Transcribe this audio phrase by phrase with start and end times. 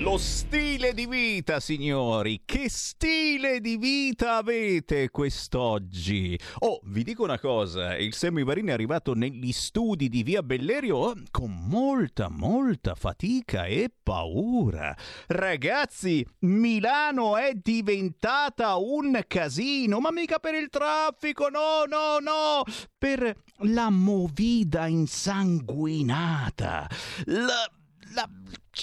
[0.00, 6.38] Lo stile di vita, signori, che stile di vita avete quest'oggi?
[6.60, 11.50] Oh, vi dico una cosa, il Semivarini è arrivato negli studi di Via Bellerio con
[11.66, 14.96] molta, molta fatica e paura.
[15.26, 22.62] Ragazzi, Milano è diventata un casino, ma mica per il traffico, no, no, no,
[22.96, 26.88] per la movida insanguinata.
[27.24, 27.68] La
[28.14, 28.28] la...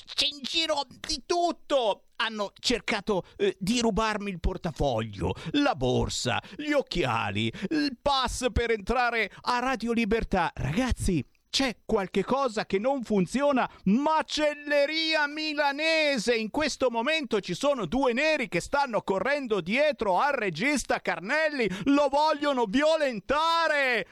[0.04, 2.02] c'è in giro di tutto.
[2.18, 9.32] Hanno cercato eh, di rubarmi il portafoglio, la borsa, gli occhiali, il pass per entrare
[9.42, 10.52] a Radio Libertà.
[10.56, 13.70] Ragazzi, c'è qualche cosa che non funziona.
[13.86, 16.36] Macelleria milanese!
[16.36, 21.70] In questo momento ci sono due neri che stanno correndo dietro al regista Carnelli.
[21.86, 24.08] Lo vogliono violentare!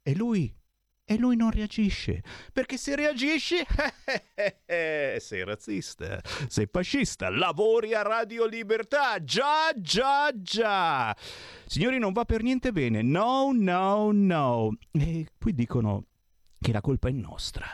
[0.00, 0.57] E lui
[1.10, 2.22] e lui non reagisce.
[2.52, 3.56] Perché se reagisci,
[4.66, 9.24] sei razzista, sei fascista, lavori a Radio Libertà.
[9.24, 11.16] Già, già, già.
[11.64, 13.00] Signori, non va per niente bene.
[13.00, 14.76] No, no, no.
[14.92, 16.04] E qui dicono
[16.60, 17.66] che la colpa è nostra.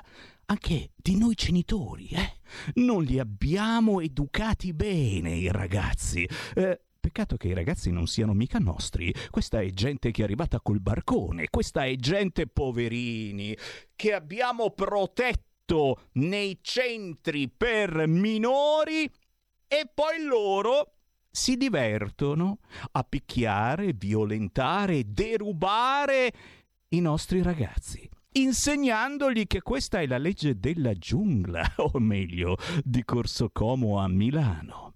[0.47, 2.35] Anche di noi genitori, eh?
[2.75, 6.29] Non li abbiamo educati bene i ragazzi.
[6.55, 9.15] Eh, Peccato che i ragazzi non siano mica nostri.
[9.29, 11.51] Questa è gente che è arrivata col barcone.
[11.51, 13.55] Questa è gente, poverini,
[13.95, 19.05] che abbiamo protetto nei centri per minori
[19.69, 20.95] e poi loro
[21.31, 22.61] si divertono
[22.93, 26.33] a picchiare, violentare, derubare
[26.89, 33.51] i nostri ragazzi insegnandogli che questa è la legge della giungla, o meglio, di Corso
[33.51, 34.95] Como a Milano.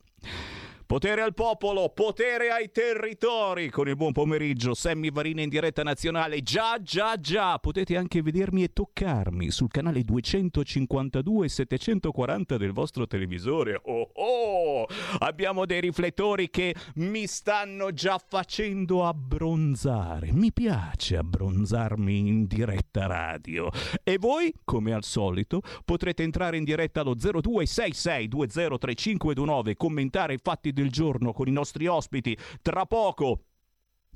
[0.88, 3.68] Potere al popolo, potere ai territori.
[3.68, 6.40] Con il buon pomeriggio, Sammy Varina in diretta nazionale.
[6.40, 7.58] Già, già, già.
[7.58, 13.78] Potete anche vedermi e toccarmi sul canale 252 740 del vostro televisore.
[13.84, 14.86] Oh oh!
[15.18, 20.32] Abbiamo dei riflettori che mi stanno già facendo abbronzare.
[20.32, 23.68] Mi piace abbronzarmi in diretta radio.
[24.02, 30.90] E voi, come al solito, potrete entrare in diretta allo 0266203529 commentare i fatti del
[30.90, 32.36] giorno con i nostri ospiti.
[32.62, 33.44] Tra poco,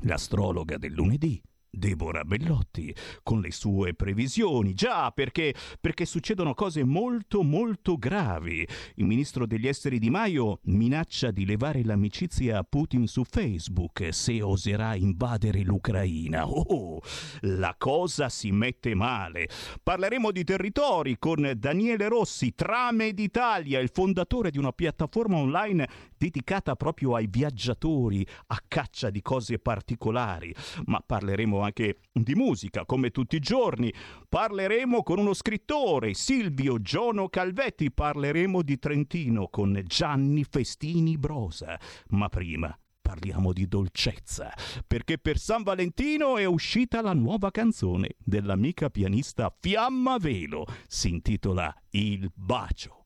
[0.02, 1.42] l'astrologa del lunedì.
[1.74, 4.74] Deborah Bellotti con le sue previsioni.
[4.74, 8.66] Già, perché, perché succedono cose molto molto gravi.
[8.96, 14.42] Il ministro degli esteri Di Maio minaccia di levare l'amicizia a Putin su Facebook se
[14.42, 16.46] oserà invadere l'Ucraina.
[16.46, 17.00] Oh,
[17.40, 19.48] la cosa si mette male.
[19.82, 26.76] Parleremo di territori con Daniele Rossi, Trame d'Italia, il fondatore di una piattaforma online dedicata
[26.76, 30.54] proprio ai viaggiatori a caccia di cose particolari.
[30.84, 33.92] Ma parleremo anche di musica, come tutti i giorni.
[34.28, 37.90] Parleremo con uno scrittore, Silvio Giono Calvetti.
[37.90, 41.78] Parleremo di Trentino con Gianni Festini Brosa.
[42.08, 44.54] Ma prima parliamo di dolcezza,
[44.86, 50.64] perché per San Valentino è uscita la nuova canzone dell'amica pianista Fiamma Velo.
[50.86, 53.01] Si intitola Il bacio.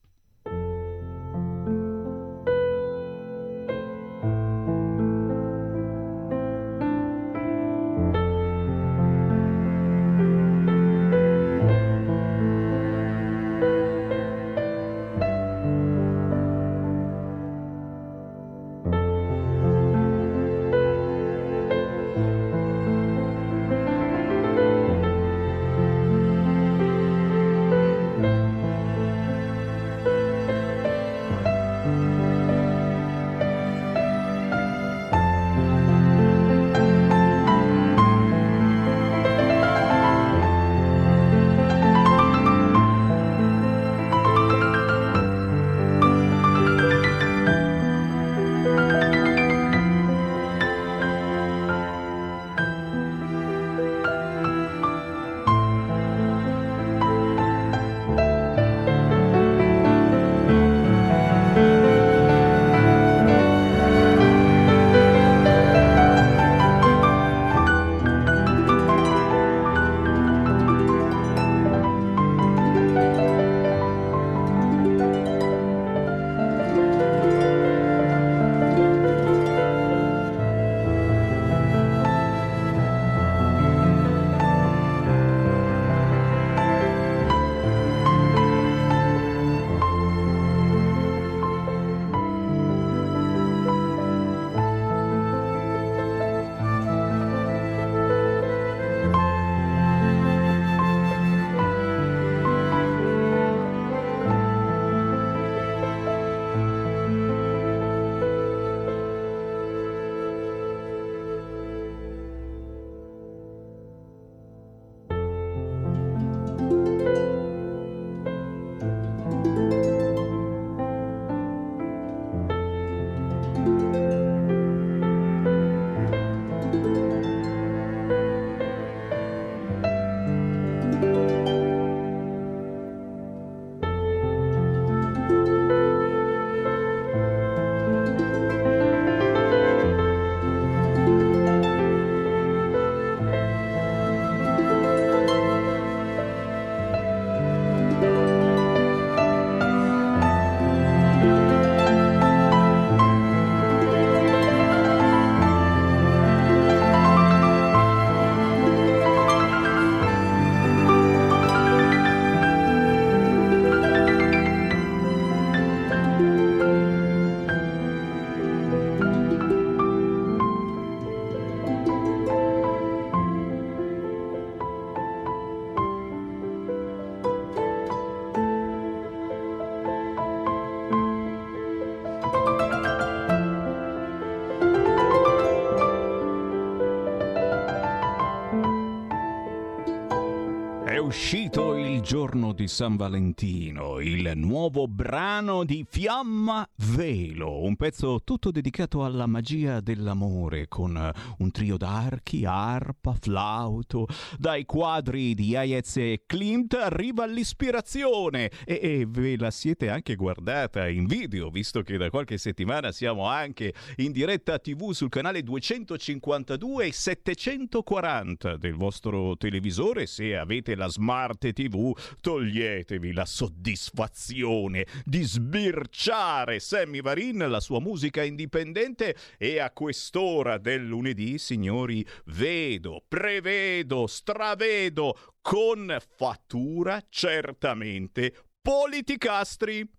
[192.57, 199.81] Di San Valentino, il nuovo brano di Fiamma Velo, un pezzo tutto dedicato alla magia
[199.81, 204.07] dell'amore, con un trio d'archi, arpa, flauto.
[204.37, 210.87] Dai quadri di Hayez e Klimt arriva l'ispirazione e, e ve la siete anche guardata
[210.87, 216.85] in video, visto che da qualche settimana siamo anche in diretta TV sul canale 252
[216.85, 221.91] e 740 del vostro televisore se avete la smart TV,
[222.21, 230.85] toglietevi la soddisfazione di sbirciare Sammy Varin, la sua musica indipendente e a quest'ora del
[230.85, 238.31] lunedì, signori, vedo, prevedo, stravedo con fattura certamente
[238.61, 239.89] politicastri.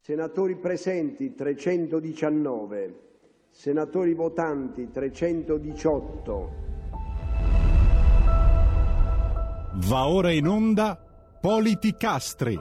[0.00, 3.00] Senatori presenti 319,
[3.50, 6.64] senatori votanti 318.
[9.88, 10.98] Va ora in onda
[11.38, 12.58] Politicastri,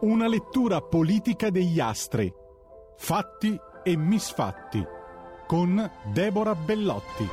[0.00, 2.30] una lettura politica degli astri,
[2.98, 4.84] fatti e misfatti,
[5.46, 7.28] con Deborah Bellotti.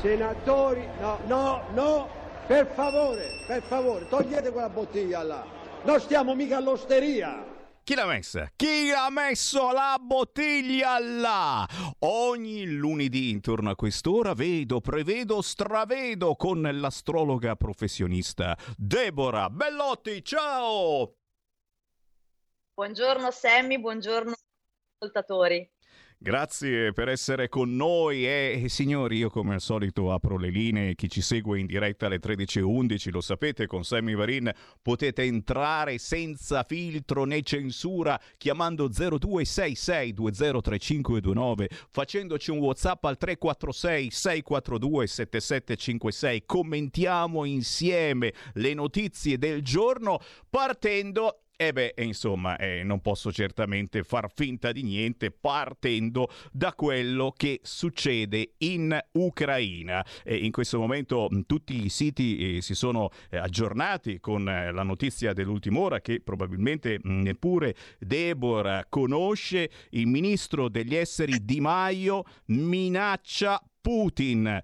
[0.00, 2.08] Senatori, no, no, no,
[2.46, 5.44] per favore, per favore, togliete quella bottiglia là.
[5.82, 7.54] Non stiamo mica all'osteria.
[7.82, 8.50] Chi l'ha messa?
[8.54, 11.66] Chi ha messo la bottiglia là?
[12.00, 20.22] Ogni lunedì intorno a quest'ora vedo, prevedo, stravedo con l'astrologa professionista Deborah Bellotti.
[20.22, 21.14] Ciao!
[22.76, 24.34] Buongiorno Sammy, buongiorno
[24.98, 25.66] ascoltatori.
[26.18, 28.26] Grazie per essere con noi.
[28.26, 32.18] E signori io come al solito apro le linee, chi ci segue in diretta alle
[32.18, 34.52] 13.11 lo sapete con Sammy Varin
[34.82, 46.42] potete entrare senza filtro né censura chiamando 0266203529 facendoci un whatsapp al 346 642 7756
[46.44, 54.30] commentiamo insieme le notizie del giorno partendo e beh, insomma, eh, non posso certamente far
[54.30, 60.04] finta di niente partendo da quello che succede in Ucraina.
[60.22, 64.82] Eh, in questo momento tutti i siti eh, si sono eh, aggiornati con eh, la
[64.82, 69.70] notizia dell'ultima ora che probabilmente neppure Deborah conosce.
[69.90, 74.62] Il ministro degli esteri Di Maio minaccia Putin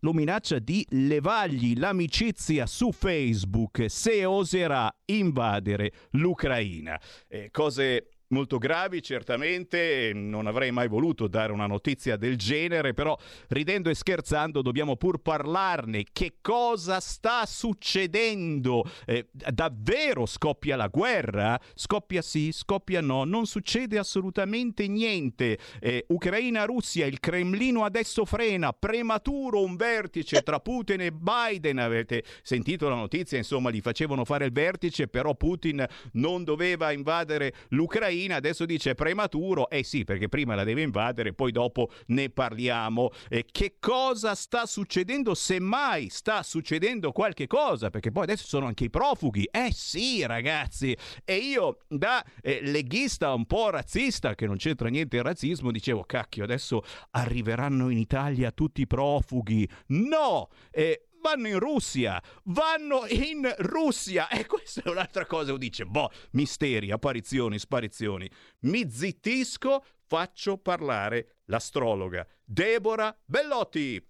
[0.00, 7.00] lo minaccia di levargli l'amicizia su Facebook se oserà invadere l'Ucraina.
[7.26, 13.16] Eh, cose molto gravi, certamente non avrei mai voluto dare una notizia del genere, però
[13.48, 16.04] ridendo e scherzando dobbiamo pur parlarne.
[16.12, 18.84] Che cosa sta succedendo?
[19.06, 21.58] Eh, davvero scoppia la guerra?
[21.74, 25.58] Scoppia sì, scoppia no, non succede assolutamente niente.
[25.80, 31.78] Eh, Ucraina-Russia, il Cremlino adesso frena, prematuro un vertice tra Putin e Biden.
[31.78, 33.38] Avete sentito la notizia?
[33.38, 38.94] Insomma, gli facevano fare il vertice, però Putin non doveva invadere l'Ucraina Ucraina adesso dice
[38.94, 43.10] prematuro, eh sì, perché prima la deve invadere, poi dopo ne parliamo.
[43.28, 45.34] Eh, che cosa sta succedendo?
[45.34, 49.48] Semmai sta succedendo qualche cosa, perché poi adesso sono anche i profughi.
[49.50, 50.96] Eh sì, ragazzi.
[51.24, 56.02] E io da eh, leghista un po' razzista, che non c'entra niente il razzismo, dicevo,
[56.04, 56.82] cacchio, adesso
[57.12, 59.68] arriveranno in Italia tutti i profughi.
[59.88, 60.48] No!
[60.70, 66.90] Eh, vanno in Russia, vanno in Russia e questa è un'altra cosa, dice, boh, misteri,
[66.90, 68.30] apparizioni, sparizioni.
[68.60, 74.06] Mi zittisco, faccio parlare l'astrologa Deborah Bellotti.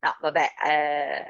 [0.00, 1.26] No, vabbè, eh,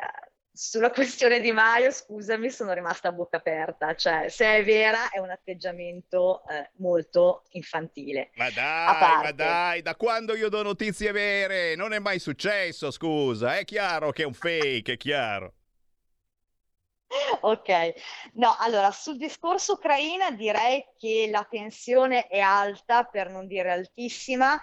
[0.56, 5.18] sulla questione di Maio, scusami, sono rimasta a bocca aperta, cioè se è vera è
[5.18, 8.30] un atteggiamento eh, molto infantile.
[8.36, 11.74] Ma dai, ma dai, da quando io do notizie vere?
[11.74, 15.54] Non è mai successo, scusa, è chiaro che è un fake, è chiaro.
[17.40, 17.92] Ok,
[18.34, 24.56] no, allora sul discorso Ucraina direi che la tensione è alta, per non dire altissima.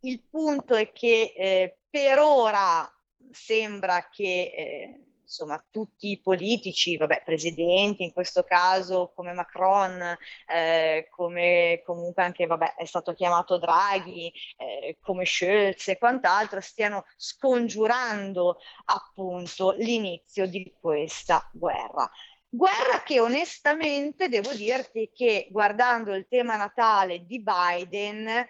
[0.00, 2.90] Il punto è che eh, per ora
[3.30, 10.16] sembra che eh, insomma tutti i politici, vabbè, presidenti in questo caso come Macron,
[10.46, 17.04] eh, come comunque anche vabbè, è stato chiamato Draghi, eh, come Scholz e quant'altro, stiano
[17.16, 22.10] scongiurando appunto l'inizio di questa guerra.
[22.48, 28.48] Guerra che onestamente devo dirti che guardando il tema natale di Biden,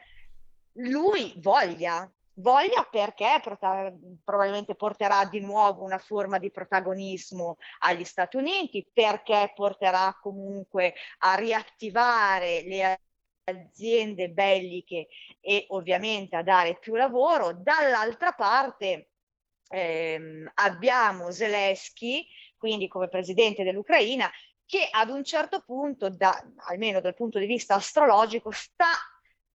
[0.75, 2.09] lui voglia,
[2.39, 3.41] voglia perché
[4.25, 11.35] probabilmente porterà di nuovo una forma di protagonismo agli Stati Uniti, perché porterà comunque a
[11.35, 13.01] riattivare le
[13.45, 15.09] aziende belliche
[15.41, 17.53] e ovviamente a dare più lavoro.
[17.55, 19.11] Dall'altra parte
[19.69, 22.27] ehm, abbiamo Zelensky,
[22.57, 24.31] quindi come presidente dell'Ucraina,
[24.67, 28.87] che ad un certo punto, da, almeno dal punto di vista astrologico, sta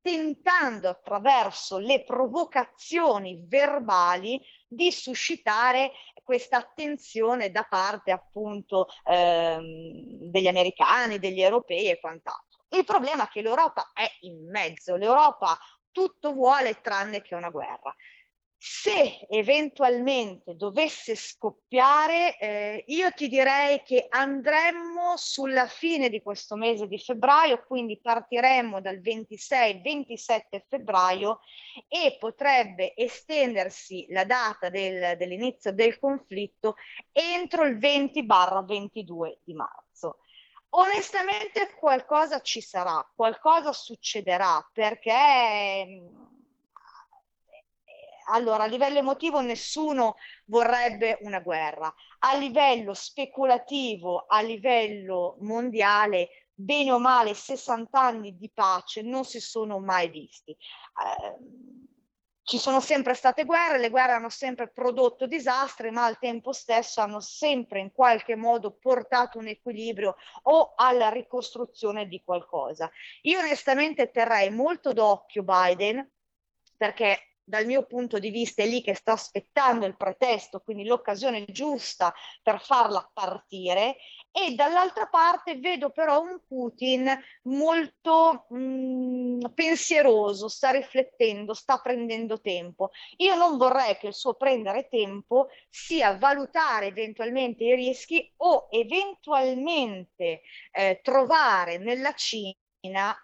[0.03, 5.93] tentando attraverso le provocazioni verbali di suscitare
[6.23, 12.65] questa attenzione da parte appunto ehm, degli americani, degli europei e quant'altro.
[12.71, 15.57] Il problema è che l'Europa è in mezzo, l'Europa
[15.93, 17.95] tutto vuole tranne che una guerra
[18.65, 26.87] se eventualmente dovesse scoppiare, eh, io ti direi che andremmo sulla fine di questo mese
[26.87, 31.41] di febbraio, quindi partiremmo dal 26-27 febbraio
[31.89, 36.77] e potrebbe estendersi la data del, dell'inizio del conflitto
[37.11, 40.19] entro il 20-22 di marzo.
[40.75, 45.11] Onestamente qualcosa ci sarà, qualcosa succederà perché
[48.27, 51.93] allora, a livello emotivo nessuno vorrebbe una guerra.
[52.21, 59.41] A livello speculativo, a livello mondiale, bene o male, 60 anni di pace non si
[59.41, 60.53] sono mai visti.
[60.53, 61.81] Eh,
[62.45, 67.01] ci sono sempre state guerre, le guerre hanno sempre prodotto disastri, ma al tempo stesso
[67.01, 72.91] hanno sempre in qualche modo portato un equilibrio o alla ricostruzione di qualcosa.
[73.23, 76.09] Io onestamente terrei molto d'occhio Biden
[76.77, 81.45] perché dal mio punto di vista è lì che sto aspettando il pretesto, quindi l'occasione
[81.47, 83.97] giusta per farla partire
[84.31, 87.07] e dall'altra parte vedo però un Putin
[87.43, 92.91] molto mh, mm, pensieroso, sta riflettendo, sta prendendo tempo.
[93.19, 100.43] Io non vorrei che il suo prendere tempo sia valutare eventualmente i rischi o eventualmente
[100.73, 102.55] eh, trovare nella Cina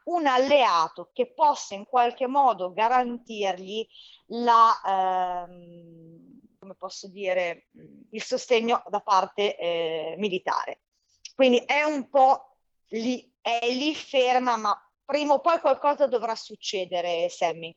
[0.04, 3.86] un alleato che possa in qualche modo garantirgli
[4.26, 7.68] la, ehm, come posso dire,
[8.10, 10.82] il sostegno da parte eh, militare.
[11.34, 12.56] Quindi è un po'
[12.88, 17.76] lì, è lì ferma, ma prima o poi qualcosa dovrà succedere, Sammy.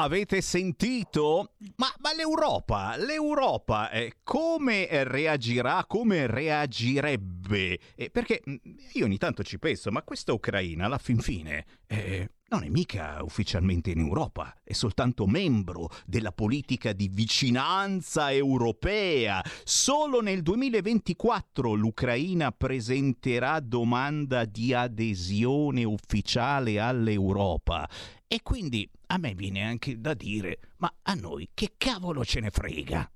[0.00, 1.54] Avete sentito?
[1.74, 7.80] Ma, ma l'Europa, l'Europa eh, come reagirà, come reagirebbe?
[7.96, 8.56] Eh, perché mm,
[8.92, 13.18] io ogni tanto ci penso, ma questa Ucraina alla fin fine eh, non è mica
[13.22, 19.42] ufficialmente in Europa, è soltanto membro della politica di vicinanza europea.
[19.64, 27.88] Solo nel 2024 l'Ucraina presenterà domanda di adesione ufficiale all'Europa.
[28.30, 32.50] E quindi a me viene anche da dire, ma a noi che cavolo ce ne
[32.50, 33.10] frega?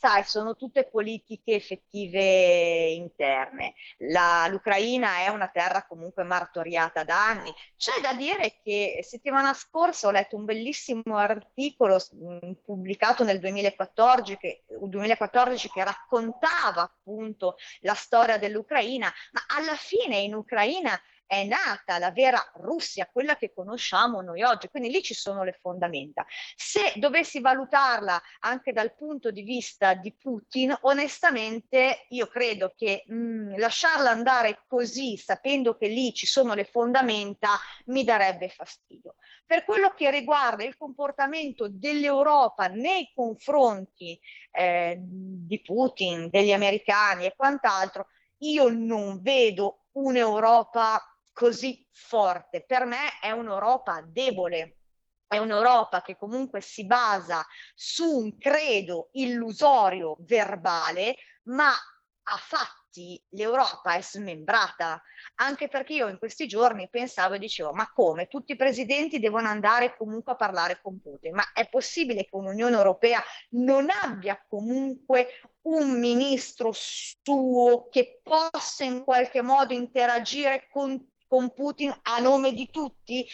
[0.00, 3.74] Sai, sono tutte politiche effettive interne.
[3.98, 7.52] La, L'Ucraina è una terra comunque martoriata da anni.
[7.76, 14.36] C'è da dire che settimana scorsa ho letto un bellissimo articolo mh, pubblicato nel 2014
[14.38, 20.98] che, 2014 che raccontava appunto la storia dell'Ucraina, ma alla fine in Ucraina
[21.30, 25.56] è nata la vera Russia, quella che conosciamo noi oggi, quindi lì ci sono le
[25.60, 26.26] fondamenta.
[26.56, 33.14] Se dovessi valutarla anche dal punto di vista di Putin, onestamente io credo che mh,
[33.14, 37.50] mm, lasciarla andare così, sapendo che lì ci sono le fondamenta,
[37.86, 39.14] mi darebbe fastidio.
[39.46, 44.18] Per quello che riguarda il comportamento dell'Europa nei confronti
[44.50, 48.08] eh, di Putin, degli americani e quant'altro,
[48.38, 51.09] io non vedo un'Europa
[51.40, 52.66] così forte.
[52.66, 54.80] Per me è un'Europa debole,
[55.26, 57.42] è un'Europa che comunque si basa
[57.74, 65.00] su un credo illusorio verbale, ma a fatti l'Europa è smembrata,
[65.36, 68.26] anche perché io in questi giorni pensavo e dicevo, ma come?
[68.26, 72.76] Tutti i presidenti devono andare comunque a parlare con Putin, ma è possibile che un'Unione
[72.76, 81.54] Europea non abbia comunque un ministro suo che possa in qualche modo interagire con con
[81.54, 83.24] Putin a nome di tutti?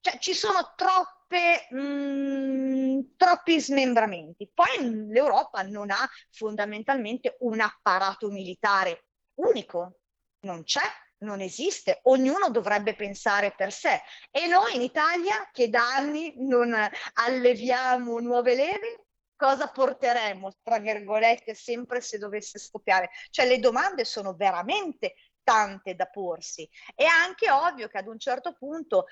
[0.00, 4.50] Cioè, ci sono troppe, mh, mm, troppi smembramenti.
[4.54, 9.04] Poi l'Europa non ha fondamentalmente un apparato militare
[9.34, 9.98] unico,
[10.46, 10.80] non c'è,
[11.18, 14.00] non esiste, ognuno dovrebbe pensare per sé.
[14.30, 16.74] E noi in Italia, che da anni non
[17.14, 19.04] alleviamo nuove leve,
[19.36, 23.10] cosa porteremo, tra virgolette, sempre se dovesse scoppiare?
[23.30, 25.14] Cioè le domande sono veramente
[25.48, 26.68] tante da porsi.
[26.94, 29.06] È anche ovvio che ad un certo punto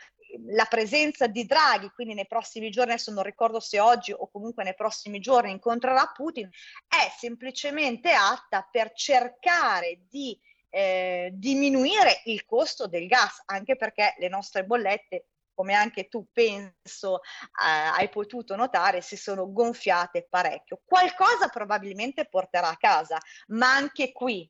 [0.48, 4.62] la presenza di Draghi, quindi nei prossimi giorni, adesso non ricordo se oggi o comunque
[4.62, 6.46] nei prossimi giorni incontrerà Putin,
[6.86, 10.38] è semplicemente atta per cercare di
[10.68, 17.22] eh, diminuire il costo del gas, anche perché le nostre bollette come anche tu penso
[17.22, 20.82] eh, hai potuto notare, si sono gonfiate parecchio.
[20.84, 24.46] Qualcosa probabilmente porterà a casa, ma anche qui,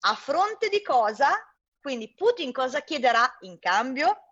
[0.00, 1.30] a fronte di cosa?
[1.80, 4.29] Quindi Putin cosa chiederà in cambio?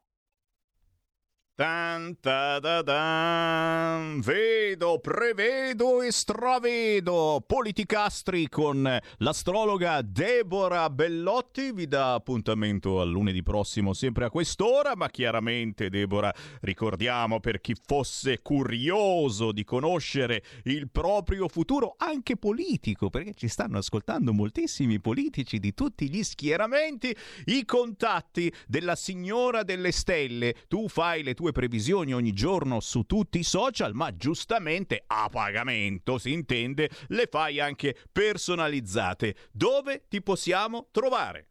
[1.59, 4.21] Tan, ta, da, dan.
[4.21, 7.43] Vedo, prevedo e stravedo.
[7.45, 14.95] Politicastri con l'astrologa Deborah Bellotti vi dà appuntamento a lunedì prossimo, sempre a quest'ora.
[14.95, 23.11] Ma chiaramente, Deborah, ricordiamo per chi fosse curioso di conoscere il proprio futuro, anche politico,
[23.11, 27.13] perché ci stanno ascoltando moltissimi politici di tutti gli schieramenti,
[27.47, 30.55] i contatti della signora delle stelle.
[30.69, 35.29] Tu fai le tue tue previsioni ogni giorno su tutti i social, ma giustamente a
[35.31, 39.35] pagamento, si intende, le fai anche personalizzate.
[39.51, 41.47] Dove ti possiamo trovare?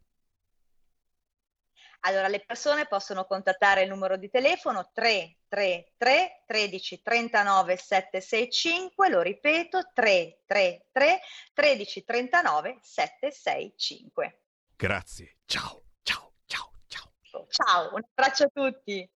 [2.02, 9.90] Allora, le persone possono contattare il numero di telefono 333 13 39 765, lo ripeto,
[9.92, 11.20] 333
[11.52, 14.40] 13 39 765.
[14.76, 17.46] Grazie, ciao, ciao, ciao, ciao.
[17.50, 19.10] Ciao, un abbraccio a tutti.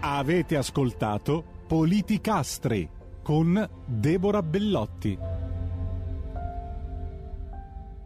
[0.00, 2.88] Avete ascoltato Politicastri
[3.22, 5.18] con Deborah Bellotti.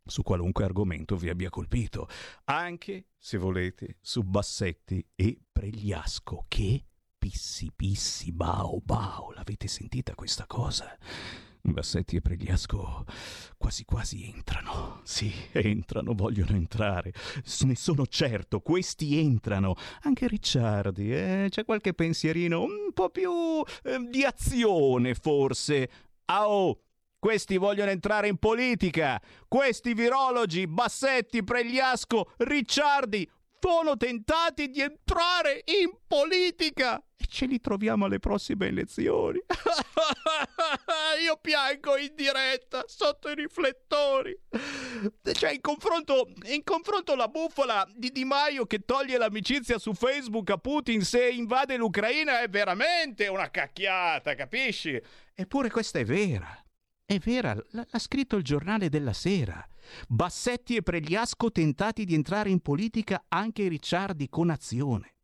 [0.07, 2.09] su qualunque argomento vi abbia colpito,
[2.45, 6.85] anche se volete su Bassetti e Pregliasco che
[7.17, 10.95] pissi pissi bao bao, l'avete sentita questa cosa?
[11.73, 13.05] Bassetti e Pregliasco
[13.57, 15.01] quasi quasi entrano.
[15.05, 17.13] Sì, entrano, vogliono entrare.
[17.61, 19.75] Ne sono certo, questi entrano.
[20.03, 21.47] Anche Ricciardi, eh?
[21.49, 25.91] C'è qualche pensierino un po' più eh, di azione, forse.
[26.27, 26.77] Ah!
[27.19, 29.19] Questi vogliono entrare in politica.
[29.49, 33.27] Questi virologi, Bassetti, Pregliasco, Ricciardi,
[33.65, 39.41] sono tentati di entrare in politica e ce li troviamo alle prossime elezioni.
[41.25, 44.39] Io piango in diretta sotto i riflettori.
[45.33, 50.51] Cioè, in confronto, in confronto la bufala di Di Maio che toglie l'amicizia su Facebook
[50.51, 55.01] a Putin se invade l'Ucraina è veramente una cacchiata, capisci?
[55.35, 56.64] Eppure questa è vera.
[57.15, 59.65] È vera, l'ha scritto il giornale della sera.
[60.09, 65.15] Bassetti e Pregliasco tentati di entrare in politica anche Ricciardi con azione.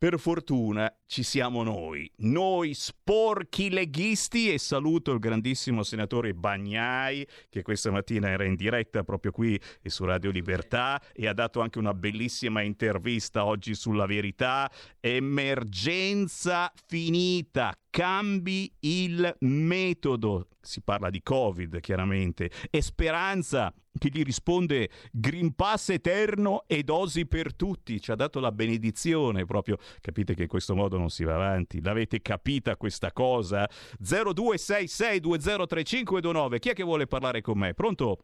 [0.00, 7.60] Per fortuna ci siamo noi, noi sporchi leghisti e saluto il grandissimo senatore Bagnai che
[7.60, 11.92] questa mattina era in diretta proprio qui su Radio Libertà e ha dato anche una
[11.92, 14.70] bellissima intervista oggi sulla verità.
[15.00, 20.46] Emergenza finita, cambi il metodo.
[20.60, 27.26] Si parla di Covid chiaramente e speranza che gli risponde Green Pass eterno e dosi
[27.26, 28.00] per tutti.
[28.00, 29.76] Ci ha dato la benedizione proprio.
[30.00, 31.82] Capite che in questo modo non si va avanti.
[31.82, 33.68] L'avete capita questa cosa?
[34.02, 36.58] 0266203529.
[36.58, 37.74] Chi è che vuole parlare con me?
[37.74, 38.18] Pronto?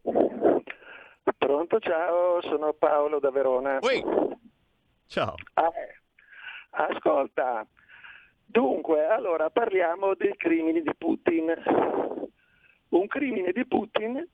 [1.39, 3.79] Pronto, ciao, sono Paolo da Verona.
[3.83, 4.01] Ui.
[5.07, 5.35] Ciao.
[5.55, 5.73] Ah,
[6.71, 7.67] ascolta,
[8.47, 11.55] dunque, allora parliamo dei crimini di Putin.
[12.89, 14.27] Un crimine di Putin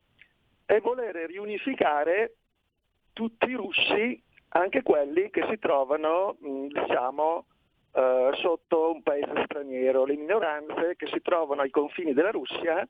[0.64, 2.35] è volere riunificare
[3.12, 7.46] tutti i russi, anche quelli che si trovano, diciamo,
[7.92, 12.87] eh, sotto un paese straniero, le minoranze che si trovano ai confini della Russia,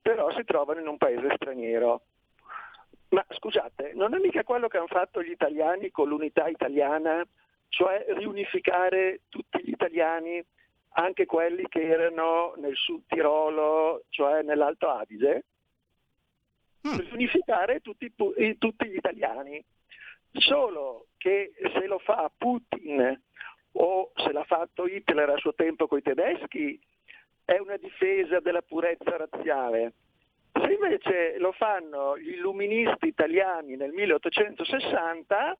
[0.00, 2.02] però si trovano in un paese straniero.
[3.10, 7.26] Ma scusate, non è mica quello che hanno fatto gli italiani con l'unità italiana,
[7.68, 10.44] cioè riunificare tutti gli italiani,
[10.90, 15.44] anche quelli che erano nel Sud Tirolo, cioè nell'Alto Adige?
[16.86, 16.98] Mm.
[16.98, 19.64] Riunificare tutti, tutti gli italiani.
[20.32, 23.20] Solo che se lo fa Putin
[23.72, 26.80] o se l'ha fatto Hitler a suo tempo con i tedeschi,
[27.44, 29.94] è una difesa della purezza razziale.
[30.52, 35.56] Se invece lo fanno gli illuministi italiani nel 1860,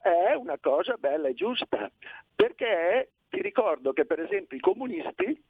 [0.00, 1.90] è una cosa bella e giusta,
[2.34, 5.42] perché ti ricordo che per esempio i comunisti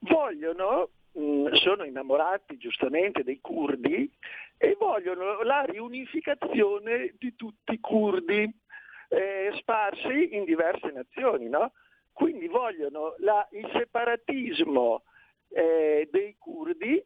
[0.00, 4.10] vogliono, mh, sono innamorati giustamente dei curdi
[4.56, 8.50] e vogliono la riunificazione di tutti i curdi
[9.08, 11.72] eh, sparsi in diverse nazioni, no?
[12.12, 15.02] Quindi vogliono la, il separatismo
[15.48, 17.02] eh, dei curdi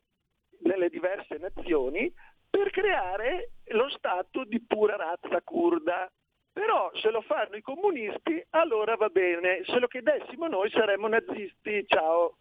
[0.61, 2.13] nelle diverse nazioni
[2.49, 6.11] per creare lo Stato di pura razza kurda.
[6.57, 11.85] Però se lo fanno i comunisti allora va bene, se lo chiedessimo noi saremmo nazisti.
[11.87, 12.39] Ciao.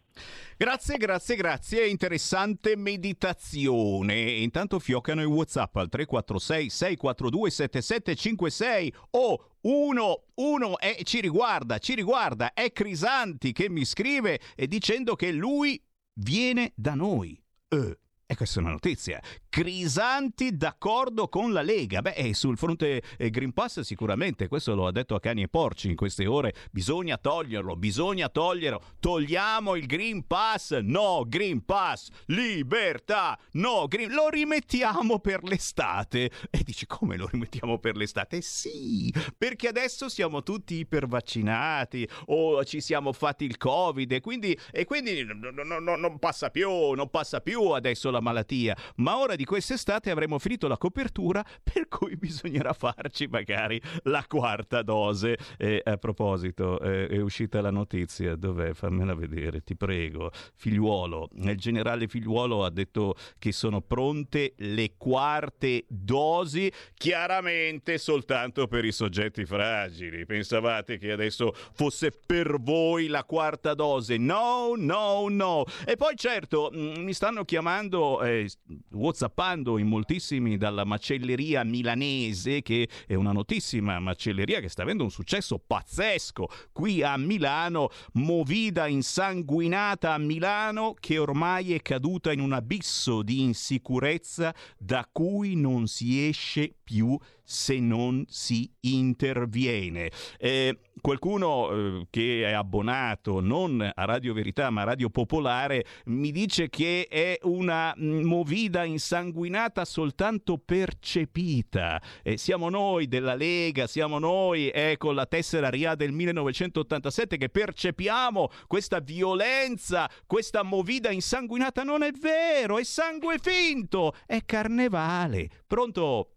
[0.56, 1.86] Grazie, grazie, grazie.
[1.86, 4.18] Interessante meditazione.
[4.18, 11.94] Intanto fioccano i WhatsApp al 346 642 7756 o 1 1 e ci riguarda, ci
[11.94, 15.78] riguarda, è Crisanti che mi scrive e dicendo che lui
[16.14, 17.38] viene da noi.
[17.68, 17.98] Eh.
[18.28, 19.22] E questa è una notizia.
[19.48, 22.02] Crisanti d'accordo con la Lega.
[22.02, 25.90] Beh, sul fronte eh, Green Pass sicuramente, questo lo ha detto a cani e porci
[25.90, 28.82] in queste ore, bisogna toglierlo, bisogna toglierlo.
[28.98, 30.76] Togliamo il Green Pass?
[30.80, 34.10] No, Green Pass, libertà, no, green...
[34.10, 36.28] lo rimettiamo per l'estate.
[36.50, 38.40] E dici come lo rimettiamo per l'estate?
[38.40, 44.84] Sì, perché adesso siamo tutti ipervaccinati o ci siamo fatti il Covid e quindi, e
[44.84, 49.36] quindi no, no, no, non passa più, non passa più adesso la malattia, ma ora
[49.36, 55.36] di quest'estate avremo finito la copertura per cui bisognerà farci magari la quarta dose.
[55.56, 58.72] E a proposito, eh, è uscita la notizia, dov'è?
[58.74, 60.30] Fammela vedere, ti prego.
[60.54, 68.84] Figliuolo, il generale Figliuolo ha detto che sono pronte le quarte dosi, chiaramente soltanto per
[68.84, 70.26] i soggetti fragili.
[70.26, 74.16] Pensavate che adesso fosse per voi la quarta dose?
[74.16, 75.64] No, no, no.
[75.84, 78.48] E poi certo, mm, mi stanno chiamando eh,
[78.92, 85.10] whatsappando in moltissimi dalla macelleria milanese, che è una notissima macelleria che sta avendo un
[85.10, 92.52] successo pazzesco qui a Milano, movida insanguinata a Milano che ormai è caduta in un
[92.52, 100.10] abisso di insicurezza da cui non si esce più se non si interviene.
[100.36, 106.32] Eh, qualcuno eh, che è abbonato non a Radio Verità ma a Radio Popolare mi
[106.32, 112.02] dice che è una movida insanguinata soltanto percepita.
[112.22, 118.50] Eh, siamo noi della Lega, siamo noi con la tessera RIA del 1987 che percepiamo
[118.66, 121.84] questa violenza, questa movida insanguinata.
[121.84, 125.48] Non è vero, è sangue finto, è carnevale.
[125.66, 126.35] Pronto?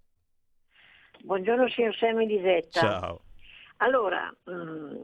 [1.21, 2.79] Buongiorno signor Semmi di Zetta.
[2.79, 3.21] Ciao.
[3.77, 4.95] Allora, mh, mm,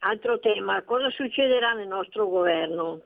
[0.00, 3.02] altro tema, cosa succederà nel nostro governo?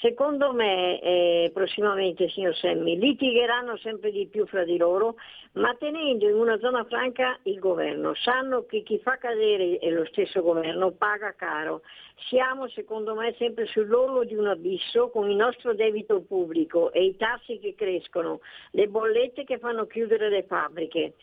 [0.00, 5.16] Secondo me eh, prossimamente, signor Semmi, litigheranno sempre di più fra di loro,
[5.52, 8.14] ma tenendo in una zona franca il governo.
[8.14, 11.82] Sanno che chi fa cadere lo stesso governo paga caro.
[12.28, 17.16] Siamo, secondo me, sempre sull'orlo di un abisso con il nostro debito pubblico e i
[17.16, 18.40] tassi che crescono,
[18.72, 21.14] le bollette che fanno chiudere le fabbriche.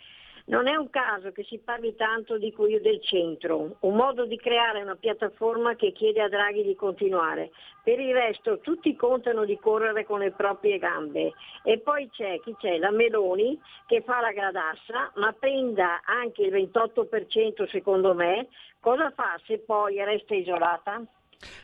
[0.46, 4.36] Non è un caso che si parli tanto di Cuoio del Centro, un modo di
[4.36, 7.52] creare una piattaforma che chiede a Draghi di continuare.
[7.82, 11.32] Per il resto tutti contano di correre con le proprie gambe.
[11.64, 12.78] E poi c'è chi c'è?
[12.78, 18.50] La Meloni che fa la gradassa, ma prenda anche il 28% secondo me.
[18.82, 21.06] Cosa fa se poi resta isolata?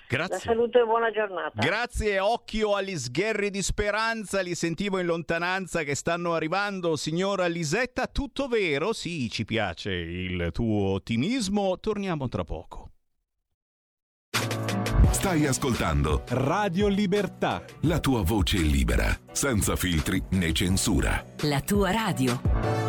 [0.08, 0.34] Grazie.
[0.34, 1.62] La saluto e buona giornata.
[1.62, 8.08] Grazie, occhio agli sgherri di speranza, li sentivo in lontananza che stanno arrivando, signora Lisetta,
[8.08, 8.94] tutto vero?
[8.94, 12.92] Sì, ci piace il tuo ottimismo, torniamo tra poco.
[15.12, 17.64] Stai ascoltando Radio Libertà.
[17.82, 21.24] la tua voce libera, senza filtri né censura.
[21.42, 22.89] La tua radio.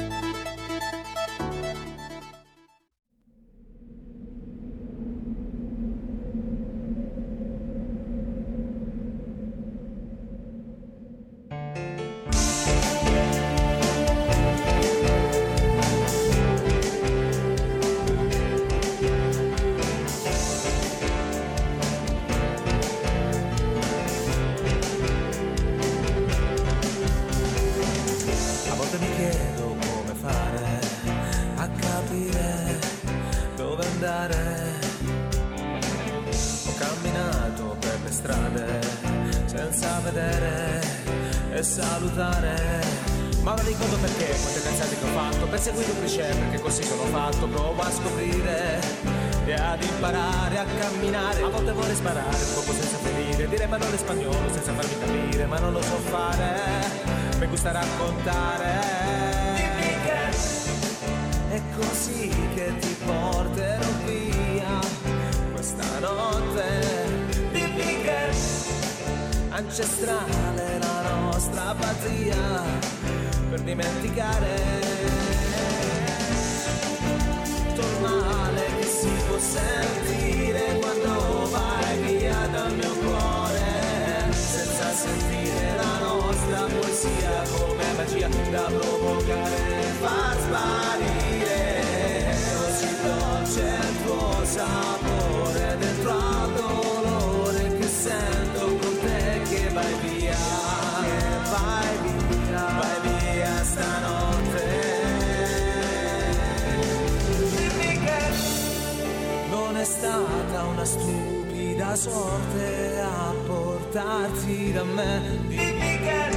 [112.51, 115.21] Sorte a portarti da me.
[115.47, 116.29] Dimmi che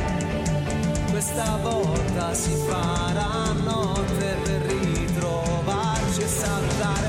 [1.11, 7.07] questa volta si farà notte per ritrovarci e salutare.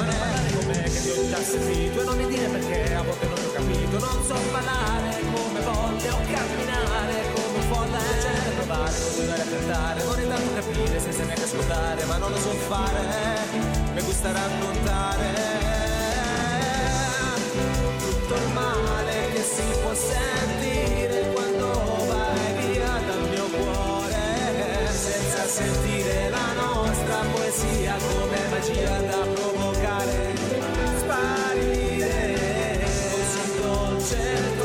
[0.54, 3.36] Non me che ti ho già sentito e non mi dire perché a volte non
[3.36, 4.00] ti ho capito.
[4.00, 7.98] Non so parlare come volte o camminare come un folle.
[8.22, 10.04] C'è da provare, continuare a cantare.
[10.04, 13.74] Vorrei tanto capire senza neanche ascoltare, ma non lo so fare.
[13.94, 15.75] Mi gusta raccontare
[18.54, 21.68] male che si può sentire quando
[22.08, 24.88] vai via dal mio cuore.
[24.90, 30.36] Senza sentire la nostra poesia come magia da provocare
[30.98, 32.80] sparire.
[33.12, 34.58] Così dolce il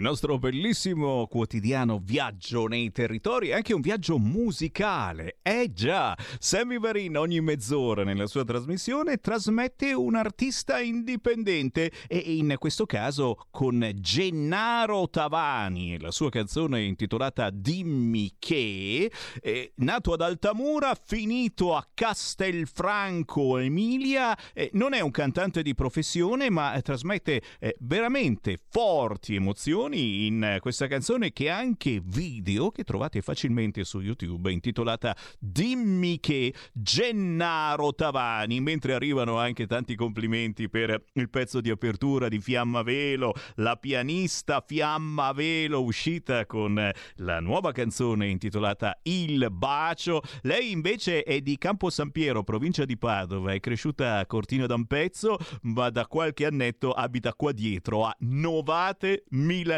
[0.00, 5.40] Il nostro bellissimo quotidiano viaggio nei territori è anche un viaggio musicale.
[5.42, 12.54] Eh già, Sammy Varin ogni mezz'ora nella sua trasmissione trasmette un artista indipendente e in
[12.58, 20.94] questo caso con Gennaro Tavani, la sua canzone intitolata Dimmi che, eh, nato ad Altamura,
[20.94, 28.58] finito a Castelfranco Emilia, eh, non è un cantante di professione ma trasmette eh, veramente
[28.66, 34.50] forti emozioni emozioni in questa canzone che ha anche video che trovate facilmente su YouTube
[34.50, 42.28] intitolata Dimmi che Gennaro Tavani, mentre arrivano anche tanti complimenti per il pezzo di apertura
[42.28, 50.22] di Fiamma Velo, la pianista Fiamma Velo uscita con la nuova canzone intitolata Il bacio.
[50.42, 55.36] Lei invece è di Campo San Piero, provincia di Padova, è cresciuta a Cortina d'Ampezzo,
[55.62, 59.24] ma da qualche annetto abita qua dietro a Novate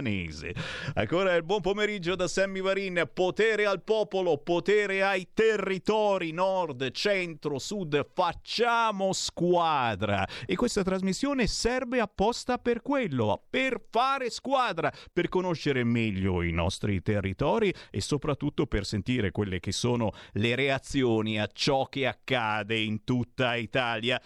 [0.02, 0.54] Milanese.
[0.94, 7.58] Ancora il buon pomeriggio da Sammy Varin, potere al popolo, potere ai territori, nord, centro,
[7.58, 10.26] sud, facciamo squadra.
[10.44, 17.00] E questa trasmissione serve apposta per quello, per fare squadra, per conoscere meglio i nostri
[17.00, 23.04] territori e soprattutto per sentire quelle che sono le reazioni a ciò che accade in
[23.04, 24.20] tutta Italia.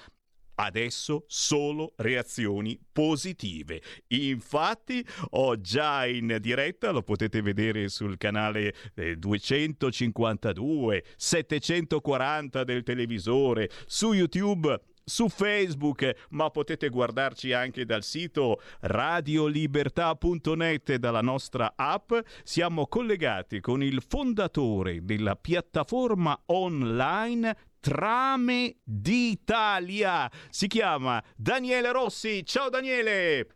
[0.57, 3.81] Adesso solo reazioni positive.
[4.09, 13.71] Infatti ho già in diretta, lo potete vedere sul canale eh, 252, 740 del televisore,
[13.87, 22.13] su YouTube su Facebook, ma potete guardarci anche dal sito radiolibertà.net e dalla nostra app.
[22.43, 30.29] Siamo collegati con il fondatore della piattaforma online Trame d'Italia.
[30.51, 32.45] Si chiama Daniele Rossi.
[32.45, 33.56] Ciao Daniele!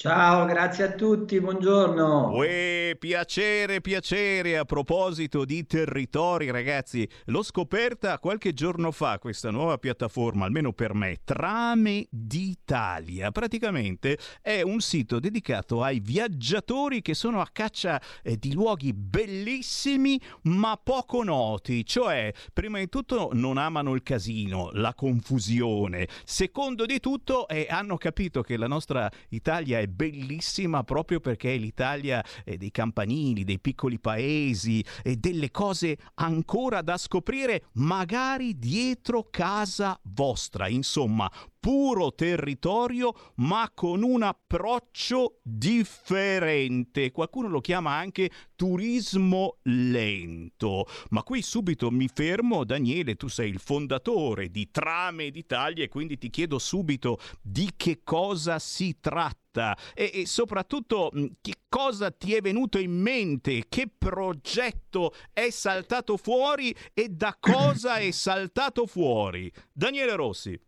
[0.00, 2.30] Ciao, grazie a tutti, buongiorno.
[2.30, 4.56] Uè, piacere, piacere.
[4.56, 10.94] A proposito di territori, ragazzi, l'ho scoperta qualche giorno fa questa nuova piattaforma, almeno per
[10.94, 13.32] me, Trame d'Italia.
[13.32, 20.20] Praticamente è un sito dedicato ai viaggiatori che sono a caccia eh, di luoghi bellissimi
[20.42, 26.06] ma poco noti, cioè, prima di tutto non amano il casino, la confusione.
[26.24, 31.58] Secondo di tutto, eh, hanno capito che la nostra Italia è bellissima proprio perché è
[31.58, 39.28] l'Italia eh, dei campanili, dei piccoli paesi e delle cose ancora da scoprire, magari dietro
[39.30, 40.68] casa vostra.
[40.68, 47.10] Insomma, puro territorio ma con un approccio differente.
[47.10, 50.86] Qualcuno lo chiama anche turismo lento.
[51.10, 56.18] Ma qui subito mi fermo, Daniele, tu sei il fondatore di Trame d'Italia e quindi
[56.18, 59.47] ti chiedo subito di che cosa si tratta
[59.94, 66.74] e, e soprattutto che cosa ti è venuto in mente, che progetto è saltato fuori
[66.94, 69.50] e da cosa è saltato fuori.
[69.72, 70.58] Daniele Rossi.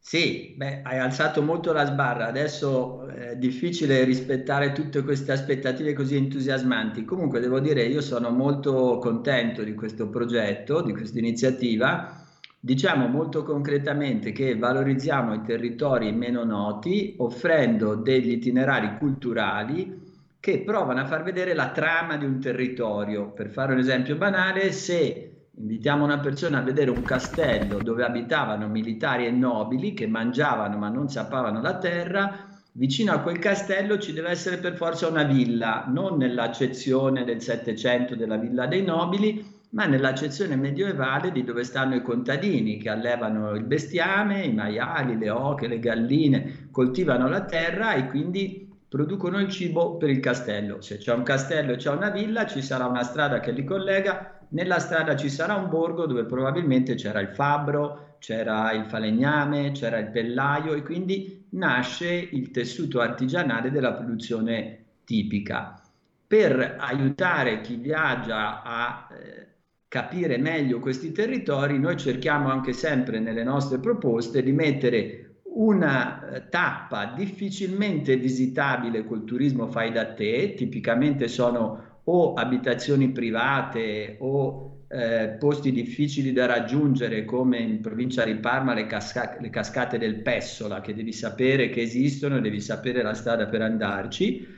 [0.00, 6.16] Sì, beh, hai alzato molto la sbarra, adesso è difficile rispettare tutte queste aspettative così
[6.16, 7.04] entusiasmanti.
[7.04, 12.24] Comunque devo dire, io sono molto contento di questo progetto, di questa iniziativa.
[12.60, 20.06] Diciamo molto concretamente che valorizziamo i territori meno noti offrendo degli itinerari culturali
[20.40, 23.30] che provano a far vedere la trama di un territorio.
[23.30, 28.68] Per fare un esempio banale, se Invitiamo una persona a vedere un castello dove abitavano
[28.68, 32.46] militari e nobili che mangiavano ma non sappavano la terra.
[32.72, 38.14] Vicino a quel castello ci deve essere per forza una villa, non nell'accezione del Settecento
[38.14, 43.64] della villa dei nobili, ma nell'accezione medievale di dove stanno i contadini che allevano il
[43.64, 49.96] bestiame, i maiali, le oche, le galline, coltivano la terra e quindi producono il cibo
[49.96, 50.80] per il castello.
[50.80, 54.38] Se c'è un castello e c'è una villa, ci sarà una strada che li collega
[54.50, 59.98] nella strada ci sarà un borgo dove probabilmente c'era il fabbro, c'era il falegname, c'era
[59.98, 65.80] il pellaio e quindi nasce il tessuto artigianale della produzione tipica.
[66.26, 69.47] Per aiutare chi viaggia a eh,
[69.88, 76.48] capire meglio questi territori, noi cerchiamo anche sempre nelle nostre proposte di mettere una eh,
[76.48, 85.36] tappa difficilmente visitabile col turismo fai da te, tipicamente sono o abitazioni private o eh,
[85.38, 90.80] posti difficili da raggiungere come in provincia di Parma le, casca- le, cascate del Pessola
[90.80, 94.56] che devi sapere che esistono e devi sapere la strada per andarci.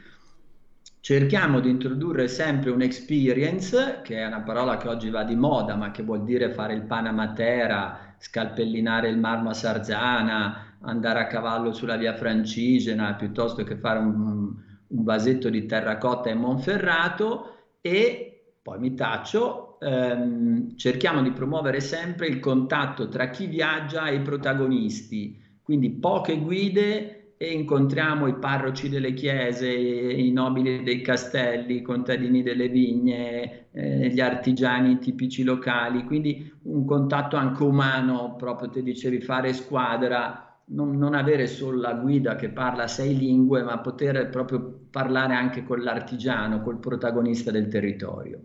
[1.02, 5.90] Cerchiamo di introdurre sempre un'experience, che è una parola che oggi va di moda, ma
[5.90, 11.26] che vuol dire fare il pane a Matera, scalpellinare il marmo a Sarzana, andare a
[11.26, 14.54] cavallo sulla via Francigena, piuttosto che fare un,
[14.86, 17.54] un vasetto di terracotta in Monferrato.
[17.80, 24.16] E poi mi taccio, ehm, cerchiamo di promuovere sempre il contatto tra chi viaggia e
[24.16, 31.76] i protagonisti, quindi poche guide e incontriamo i parroci delle chiese, i nobili dei castelli,
[31.76, 38.68] i contadini delle vigne, eh, gli artigiani tipici locali, quindi un contatto anche umano, proprio
[38.68, 43.78] te dicevi fare squadra non, non, avere solo la guida che parla sei lingue, ma
[43.78, 44.60] poter proprio
[44.90, 48.38] parlare anche con l'artigiano, col protagonista del territorio.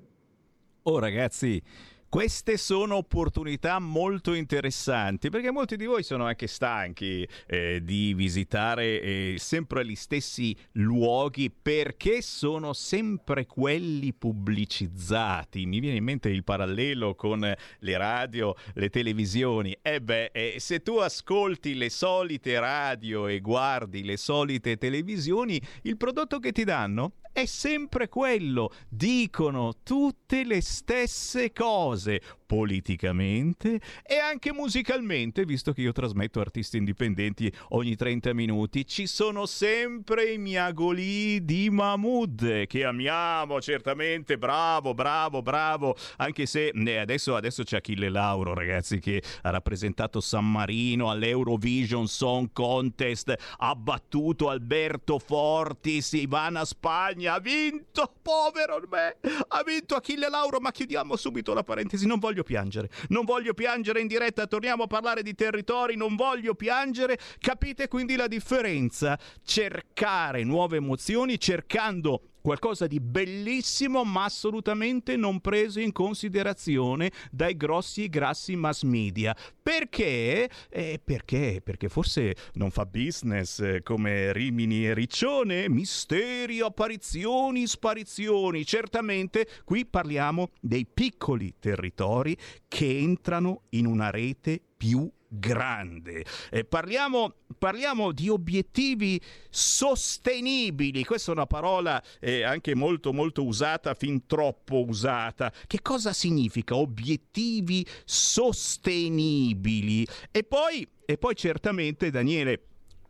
[0.83, 1.61] Oh ragazzi,
[2.07, 9.01] queste sono opportunità molto interessanti perché molti di voi sono anche stanchi eh, di visitare
[9.01, 15.65] eh, sempre gli stessi luoghi perché sono sempre quelli pubblicizzati.
[15.65, 19.77] Mi viene in mente il parallelo con le radio, le televisioni.
[19.81, 25.61] E eh beh, eh, se tu ascolti le solite radio e guardi le solite televisioni,
[25.81, 28.71] il prodotto che ti danno è sempre quello.
[28.87, 36.77] Dicono tutte le stesse cose fazer politicamente e anche musicalmente, visto che io trasmetto artisti
[36.77, 44.93] indipendenti ogni 30 minuti, ci sono sempre i miagoli di Mahmood che amiamo certamente, bravo,
[44.93, 50.49] bravo, bravo, anche se eh, adesso, adesso c'è Achille Lauro ragazzi che ha rappresentato San
[50.49, 59.17] Marino all'Eurovision Song Contest, ha battuto Alberto Fortis, Ivana Spagna, ha vinto, povero me,
[59.47, 62.89] ha vinto Achille Lauro, ma chiudiamo subito la parentesi, non voglio voglio piangere.
[63.09, 67.17] Non voglio piangere in diretta, torniamo a parlare di territori, non voglio piangere.
[67.39, 69.17] Capite quindi la differenza?
[69.43, 78.03] Cercare nuove emozioni cercando qualcosa di bellissimo ma assolutamente non preso in considerazione dai grossi
[78.03, 79.35] e grassi mass media.
[79.63, 80.47] Perché?
[80.69, 81.61] Eh, perché?
[81.63, 85.67] Perché forse non fa business eh, come Rimini e Riccione?
[85.69, 88.63] Misteri, apparizioni, sparizioni.
[88.63, 92.37] Certamente qui parliamo dei piccoli territori
[92.67, 96.25] che entrano in una rete più grande.
[96.49, 103.93] Eh, parliamo, parliamo, di obiettivi sostenibili, questa è una parola eh, anche molto molto usata,
[103.93, 105.51] fin troppo usata.
[105.67, 110.07] Che cosa significa obiettivi sostenibili?
[110.31, 112.61] E poi, e poi certamente Daniele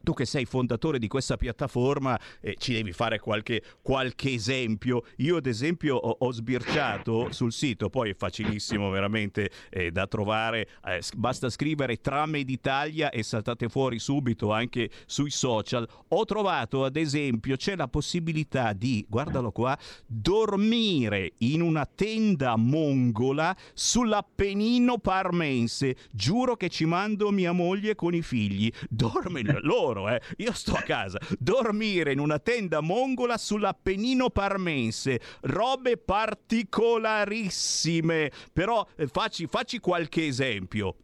[0.06, 5.04] tu che sei fondatore di questa piattaforma eh, ci devi fare qualche, qualche, esempio.
[5.18, 10.68] Io ad esempio ho, ho, sbirciato sul sito, poi è facilissimo veramente eh, da trovare,
[10.86, 15.88] eh, basta scrivere Trame d'Italia e saltate fuori subito anche sui social.
[16.10, 19.76] Ho trovato ad esempio c'è la possibilità di, guardalo qua,
[20.06, 25.96] dormire in una tenda mongola sull'Appennino parmense.
[26.12, 28.72] Giuro che ci mando mia moglie con i figli.
[28.88, 30.20] Dorme loro loro, eh.
[30.38, 31.20] Io sto a casa.
[31.40, 35.22] Dormire in una tenda mongola sull'Appennino parmense.
[35.42, 38.32] Robe particolarissime.
[38.52, 40.96] Però eh, facci, facci qualche esempio.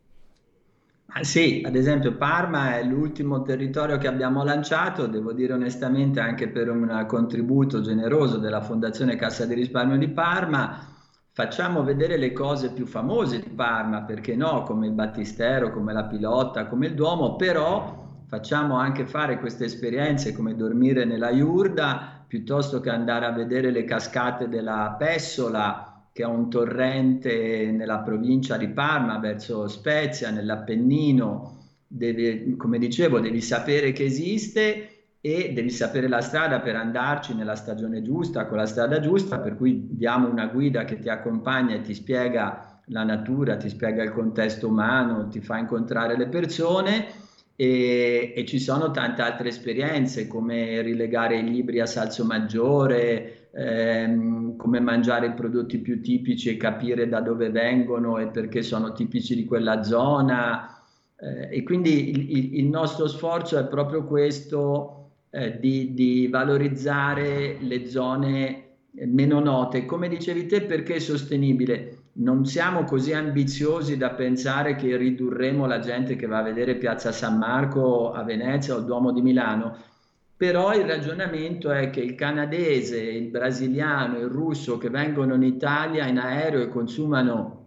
[1.13, 6.47] Ah, sì, ad esempio Parma è l'ultimo territorio che abbiamo lanciato, devo dire onestamente anche
[6.47, 10.87] per un contributo generoso della Fondazione Cassa di Risparmio di Parma.
[11.33, 16.05] Facciamo vedere le cose più famose di Parma, perché no, come il Battistero, come la
[16.05, 18.00] Pilotta, come il Duomo, però
[18.31, 23.83] facciamo anche fare queste esperienze come dormire nella Iurda piuttosto che andare a vedere le
[23.83, 31.57] cascate della Pessola che è un torrente nella provincia di Parma verso Spezia, nell'Appennino.
[31.85, 37.55] Devi, come dicevo, devi sapere che esiste e devi sapere la strada per andarci nella
[37.55, 41.81] stagione giusta, con la strada giusta, per cui diamo una guida che ti accompagna e
[41.81, 47.29] ti spiega la natura, ti spiega il contesto umano, ti fa incontrare le persone
[47.61, 54.55] e, e, ci sono tante altre esperienze come rilegare i libri a salso maggiore, ehm,
[54.55, 59.35] come mangiare i prodotti più tipici e capire da dove vengono e perché sono tipici
[59.35, 60.75] di quella zona.
[61.15, 67.85] Eh, e quindi il, il, nostro sforzo è proprio questo eh, di, di valorizzare le
[67.85, 68.69] zone
[69.05, 69.85] meno note.
[69.85, 72.00] Come dicevi te, perché è sostenibile?
[72.13, 77.11] Non siamo così ambiziosi da pensare che ridurremo la gente che va a vedere Piazza
[77.11, 79.77] San Marco a Venezia o il Duomo di Milano,
[80.35, 86.07] però il ragionamento è che il canadese, il brasiliano, il russo che vengono in Italia
[86.07, 87.59] in aereo e consumano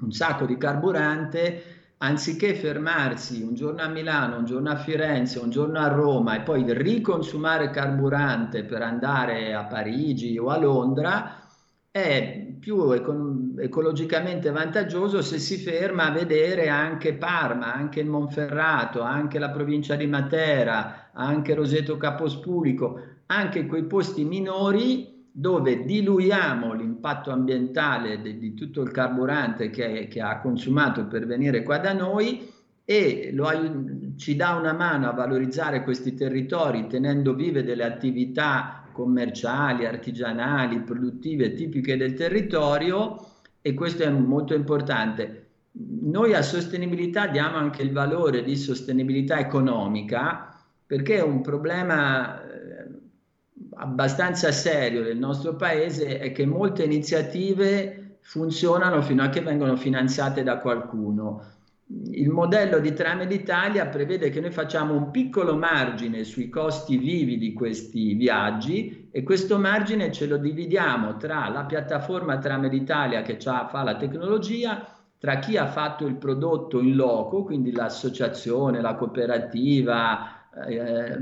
[0.00, 1.62] un sacco di carburante,
[1.98, 6.42] anziché fermarsi un giorno a Milano, un giorno a Firenze, un giorno a Roma e
[6.42, 11.48] poi riconsumare carburante per andare a Parigi o a Londra,
[11.90, 19.02] è più eco- ecologicamente vantaggioso se si ferma a vedere anche Parma, anche il Monferrato,
[19.02, 27.30] anche la provincia di Matera, anche Roseto Capospulico, anche quei posti minori dove diluiamo l'impatto
[27.30, 32.50] ambientale di, di tutto il carburante che, che, ha consumato per venire qua da noi
[32.84, 33.48] e lo,
[34.16, 41.54] ci dà una mano a valorizzare questi territori tenendo vive delle attività commerciali, artigianali, produttive,
[41.54, 43.37] tipiche del territorio
[43.68, 45.46] e questo è molto importante.
[45.72, 50.48] noi a sostenibilità diamo anche il valore di sostenibilità economica
[50.86, 52.86] perché è un problema eh,
[53.74, 60.42] abbastanza serio del nostro paese è che molte iniziative funzionano fino a che vengono finanziate
[60.42, 61.44] da qualcuno.
[62.10, 67.38] Il modello di Trame d'Italia prevede che noi facciamo un piccolo margine sui costi vivi
[67.38, 73.36] di questi viaggi e questo margine ce lo dividiamo tra la piattaforma Trame d'Italia che
[73.40, 74.86] fa la tecnologia
[75.18, 81.18] tra chi ha fatto il prodotto in loco, quindi l'associazione, la cooperativa, eh,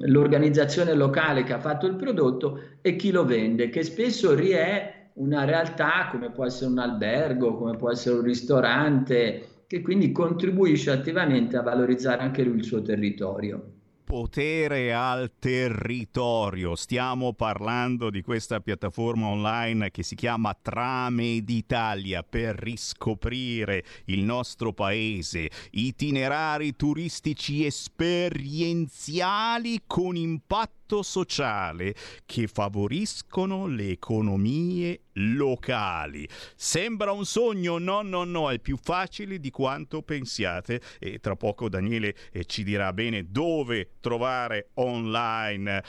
[0.00, 5.44] l'organizzazione locale che ha fatto il prodotto e chi lo vende, che spesso è una
[5.44, 11.56] realtà come può essere un albergo, come può essere un ristorante, che quindi contribuisce attivamente
[11.56, 13.71] a valorizzare anche lui il suo territorio
[14.12, 16.76] potere al territorio.
[16.76, 24.74] Stiamo parlando di questa piattaforma online che si chiama Trame d'Italia per riscoprire il nostro
[24.74, 31.94] paese, itinerari turistici esperienziali con impatto sociale
[32.26, 36.28] che favoriscono le economie locali.
[36.54, 37.78] Sembra un sogno?
[37.78, 42.62] No, no, no, è più facile di quanto pensiate e tra poco Daniele eh, ci
[42.64, 45.82] dirà bene dove trovare online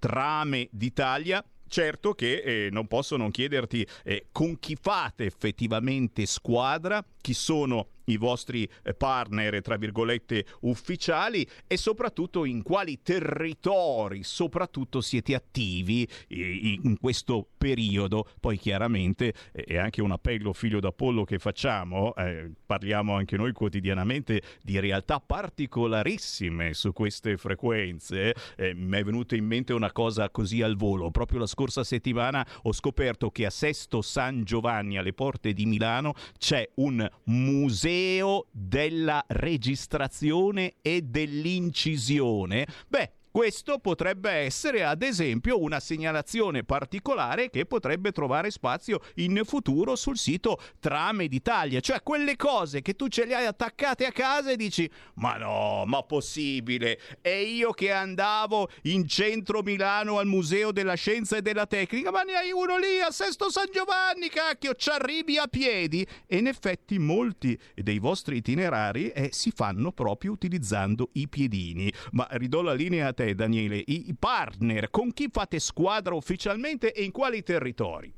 [0.00, 1.44] trame d'Italia.
[1.70, 7.88] Certo che eh, non posso non chiederti eh, con chi fate effettivamente squadra, chi sono
[8.08, 16.06] i vostri eh, partner, tra virgolette, ufficiali e soprattutto in quali territori soprattutto siete attivi
[16.28, 18.28] in questo periodo.
[18.40, 24.42] Poi chiaramente è anche un appello figlio d'Apollo che facciamo, eh, parliamo anche noi quotidianamente
[24.62, 28.34] di realtà particolarissime su queste frequenze.
[28.56, 31.10] Eh, mi è venuta in mente una cosa così al volo.
[31.10, 36.14] Proprio la scorsa settimana ho scoperto che a Sesto San Giovanni alle porte di Milano
[36.38, 42.66] c'è un museo museo della registrazione e dell'incisione.
[42.86, 49.94] Beh, questo potrebbe essere ad esempio una segnalazione particolare che potrebbe trovare spazio in futuro
[49.94, 54.50] sul sito Trame d'Italia, cioè quelle cose che tu ce le hai attaccate a casa
[54.50, 60.72] e dici ma no, ma possibile, e io che andavo in centro Milano al Museo
[60.72, 64.74] della Scienza e della Tecnica, ma ne hai uno lì a Sesto San Giovanni, cacchio,
[64.74, 66.04] ci arrivi a piedi?
[66.26, 72.26] E in effetti molti dei vostri itinerari eh, si fanno proprio utilizzando i piedini, ma
[72.32, 77.10] ridò la linea a te Daniele, i partner, con chi fate squadra ufficialmente e in
[77.10, 78.12] quali territori?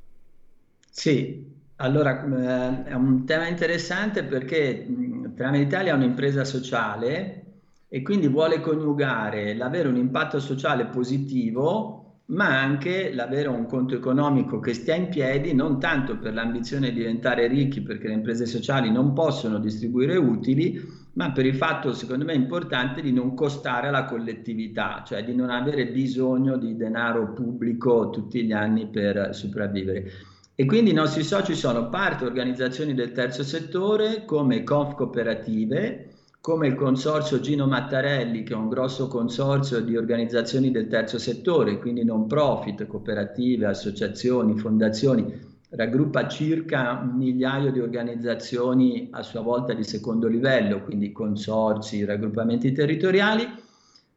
[0.90, 1.44] Sì,
[1.76, 4.86] allora eh, è un tema interessante perché
[5.34, 7.44] Trame Italia è un'impresa sociale
[7.88, 11.99] e quindi vuole coniugare l'avere un impatto sociale positivo
[12.30, 16.98] ma anche l'avere un conto economico che stia in piedi, non tanto per l'ambizione di
[16.98, 20.80] diventare ricchi, perché le imprese sociali non possono distribuire utili,
[21.14, 25.50] ma per il fatto, secondo me, importante di non costare alla collettività, cioè di non
[25.50, 30.10] avere bisogno di denaro pubblico tutti gli anni per sopravvivere.
[30.54, 36.09] E quindi i nostri soci sono parte organizzazioni del terzo settore come Conf Cooperative,
[36.40, 41.78] come il consorzio Gino Mattarelli, che è un grosso consorzio di organizzazioni del terzo settore,
[41.78, 49.74] quindi non profit, cooperative, associazioni, fondazioni, raggruppa circa un migliaio di organizzazioni a sua volta
[49.74, 53.46] di secondo livello, quindi consorzi, raggruppamenti territoriali.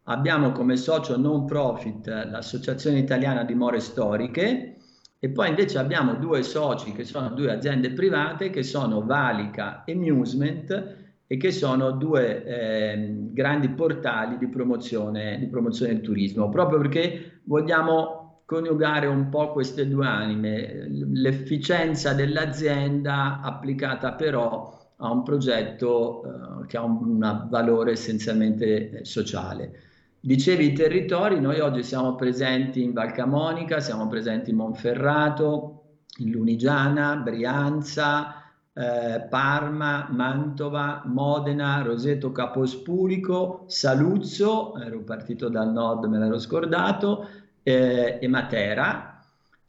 [0.04, 4.78] Abbiamo come socio non profit l'Associazione Italiana di More Storiche
[5.20, 9.94] e poi invece abbiamo due soci che sono due aziende private che sono Valica e
[9.96, 16.80] Musement e che sono due eh, grandi portali di promozione, di promozione del turismo, proprio
[16.80, 26.24] perché vogliamo coniugare un po' queste due anime, l'efficienza dell'azienda applicata però a un progetto
[26.24, 29.80] eh, che ha un, valore essenzialmente eh, sociale.
[30.20, 35.84] Dicevi i territori, noi oggi siamo presenti in Valcamonica, siamo presenti in Monferrato,
[36.20, 38.43] in Lunigiana, Brianza,
[38.74, 47.28] eh, Parma, Mantova, Modena, Roseto Capospulico, Saluzzo, ero partito dal nord, me l'ero scordato,
[47.62, 49.10] eh, e Matera.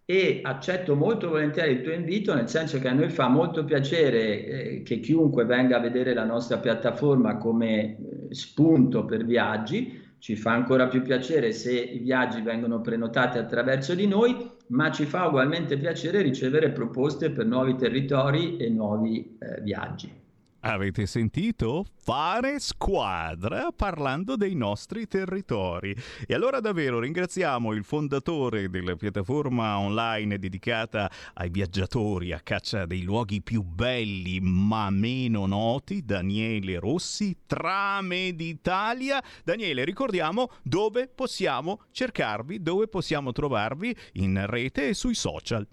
[0.07, 4.45] E accetto molto volentieri il tuo invito nel senso che a noi fa molto piacere
[4.45, 7.97] eh, che chiunque venga a vedere la nostra piattaforma come
[8.29, 13.95] eh, spunto per viaggi, ci fa ancora più piacere se i viaggi vengono prenotati attraverso
[13.95, 19.61] di noi, ma ci fa ugualmente piacere ricevere proposte per nuovi territori e nuovi eh,
[19.61, 20.24] viaggi.
[20.67, 21.85] Avete sentito?
[21.95, 25.95] Fare squadra parlando dei nostri territori.
[26.27, 33.03] E allora davvero ringraziamo il fondatore della piattaforma online dedicata ai viaggiatori a caccia dei
[33.03, 39.23] luoghi più belli ma meno noti, Daniele Rossi, Trame d'Italia.
[39.45, 45.67] Daniele, ricordiamo dove possiamo cercarvi, dove possiamo trovarvi in rete e sui social.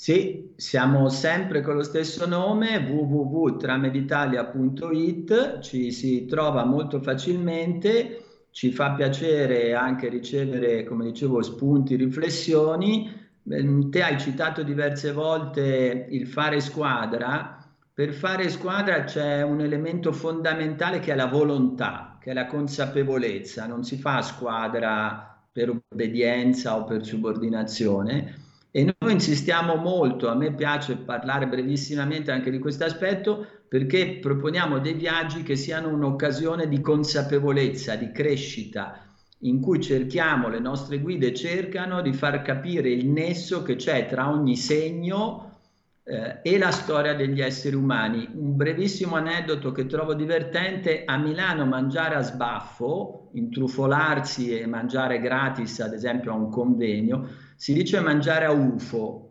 [0.00, 8.92] Sì, siamo sempre con lo stesso nome, www.trameditalia.it, ci si trova molto facilmente, ci fa
[8.92, 13.12] piacere anche ricevere, come dicevo, spunti, riflessioni.
[13.50, 17.58] Ehm, te hai citato diverse volte il fare squadra.
[17.92, 23.66] Per fare squadra c'è un elemento fondamentale che è la volontà, che è la consapevolezza.
[23.66, 28.46] Non si fa squadra per obbedienza o per subordinazione
[28.78, 34.78] e noi insistiamo molto, a me piace parlare brevissimamente anche di questo aspetto, perché proponiamo
[34.78, 39.04] dei viaggi che siano un'occasione di consapevolezza, di crescita,
[39.40, 44.30] in cui cerchiamo, le nostre guide cercano di far capire il nesso che c'è tra
[44.30, 45.58] ogni segno
[46.04, 48.28] eh, e la storia degli esseri umani.
[48.32, 55.80] Un brevissimo aneddoto che trovo divertente, a Milano mangiare a sbaffo, intrufolarsi e mangiare gratis,
[55.80, 59.24] ad esempio a un convegno, si dice mangiare a UFO.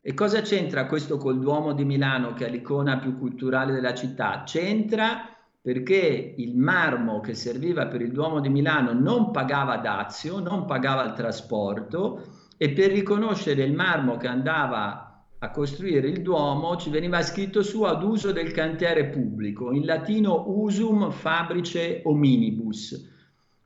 [0.00, 4.44] E cosa c'entra questo col Duomo di Milano, che è l'icona più culturale della città?
[4.46, 10.64] C'entra perché il marmo che serviva per il Duomo di Milano non pagava dazio, non
[10.64, 12.24] pagava il trasporto
[12.56, 17.82] e per riconoscere il marmo che andava a costruire il Duomo ci veniva scritto su
[17.82, 23.12] ad uso del cantiere pubblico, in latino usum fabrice hominibus.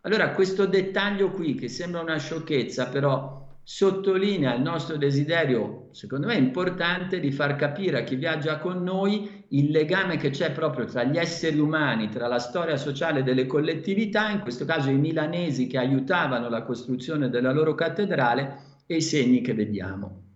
[0.01, 3.40] Allora questo dettaglio qui che sembra una sciocchezza, però
[3.73, 9.45] sottolinea il nostro desiderio, secondo me importante, di far capire a chi viaggia con noi
[9.51, 14.29] il legame che c'è proprio tra gli esseri umani, tra la storia sociale delle collettività,
[14.31, 18.57] in questo caso i milanesi che aiutavano la costruzione della loro cattedrale
[18.87, 20.30] e i segni che vediamo.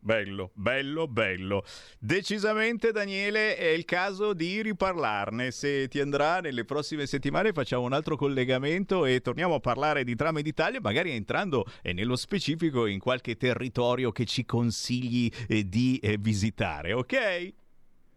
[0.00, 1.64] Bello, bello, bello.
[1.98, 5.50] Decisamente Daniele è il caso di riparlarne.
[5.50, 10.14] Se ti andrà nelle prossime settimane facciamo un altro collegamento e torniamo a parlare di
[10.14, 15.98] trame d'Italia, magari entrando eh, nello specifico in qualche territorio che ci consigli eh, di
[15.98, 17.52] eh, visitare, ok?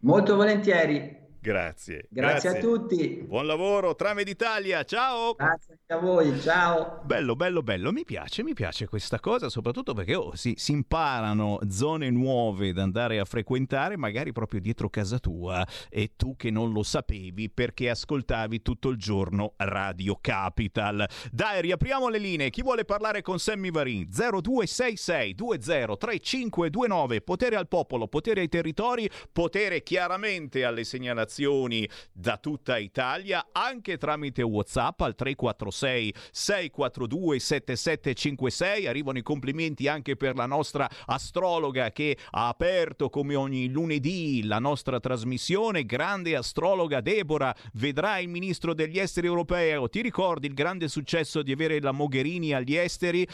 [0.00, 1.21] Molto volentieri.
[1.42, 2.50] Grazie, grazie.
[2.50, 3.24] Grazie a tutti.
[3.26, 4.84] Buon lavoro, Trame d'Italia.
[4.84, 5.34] Ciao.
[5.34, 7.00] Grazie a voi, ciao.
[7.02, 7.90] Bello, bello, bello.
[7.90, 12.84] Mi piace, mi piace questa cosa, soprattutto perché oh, si, si, imparano zone nuove da
[12.84, 17.90] andare a frequentare, magari proprio dietro casa tua e tu che non lo sapevi perché
[17.90, 21.04] ascoltavi tutto il giorno Radio Capital.
[21.32, 22.50] Dai, riapriamo le linee.
[22.50, 24.06] Chi vuole parlare con Sammy Varin?
[24.08, 27.20] 0266 203529.
[27.20, 33.96] Potere al popolo, potere ai territori, potere chiaramente alle segnalazioni comunicazioni da tutta Italia anche
[33.96, 38.86] tramite WhatsApp al 346 642 7756.
[38.86, 44.58] Arrivano i complimenti anche per la nostra astrologa che ha aperto come ogni lunedì la
[44.58, 45.84] nostra trasmissione.
[45.84, 49.88] Grande astrologa Deborah, vedrà il ministro degli esteri europeo.
[49.88, 53.26] Ti ricordi il grande successo di avere la Mogherini agli esteri?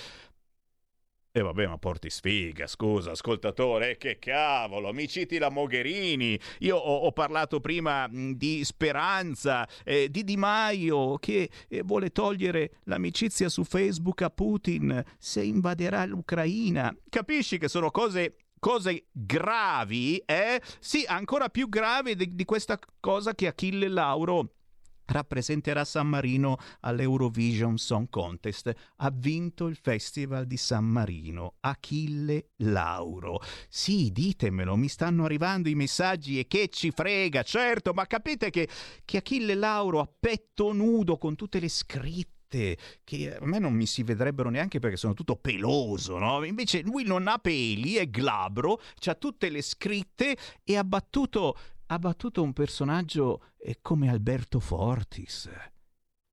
[1.38, 6.36] E vabbè, ma porti sfiga, scusa, ascoltatore, che cavolo, mi citi la Mogherini.
[6.58, 12.78] Io ho, ho parlato prima di Speranza, eh, di Di Maio, che eh, vuole togliere
[12.86, 16.92] l'amicizia su Facebook a Putin se invaderà l'Ucraina.
[17.08, 20.60] Capisci che sono cose cose gravi, eh?
[20.80, 24.54] Sì, ancora più gravi di, di questa cosa che Achille Lauro
[25.08, 28.72] rappresenterà San Marino all'Eurovision Song Contest.
[28.96, 31.54] Ha vinto il Festival di San Marino.
[31.60, 33.40] Achille Lauro.
[33.68, 38.68] Sì, ditemelo, mi stanno arrivando i messaggi e che ci frega, certo, ma capite che,
[39.04, 42.36] che Achille Lauro a petto nudo con tutte le scritte
[43.04, 46.44] che a me non mi si vedrebbero neanche perché sono tutto peloso, no?
[46.44, 50.34] Invece lui non ha peli, è glabro, ha tutte le scritte
[50.64, 51.56] e ha battuto
[51.90, 55.50] ha battuto un personaggio eh, come Alberto Fortis,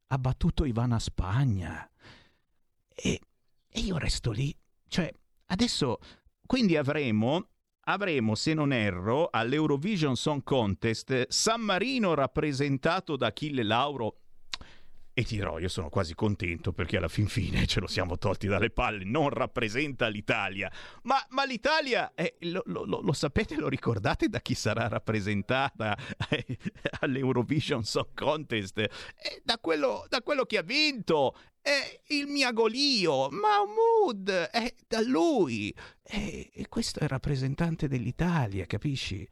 [0.08, 1.90] ha battuto Ivana Spagna.
[2.88, 3.22] E,
[3.68, 4.56] e io resto lì.
[4.88, 5.12] Cioè,
[5.48, 6.00] adesso,
[6.46, 7.50] quindi avremo
[7.86, 14.22] avremo, se non erro, all'Eurovision Song Contest San Marino rappresentato da Achille Lauro
[15.18, 18.48] e ti dirò, io sono quasi contento perché alla fin fine ce lo siamo tolti
[18.48, 20.70] dalle palle, non rappresenta l'Italia.
[21.04, 25.98] Ma, ma l'Italia, eh, lo, lo, lo, sapete, lo ricordate da chi sarà rappresentata
[26.30, 26.58] eh,
[27.00, 28.78] all'Eurovision Song Contest?
[28.78, 28.90] Eh,
[29.42, 35.74] da, quello, da quello che ha vinto, è il Miagolio, Mahmoud, è da lui.
[36.04, 39.26] E questo è il rappresentante dell'Italia, capisci?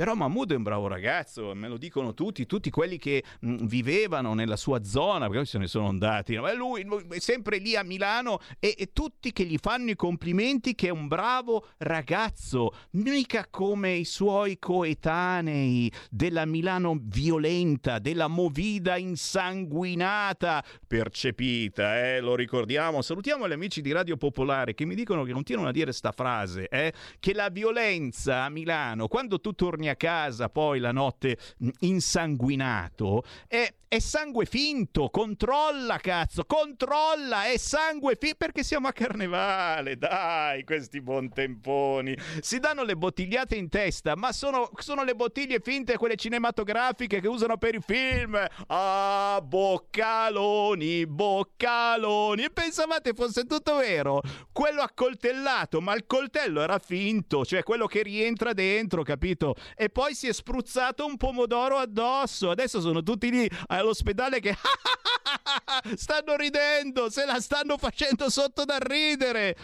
[0.00, 4.32] Però Mahmood è un bravo ragazzo, me lo dicono tutti, tutti quelli che mh, vivevano
[4.32, 6.36] nella sua zona, perché se ne sono andati.
[6.36, 6.50] No?
[6.54, 10.74] Lui, lui è sempre lì a Milano e, e tutti che gli fanno i complimenti
[10.74, 18.96] che è un bravo ragazzo, mica come i suoi coetanei della Milano violenta, della movida
[18.96, 23.02] insanguinata, percepita, eh, lo ricordiamo.
[23.02, 26.68] Salutiamo gli amici di Radio Popolare che mi dicono che continuano a dire sta frase,
[26.68, 31.36] eh, che la violenza a Milano, quando tu torni a casa poi la notte
[31.80, 39.96] insanguinato, è è sangue finto, controlla cazzo, controlla, è sangue finto perché siamo a carnevale,
[39.96, 45.96] dai, questi buontemponi, si danno le bottigliate in testa, ma sono, sono le bottiglie finte,
[45.96, 54.22] quelle cinematografiche che usano per i film, ah, boccaloni, boccaloni, e pensavate fosse tutto vero,
[54.52, 59.56] quello accoltellato, ma il coltello era finto, cioè quello che rientra dentro, capito?
[59.74, 64.54] E poi si è spruzzato un pomodoro addosso, adesso sono tutti lì a all'ospedale che
[65.96, 69.56] stanno ridendo, se la stanno facendo sotto da ridere.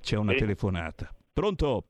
[0.00, 0.38] C'è una Sì.
[0.38, 1.08] telefonata.
[1.32, 1.84] Pronto?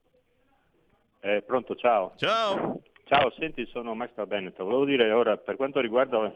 [1.21, 2.13] Eh, pronto, ciao.
[2.17, 2.81] Ciao.
[3.05, 4.65] Ciao, senti, sono Max Benetto.
[4.65, 6.33] Volevo dire ora, per quanto riguarda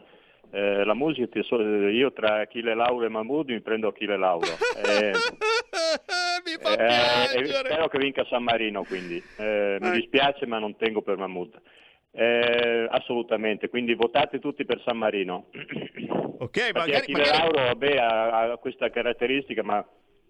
[0.51, 4.47] eh, la musica, so- io tra Achille Lauro e Mahmood mi prendo Achille Lauro.
[4.87, 5.11] Eh,
[6.79, 9.21] eh, e spero che vinca San Marino, quindi.
[9.37, 11.59] Eh, mi dispiace, ma non tengo per Mahmood.
[12.19, 15.49] Eh, assolutamente, quindi votate tutti per San Marino.
[16.39, 19.85] Ok, Perché magari, magari- Lauro vabbè, ha, ha questa caratteristica, ma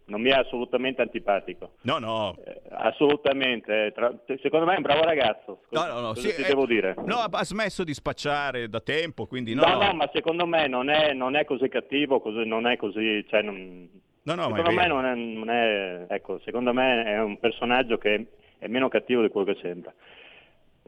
[0.08, 1.76] non mi è assolutamente antipatico.
[1.84, 2.36] No, no.
[2.46, 5.62] Eh, assolutamente, eh, tra- secondo me è un bravo ragazzo.
[5.70, 6.94] No, no, no, Cosa sì, ti eh, devo dire?
[7.06, 9.62] No, ha smesso di spacciare da tempo, quindi no.
[9.66, 13.26] No, no, ma secondo me non è, non è così cattivo, così- non è così,
[13.30, 13.88] cioè non,
[14.24, 18.26] No, no, secondo me non è, non è- ecco, secondo me è un personaggio che
[18.60, 19.94] è meno cattivo di quello che sembra.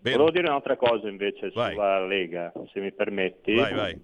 [0.02, 3.54] Volevo dire un'altra cosa invece sulla Lega, se mi permetti.
[3.54, 4.02] Vai, vai.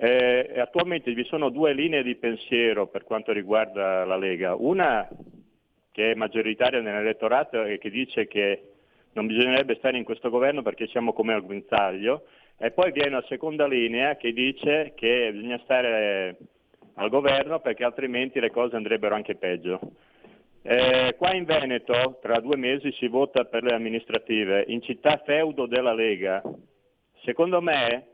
[0.00, 4.54] Eh, attualmente vi sono due linee di pensiero per quanto riguarda la Lega.
[4.54, 5.08] Una
[5.90, 8.62] che è maggioritaria nell'elettorato e che dice che
[9.14, 12.26] non bisognerebbe stare in questo governo perché siamo come al guinzaglio
[12.56, 16.36] e poi viene una seconda linea che dice che bisogna stare
[16.94, 19.80] al governo perché altrimenti le cose andrebbero anche peggio.
[20.62, 25.66] Eh, qua in Veneto tra due mesi si vota per le amministrative, in città feudo
[25.66, 26.42] della Lega.
[27.24, 28.06] Secondo me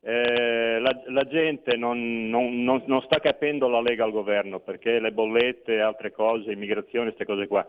[0.00, 5.00] eh, la, la gente non, non- non- non sta capendo la Lega al governo perché
[5.00, 7.66] le bollette, altre cose, immigrazione, queste cose qua.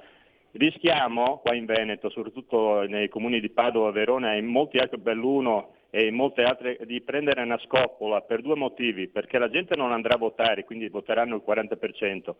[0.52, 5.74] Rischiamo qua in Veneto, soprattutto nei comuni di Padova, Verona e in molti altri Belluno
[5.90, 9.92] e in molte altre, di prendere una scoppola per due motivi, perché la gente non
[9.92, 12.36] andrà a votare, quindi voteranno il 40%.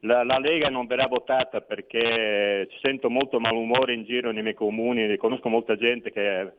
[0.00, 5.16] La, la Lega non verrà votata perché sento molto malumore in giro nei miei comuni,
[5.16, 6.52] conosco molta gente che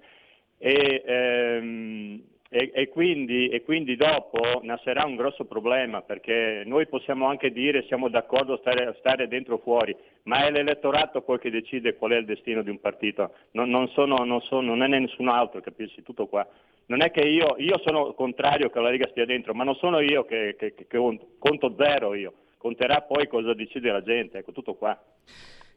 [0.59, 7.27] e, ehm, e- e quindi, e quindi dopo nascerà un grosso problema perché noi possiamo
[7.27, 11.51] anche dire siamo d'accordo a stare, stare dentro o fuori, ma è l'elettorato poi che
[11.51, 14.99] decide qual è il destino di un partito, non, non sono- non sono- non è
[14.99, 16.01] nessun altro, capisci?
[16.03, 16.47] Tutto qua.
[16.87, 19.99] Non è che io, io sono contrario che la Lega stia dentro, ma non sono
[19.99, 20.87] io che, che- che
[21.37, 24.99] conto zero io, conterà poi cosa decide la gente, ecco tutto qua.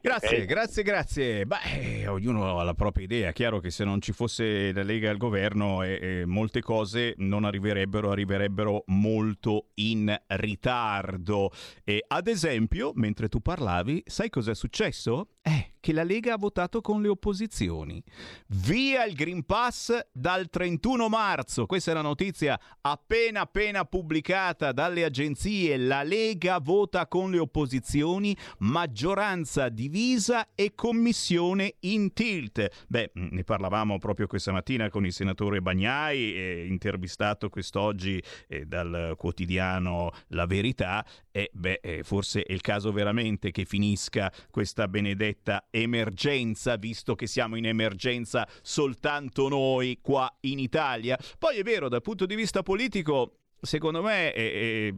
[0.03, 0.45] Grazie, Ok?
[0.45, 1.45] grazie, grazie.
[1.45, 3.31] Beh, ognuno ha la propria idea.
[3.33, 7.45] Chiaro che se non ci fosse la Lega al governo, eh, eh, molte cose non
[7.45, 11.51] arriverebbero, arriverebbero molto in ritardo.
[11.83, 15.27] E ad esempio, mentre tu parlavi, sai cos'è successo?
[15.43, 18.01] Eh, che la Lega ha votato con le opposizioni.
[18.49, 21.65] Via il Green Pass dal 31 marzo.
[21.65, 25.77] Questa è la notizia appena appena pubblicata dalle agenzie.
[25.77, 32.85] La Lega vota con le opposizioni, maggioranza divisa e commissione in tilt.
[32.87, 38.65] Beh, mh, ne parlavamo proprio questa mattina con il senatore Bagnai, eh, intervistato quest'oggi eh,
[38.65, 41.03] dal quotidiano La Verità.
[41.31, 45.30] E beh, eh, forse è il caso veramente che finisca questa benedetta
[45.69, 51.17] emergenza, visto che siamo in emergenza soltanto noi qua in Italia.
[51.37, 54.93] Poi è vero, dal punto di vista politico, secondo me eh, eh,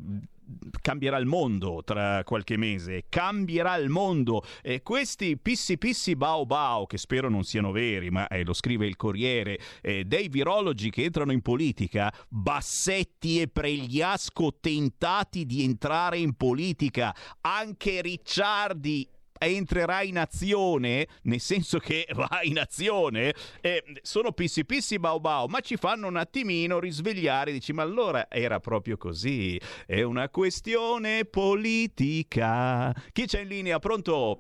[0.82, 4.44] cambierà il mondo tra qualche mese, cambierà il mondo.
[4.62, 8.86] E questi pissi pissi bao bao, che spero non siano veri, ma eh, lo scrive
[8.86, 16.18] il Corriere, eh, dei virologi che entrano in politica, Bassetti e Pregliasco tentati di entrare
[16.18, 19.08] in politica, anche Ricciardi
[19.46, 25.48] entrerà in azione, nel senso che va in azione, eh, sono pissi pissi bao bao,
[25.48, 31.26] ma ci fanno un attimino risvegliare, dici ma allora era proprio così, è una questione
[31.26, 32.94] politica.
[33.12, 33.80] Chi c'è in linea?
[33.80, 34.40] Pronto?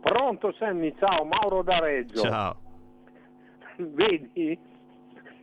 [0.00, 2.22] Pronto Sammy, ciao, Mauro da Reggio.
[2.22, 2.60] Ciao.
[3.76, 4.58] Vedi,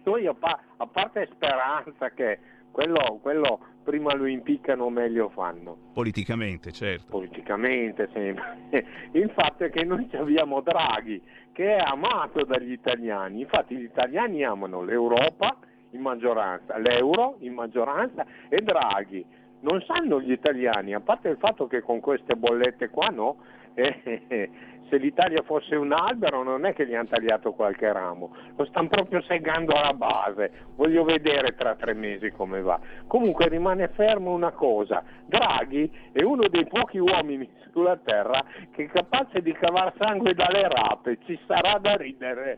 [0.04, 2.40] noi a, pa- a parte speranza che
[2.80, 5.76] quello, quello prima lo impiccano meglio fanno.
[5.94, 7.08] Politicamente, certo.
[7.10, 8.70] Politicamente sempre.
[9.12, 11.22] Il fatto è che noi abbiamo Draghi
[11.52, 15.58] che è amato dagli italiani, infatti gli italiani amano l'Europa
[15.90, 19.26] in maggioranza, l'euro in maggioranza e Draghi.
[19.62, 23.40] Non sanno gli italiani, a parte il fatto che con queste bollette qua no,
[23.74, 24.50] eh,
[24.90, 28.90] se l'Italia fosse un albero non è che gli hanno tagliato qualche ramo, lo stanno
[28.90, 32.80] proprio segando alla base, voglio vedere tra tre mesi come va.
[33.08, 38.88] Comunque rimane fermo una cosa, Draghi è uno dei pochi uomini sulla terra che è
[38.88, 42.58] capace di cavar sangue dalle rape, ci sarà da ridere.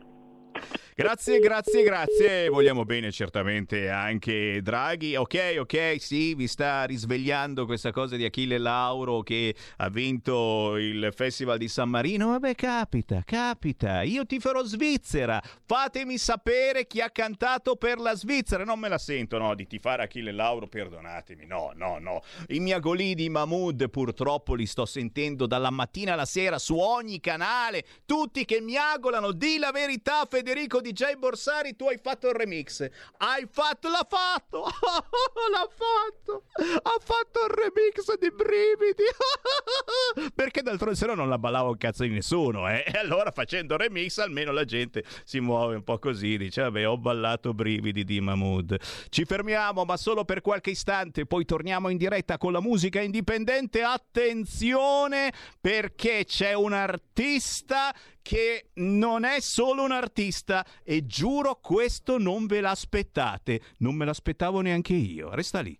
[0.94, 2.48] Grazie, grazie, grazie.
[2.50, 5.16] Vogliamo bene certamente anche Draghi.
[5.16, 11.10] Ok, ok, sì, vi sta risvegliando questa cosa di Achille Lauro che ha vinto il
[11.16, 12.28] Festival di San Marino.
[12.28, 14.02] Vabbè, capita, capita.
[14.02, 15.40] Io ti farò Svizzera.
[15.64, 18.62] Fatemi sapere chi ha cantato per la Svizzera.
[18.62, 21.46] Non me la sento, no, di tifare Achille Lauro, perdonatemi.
[21.46, 22.20] No, no, no.
[22.48, 27.82] I miagolì di Mahmood purtroppo li sto sentendo dalla mattina alla sera su ogni canale.
[28.04, 29.32] Tutti che miagolano.
[29.32, 32.86] Di la verità, Federico DJ Borsari, tu hai fatto il remix.
[33.18, 34.62] Hai fatto, l'ha fatto.
[35.50, 36.44] l'ha fatto.
[36.56, 39.04] Ha fatto il remix di Brividi.
[40.34, 42.84] Perché d'altronde se no non la ballava un cazzo di nessuno, eh?
[42.86, 46.98] E allora facendo remix almeno la gente si muove un po' così, dice vabbè ho
[46.98, 48.76] ballato Brividi di Mahmood.
[49.08, 53.82] Ci fermiamo ma solo per qualche istante, poi torniamo in diretta con la musica indipendente.
[53.82, 62.46] Attenzione perché c'è un artista che non è solo un artista e giuro questo non
[62.46, 65.34] ve l'aspettate, non me l'aspettavo neanche io.
[65.34, 65.78] Resta lì.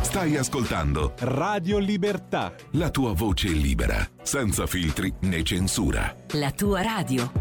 [0.00, 2.54] Stai ascoltando Radio Libertà.
[2.72, 6.14] la tua voce libera, senza filtri né censura.
[6.32, 7.32] La tua radio.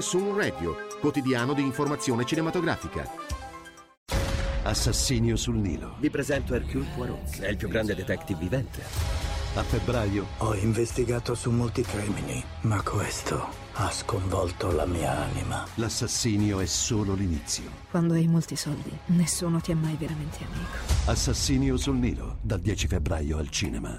[0.00, 3.37] Soon Radio, quotidiano di informazione cinematografica.
[4.68, 5.94] Assassinio sul Nilo.
[5.98, 8.82] Vi presento Hercule Poirot, è il più grande detective vivente.
[9.54, 15.64] A febbraio Ho investigato su molti crimini, ma questo ha sconvolto la mia anima.
[15.76, 17.64] l'assassinio è solo l'inizio.
[17.90, 20.76] Quando hai molti soldi, nessuno ti è mai veramente amico.
[21.06, 23.98] Assassinio sul Nilo, dal 10 febbraio al cinema.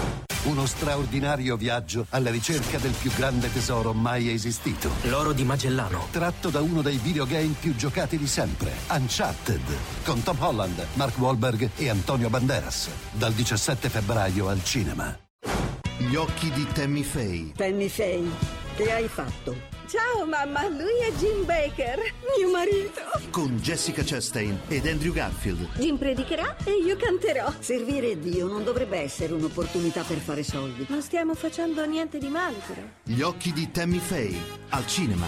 [0.43, 4.89] Uno straordinario viaggio alla ricerca del più grande tesoro mai esistito.
[5.03, 6.07] L'oro di Magellano.
[6.09, 9.61] Tratto da uno dei videogame più giocati di sempre, Uncharted,
[10.03, 12.89] con Tom Holland, Mark Wahlberg e Antonio Banderas.
[13.11, 15.15] Dal 17 febbraio al cinema.
[15.97, 17.51] Gli occhi di Tammy Faye.
[17.55, 18.27] Tammy Faye,
[18.75, 19.55] che hai fatto?
[19.87, 21.99] Ciao mamma, lui è Jim Baker,
[22.37, 23.01] mio marito.
[23.29, 25.67] Con Jessica Chastain ed Andrew Garfield.
[25.75, 27.51] Jim predicherà e io canterò.
[27.59, 30.85] Servire Dio non dovrebbe essere un'opportunità per fare soldi.
[30.87, 32.81] Non stiamo facendo niente di male però.
[33.03, 34.37] Gli occhi di Tammy Faye.
[34.69, 35.27] Al cinema.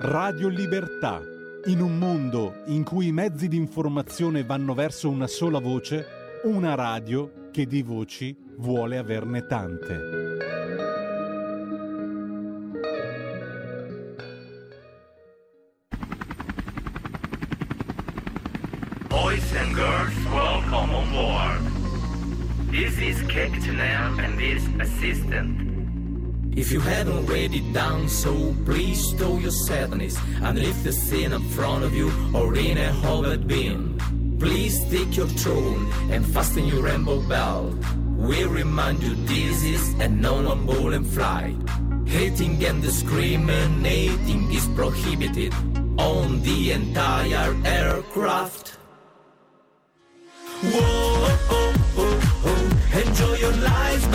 [0.00, 1.22] Radio Libertà.
[1.66, 6.74] In un mondo in cui i mezzi di informazione vanno verso una sola voce, una
[6.74, 10.23] radio che di voci vuole averne tante.
[19.74, 22.70] And girls, welcome on board.
[22.70, 26.58] This is Captain L and his assistant.
[26.58, 31.42] If you haven't read it down, so please stow your sadness underneath the scene in
[31.50, 33.98] front of you or in a hovered beam.
[34.38, 37.74] Please take your throne and fasten your rainbow belt.
[38.16, 41.56] We remind you this is a non-bowling flight.
[42.06, 45.52] Hating and discriminating is prohibited
[45.98, 48.78] on the entire aircraft.
[50.64, 52.98] Whoa, oh, oh, oh, oh.
[52.98, 54.06] enjoy your lives,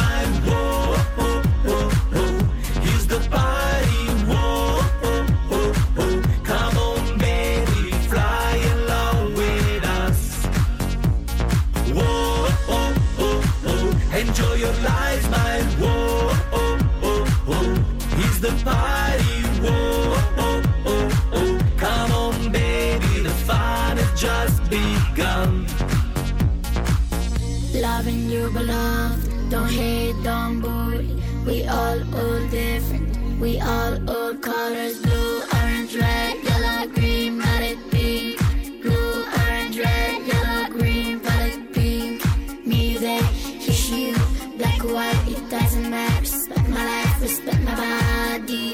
[28.54, 29.50] Beloved.
[29.52, 31.22] Don't hate, don't bully.
[31.46, 33.40] We all all different.
[33.40, 38.38] We all old colors, blue, orange, red, yellow, green, violet, pink.
[38.82, 42.22] Blue, orange, red, yellow, green, violet, pink.
[42.66, 43.24] Music,
[43.68, 44.14] issue,
[44.58, 46.22] black or white, it doesn't matter.
[46.22, 48.74] Respect my life, respect my body.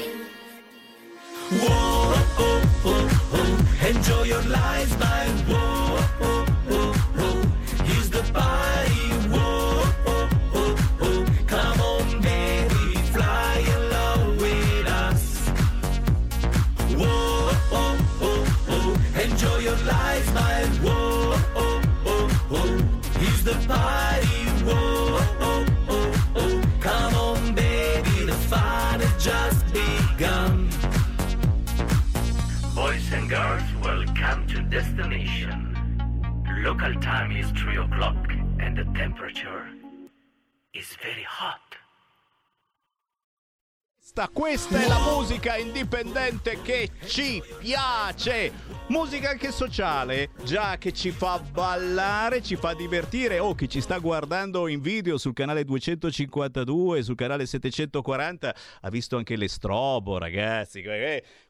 [1.50, 3.30] Whoa, oh, oh, oh.
[3.34, 3.88] oh.
[3.88, 5.75] Enjoy your life, my whoa,
[36.76, 38.16] Local time is 3 o'clock
[38.60, 39.64] and the temperature
[40.74, 41.62] is very hot.
[44.32, 48.52] Questa, è la musica indipendente che ci piace.
[48.88, 53.38] Musica anche sociale, già che ci fa ballare, ci fa divertire.
[53.38, 59.16] Oh, chi ci sta guardando in video sul canale 252, sul canale 740, ha visto
[59.16, 60.82] anche l'estrobo, ragazzi.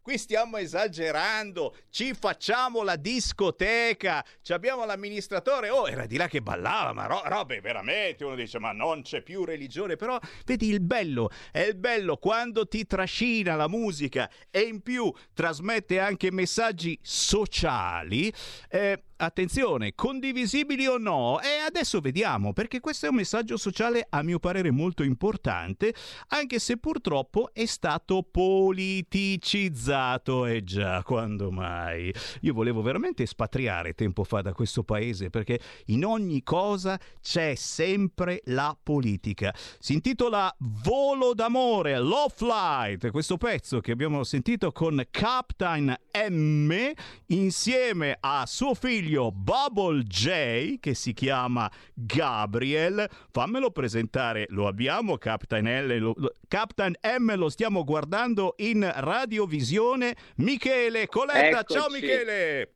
[0.06, 5.68] Qui stiamo esagerando, ci facciamo la discoteca, ci abbiamo l'amministratore.
[5.68, 8.22] Oh, era di là che ballava, ma ro- robe veramente.
[8.22, 9.96] Uno dice, ma non c'è più religione.
[9.96, 15.12] Però vedi il bello, è il bello quando ti trascina la musica e in più
[15.34, 18.32] trasmette anche messaggi sociali.
[18.68, 21.40] Eh, attenzione, condivisibili o no?
[21.40, 25.94] E adesso vediamo, perché questo è un messaggio sociale a mio parere molto importante,
[26.28, 30.46] anche se purtroppo è stato politicizzato.
[30.46, 32.12] E già, quando mai?
[32.42, 38.42] Io volevo veramente espatriare tempo fa da questo paese, perché in ogni cosa c'è sempre
[38.46, 39.54] la politica.
[39.78, 45.94] Si intitola Volo d'amore, Love Flight, questo pezzo che abbiamo sentito con Captain
[46.28, 46.92] M
[47.26, 53.08] insieme a suo figlio Bubble J che si chiama Gabriel.
[53.30, 60.16] Fammelo presentare, lo abbiamo Captain, L, lo, lo, Captain M lo stiamo guardando in radiovisione.
[60.36, 61.78] Michele Coletta, Eccoci.
[61.78, 62.75] ciao Michele!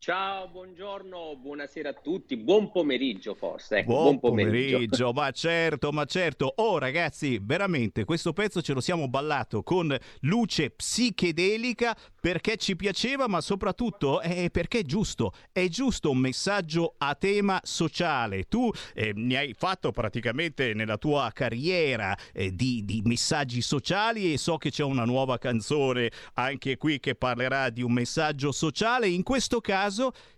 [0.00, 3.78] Ciao, buongiorno, buonasera a tutti, buon pomeriggio forse.
[3.78, 6.52] Ecco, Buon pomeriggio, ma certo, ma certo.
[6.58, 13.26] Oh ragazzi, veramente questo pezzo ce lo siamo ballato con luce psichedelica perché ci piaceva,
[13.26, 18.44] ma soprattutto eh, perché è giusto, è giusto un messaggio a tema sociale.
[18.44, 24.38] Tu eh, ne hai fatto praticamente nella tua carriera eh, di, di messaggi sociali e
[24.38, 29.08] so che c'è una nuova canzone anche qui che parlerà di un messaggio sociale.
[29.08, 29.86] In questo caso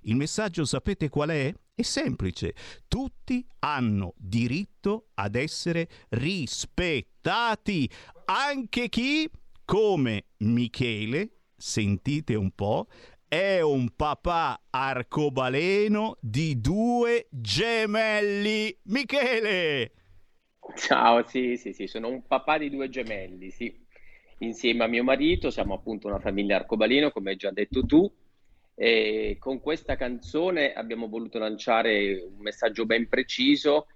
[0.03, 1.55] il messaggio sapete qual è?
[1.75, 2.55] È semplice,
[2.89, 7.91] tutti hanno diritto ad essere rispettati,
[8.27, 9.29] anche chi,
[9.65, 12.87] come Michele, sentite un po',
[13.27, 18.77] è un papà arcobaleno di due gemelli.
[18.85, 19.93] Michele!
[20.77, 23.75] Ciao, sì, sì, sì, sono un papà di due gemelli, sì.
[24.39, 28.11] Insieme a mio marito siamo appunto una famiglia arcobaleno, come hai già detto tu.
[28.83, 33.89] E con questa canzone abbiamo voluto lanciare un messaggio ben preciso,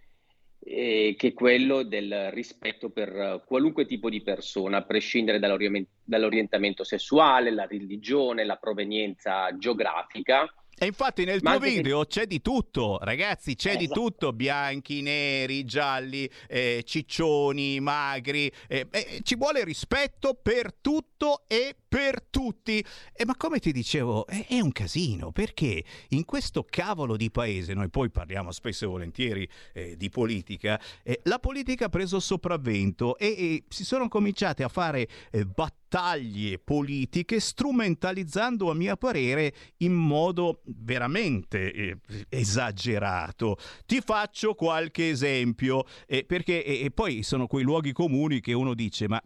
[0.59, 6.85] eh, che è quello del rispetto per qualunque tipo di persona, a prescindere dall'orient- dall'orientamento
[6.85, 10.53] sessuale, la religione, la provenienza geografica.
[10.77, 14.01] E infatti nel tuo anche che- video c'è di tutto, ragazzi, c'è di Esatto.
[14.01, 21.77] tutto, bianchi, neri, gialli, eh, ciccioni, magri, eh, eh, ci vuole rispetto per tutto e
[21.95, 22.85] per tutti.
[23.13, 27.73] Eh, ma come ti dicevo, è, è un casino, perché in questo cavolo di paese,
[27.73, 33.17] noi poi parliamo spesso e volentieri eh, di politica, eh, la politica ha preso sopravvento
[33.17, 39.93] e, e si sono cominciate a fare eh, battaglie politiche strumentalizzando a mio parere in
[39.93, 43.57] modo veramente eh, esagerato.
[43.87, 48.75] Ti faccio qualche esempio, eh, perché e, e poi sono quei luoghi comuni che uno
[48.75, 49.23] dice ma...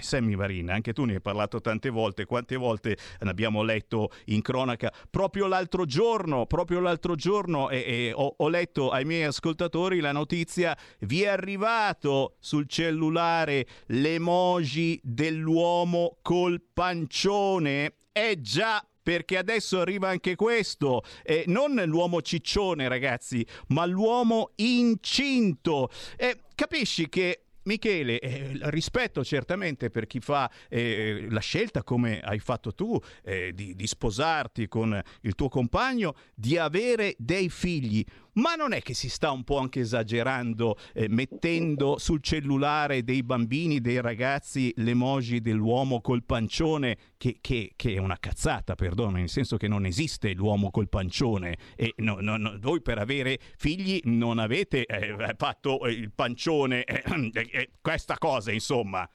[0.00, 4.42] Sammy Varina, anche tu ne hai parlato tante volte, quante volte ne abbiamo letto in
[4.42, 4.92] cronaca.
[5.10, 10.12] Proprio l'altro giorno, proprio l'altro giorno eh, eh, ho, ho letto ai miei ascoltatori la
[10.12, 17.94] notizia, vi è arrivato sul cellulare l'emoji dell'uomo col pancione.
[18.12, 25.90] Eh già, perché adesso arriva anche questo, eh, non l'uomo ciccione ragazzi, ma l'uomo incinto.
[26.16, 32.38] Eh, capisci che Michele, eh, rispetto certamente per chi fa eh, la scelta come hai
[32.38, 38.04] fatto tu eh, di, di sposarti con il tuo compagno, di avere dei figli,
[38.34, 43.22] ma non è che si sta un po' anche esagerando eh, mettendo sul cellulare dei
[43.22, 49.28] bambini, dei ragazzi l'emoji dell'uomo col pancione che, che, che è una cazzata, perdono, nel
[49.28, 54.00] senso che non esiste l'uomo col pancione e no, no, no, voi per avere figli
[54.04, 57.02] non avete eh, fatto il pancione, eh,
[57.32, 59.08] eh, questa cosa insomma.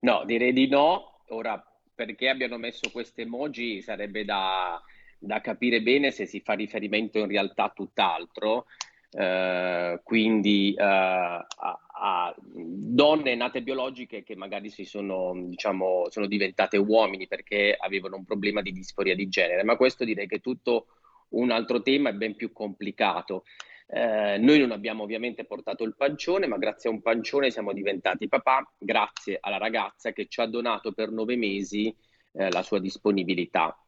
[0.00, 1.22] No, direi di no.
[1.28, 1.62] Ora,
[1.94, 4.80] perché abbiano messo queste emoji sarebbe da,
[5.24, 8.66] da capire bene se si fa riferimento in realtà a tutt'altro.
[9.14, 16.78] Uh, quindi uh, a, a, donne nate biologiche che magari si sono, diciamo, sono diventate
[16.78, 20.86] uomini perché avevano un problema di disforia di genere, ma questo direi che è tutto
[21.28, 23.44] un altro tema è ben più complicato.
[23.86, 28.26] Eh, noi non abbiamo ovviamente portato il pancione, ma grazie a un pancione siamo diventati
[28.26, 31.94] papà, grazie alla ragazza che ci ha donato per nove mesi
[32.32, 33.78] eh, la sua disponibilità.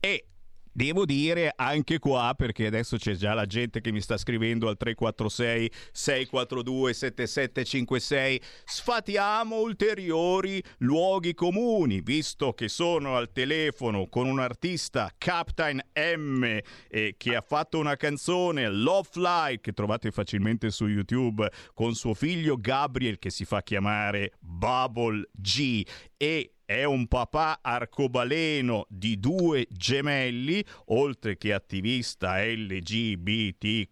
[0.00, 0.24] E
[0.72, 4.76] Devo dire anche qua, perché adesso c'è già la gente che mi sta scrivendo al
[4.76, 15.12] 346 642 7756, sfatiamo ulteriori luoghi comuni, visto che sono al telefono con un artista,
[15.18, 16.44] Captain M,
[16.88, 22.14] eh, che ha fatto una canzone, Love Fly, che trovate facilmente su YouTube, con suo
[22.14, 25.84] figlio Gabriel, che si fa chiamare Bubble G,
[26.16, 33.88] e è un papà arcobaleno di due gemelli, oltre che attivista LGBTQ,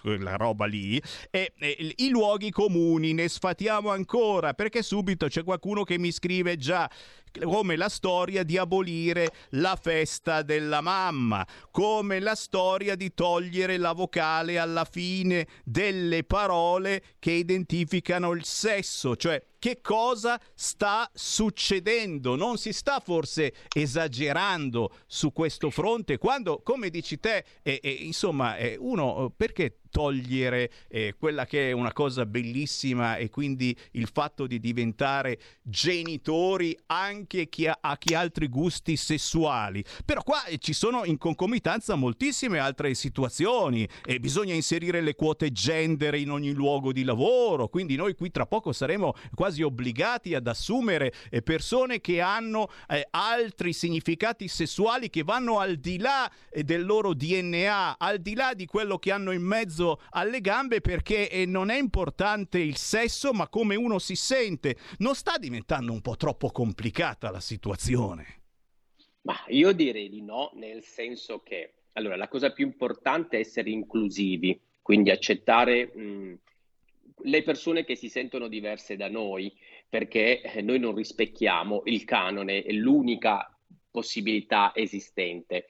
[0.00, 5.84] quella roba lì, e, e, i luoghi comuni ne sfatiamo ancora, perché subito c'è qualcuno
[5.84, 6.90] che mi scrive già
[7.42, 13.92] come la storia di abolire la festa della mamma, come la storia di togliere la
[13.92, 22.36] vocale alla fine delle parole che identificano il sesso, cioè che cosa sta succedendo?
[22.36, 28.56] Non si sta forse esagerando su questo fronte quando, come dici te, eh, eh, insomma,
[28.58, 34.48] eh, uno perché togliere eh, quella che è una cosa bellissima e quindi il fatto
[34.48, 39.84] di diventare genitori anche chi ha, a chi ha altri gusti sessuali.
[40.04, 45.52] Però qua eh, ci sono in concomitanza moltissime altre situazioni e bisogna inserire le quote
[45.52, 50.48] gender in ogni luogo di lavoro, quindi noi qui tra poco saremo quasi obbligati ad
[50.48, 56.64] assumere eh, persone che hanno eh, altri significati sessuali che vanno al di là eh,
[56.64, 60.80] del loro DNA, al di là di quello che hanno in mezzo mezzo alle gambe
[60.80, 64.76] perché eh, non è importante il sesso, ma come uno si sente.
[64.98, 68.42] Non sta diventando un po' troppo complicata la situazione?
[69.22, 73.70] Ma io direi di no, nel senso che allora la cosa più importante è essere
[73.70, 76.38] inclusivi, quindi accettare mh,
[77.22, 79.52] le persone che si sentono diverse da noi,
[79.88, 83.48] perché eh, noi non rispecchiamo il canone, è l'unica
[83.90, 85.68] possibilità esistente.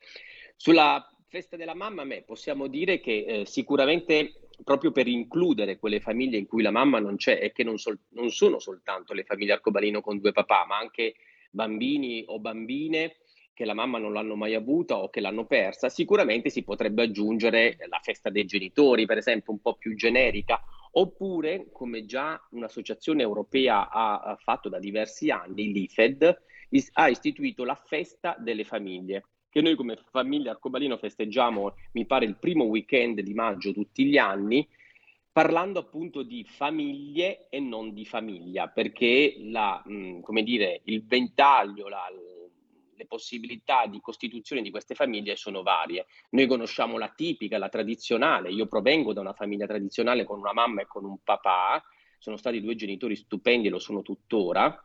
[0.57, 6.39] Sulla festa della mamma, a possiamo dire che eh, sicuramente proprio per includere quelle famiglie
[6.39, 9.55] in cui la mamma non c'è e che non, sol- non sono soltanto le famiglie
[9.55, 11.17] arcobaleno con due papà, ma anche
[11.51, 13.17] bambini o bambine
[13.53, 17.79] che la mamma non l'hanno mai avuta o che l'hanno persa, sicuramente si potrebbe aggiungere
[17.89, 20.63] la festa dei genitori, per esempio, un po' più generica,
[20.93, 26.43] oppure, come già un'associazione europea ha, fatto da diversi anni, l'IFED,
[26.93, 29.25] ha istituito la festa delle famiglie
[29.55, 34.19] che noi come famiglia Arcobaleno festeggiamo, mi pare, il primo weekend di maggio tutti gli
[34.19, 34.69] anni,
[35.31, 41.87] parlando appunto di famiglie e non di famiglia, perché la, mh, come dire, il ventaglio,
[41.87, 42.03] la,
[42.97, 46.07] le possibilità di costituzione di queste famiglie sono varie.
[46.31, 50.81] Noi conosciamo la tipica, la tradizionale, io provengo da una famiglia tradizionale con una mamma
[50.81, 51.81] e con un papà,
[52.19, 54.85] sono stati due genitori stupendi e lo sono tuttora,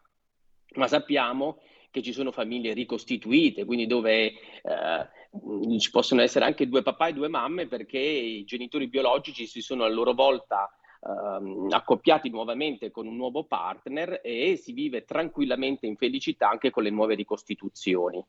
[0.75, 1.57] ma sappiamo
[1.91, 7.13] che ci sono famiglie ricostituite, quindi dove eh, ci possono essere anche due papà e
[7.13, 10.69] due mamme perché i genitori biologici si sono a loro volta
[11.01, 16.83] eh, accoppiati nuovamente con un nuovo partner e si vive tranquillamente in felicità anche con
[16.83, 18.23] le nuove ricostituzioni.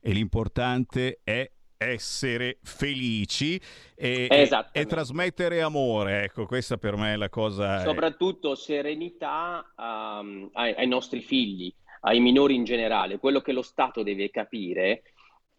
[0.00, 3.60] E l'importante è essere felici
[3.94, 6.24] e, e, trasmettere amore.
[6.24, 7.80] Ecco, questa per me è la cosa.
[7.80, 14.02] Soprattutto serenità um, ai, ai, nostri figli ai minori in generale, quello che lo Stato
[14.02, 15.02] deve capire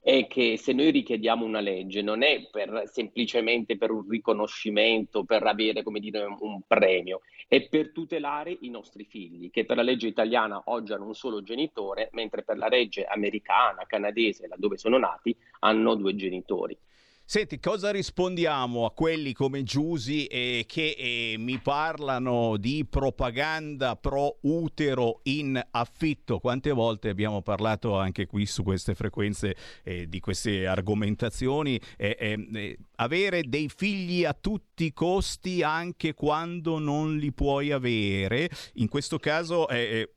[0.02, 5.44] è che se noi richiediamo una legge non è per, semplicemente per un riconoscimento, per
[5.44, 10.08] avere come dire, un premio, è per tutelare i nostri figli, che per la legge
[10.08, 15.36] italiana oggi hanno un solo genitore, mentre per la legge americana, canadese, laddove sono nati,
[15.60, 16.78] hanno due genitori.
[17.32, 24.40] Senti, cosa rispondiamo a quelli come Giusi eh, che eh, mi parlano di propaganda pro
[24.42, 26.40] utero in affitto?
[26.40, 31.80] Quante volte abbiamo parlato anche qui su queste frequenze eh, di queste argomentazioni?
[31.98, 37.72] Eh, eh, eh, avere dei figli a tutti i costi anche quando non li puoi
[37.72, 39.68] avere, in questo caso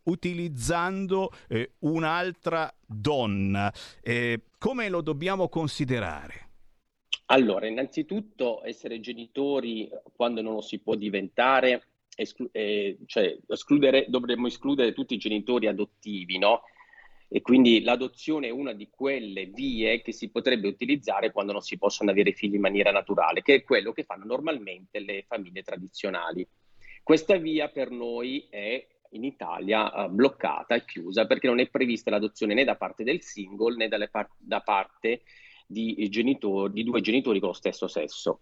[0.05, 1.31] utilizzando
[1.81, 3.71] un'altra donna.
[4.57, 6.52] come lo dobbiamo considerare?
[7.33, 11.83] Allora, innanzitutto essere genitori quando non lo si può diventare,
[12.15, 13.39] esclu- eh, cioè
[14.07, 16.61] dovremmo escludere tutti i genitori adottivi, no?
[17.29, 21.79] E quindi l'adozione è una di quelle vie che si potrebbe utilizzare quando non si
[21.79, 26.47] possono avere figli in maniera naturale, che è quello che fanno normalmente le famiglie tradizionali.
[27.03, 32.11] Questa via per noi è in Italia uh, bloccata e chiusa perché non è prevista
[32.11, 35.23] l'adozione né da parte del single né par- da parte
[35.67, 38.41] di, genitori, di due genitori con lo stesso sesso.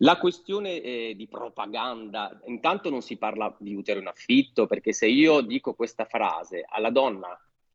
[0.00, 5.06] La questione eh, di propaganda, intanto non si parla di utero in affitto, perché se
[5.06, 7.28] io dico questa frase alla donna,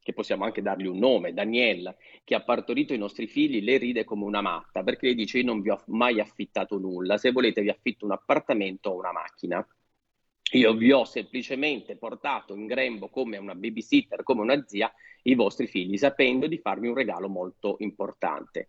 [0.04, 4.04] che possiamo anche dargli un nome, Daniela, che ha partorito i nostri figli, lei ride
[4.04, 7.62] come una matta, perché lei dice io non vi ho mai affittato nulla, se volete
[7.62, 9.66] vi affitto un appartamento o una macchina.
[10.52, 14.92] Io vi ho semplicemente portato in grembo come una babysitter, come una zia,
[15.24, 18.68] i vostri figli, sapendo di farmi un regalo molto importante.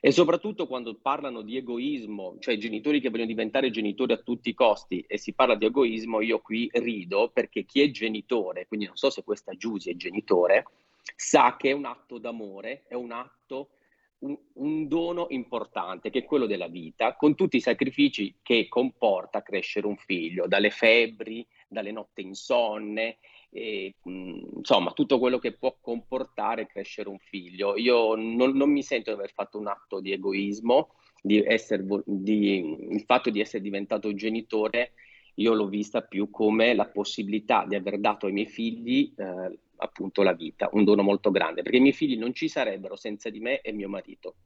[0.00, 4.54] E soprattutto quando parlano di egoismo, cioè genitori che vogliono diventare genitori a tutti i
[4.54, 8.96] costi e si parla di egoismo, io qui rido perché chi è genitore, quindi non
[8.96, 10.66] so se questa Giusy è genitore,
[11.16, 13.70] sa che è un atto d'amore, è un atto
[14.20, 19.42] un, un, dono importante che è quello della vita, con tutti i sacrifici che comporta
[19.42, 23.18] crescere un figlio, dalle febbri, dalle notti insonne,
[23.50, 27.76] e, insomma tutto quello che può comportare crescere un figlio.
[27.76, 32.88] Io non, non mi sento di aver fatto un atto di egoismo, di essere, di,
[32.90, 34.92] il fatto di essere diventato genitore,
[35.36, 40.22] io l'ho vista più come la possibilità di aver dato ai miei figli eh, appunto
[40.22, 43.40] la vita, un dono molto grande, perché i miei figli non ci sarebbero senza di
[43.40, 44.36] me e mio marito.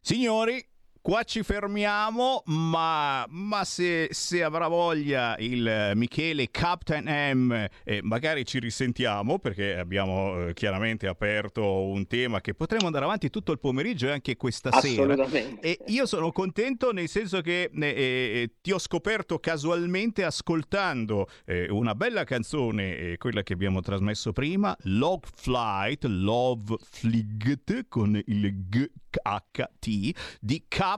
[0.00, 0.64] Signori,
[1.06, 7.52] Qua ci fermiamo, ma, ma se, se, avrà voglia il Michele Captain M,
[7.84, 13.30] eh, magari ci risentiamo perché abbiamo eh, chiaramente aperto un tema che potremo andare avanti
[13.30, 15.14] tutto il pomeriggio e anche questa sera.
[15.60, 21.68] E io sono contento nel senso che eh, eh, ti ho scoperto casualmente ascoltando eh,
[21.70, 28.66] una bella canzone, eh, quella che abbiamo trasmesso prima, Log Flight, Love Flight con il
[28.68, 28.88] G
[29.22, 30.94] HT di Captain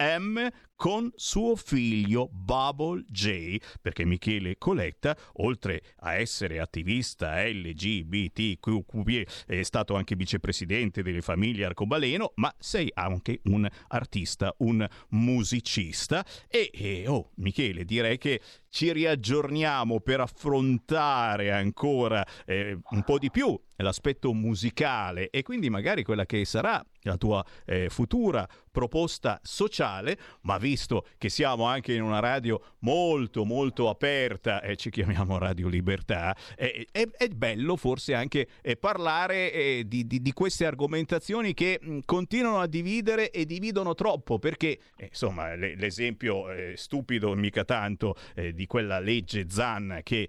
[0.00, 0.50] M
[0.82, 9.94] con suo figlio Bubble J, perché Michele Coletta, oltre a essere attivista LGBTQ, è stato
[9.94, 16.26] anche vicepresidente delle famiglie Arcobaleno, ma sei anche un artista, un musicista.
[16.48, 23.30] E, e oh, Michele, direi che ci riaggiorniamo per affrontare ancora eh, un po' di
[23.30, 30.16] più l'aspetto musicale e quindi magari quella che sarà la tua eh, futura proposta sociale,
[30.42, 35.68] ma visto che siamo anche in una radio molto molto aperta e ci chiamiamo Radio
[35.68, 41.52] Libertà, è, è, è bello forse anche eh, parlare eh, di, di, di, queste argomentazioni
[41.52, 47.34] che mh, continuano a dividere e dividono troppo, perché eh, insomma le, l'esempio eh, stupido
[47.34, 50.28] mica tanto eh, di quella legge Zan che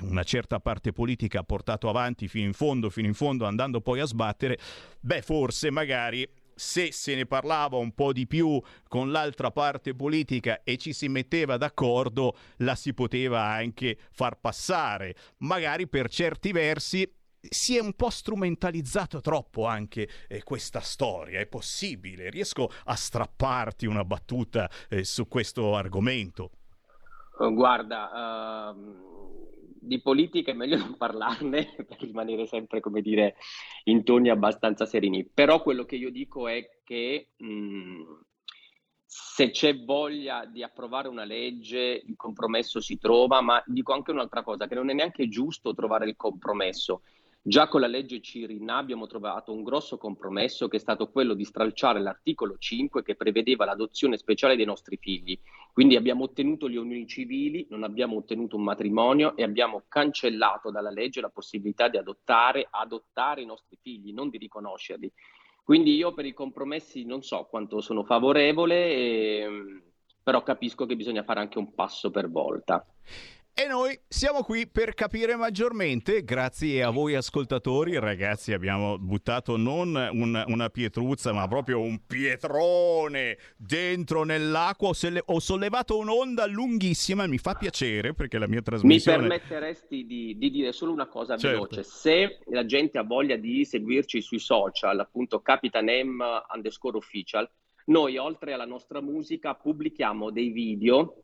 [0.00, 4.00] una certa parte politica ha portato avanti fino in fondo, fino in fondo, andando poi
[4.00, 4.58] a sbattere,
[5.00, 6.26] beh forse magari
[6.60, 11.08] se se ne parlava un po' di più con l'altra parte politica e ci si
[11.08, 15.16] metteva d'accordo, la si poteva anche far passare.
[15.38, 17.10] Magari per certi versi
[17.40, 21.40] si è un po' strumentalizzato troppo anche eh, questa storia.
[21.40, 22.28] È possibile?
[22.28, 26.50] Riesco a strapparti una battuta eh, su questo argomento?
[27.48, 29.10] Guarda, uh
[29.80, 33.36] di politica è meglio non parlarne per rimanere sempre, come dire,
[33.84, 35.24] in toni abbastanza sereni.
[35.24, 38.02] Però quello che io dico è che mh, mm,
[39.04, 44.42] se c'è voglia di approvare una legge, il compromesso si trova, ma dico anche un'altra
[44.42, 47.02] cosa, che non è neanche giusto trovare il compromesso.
[47.42, 51.46] Già con la legge Cirinna abbiamo trovato un grosso compromesso che è stato quello di
[51.46, 55.40] stralciare l'articolo 5 che prevedeva l'adozione speciale dei nostri figli.
[55.72, 60.90] Quindi abbiamo ottenuto le unioni civili, non abbiamo ottenuto un matrimonio e abbiamo cancellato dalla
[60.90, 65.10] legge la possibilità di adottare, adottare i nostri figli, non di riconoscerli.
[65.64, 69.82] Quindi io per i compromessi non so quanto sono favorevole, e,
[70.22, 72.84] però capisco che bisogna fare anche un passo per volta.
[73.52, 79.94] E noi siamo qui per capire maggiormente, grazie a voi ascoltatori, ragazzi abbiamo buttato non
[80.12, 87.26] un- una pietruzza ma proprio un pietrone dentro nell'acqua, ho, selle- ho sollevato un'onda lunghissima,
[87.26, 89.28] mi fa piacere perché la mia Mi trasmissione...
[89.28, 91.56] permetteresti di, di dire solo una cosa Certo.
[91.68, 91.82] veloce?
[91.82, 96.22] Se la gente ha voglia di seguirci sui social, appunto Capitan M
[96.54, 97.50] underscore official,
[97.86, 101.16] noi oltre alla nostra musica pubblichiamo dei video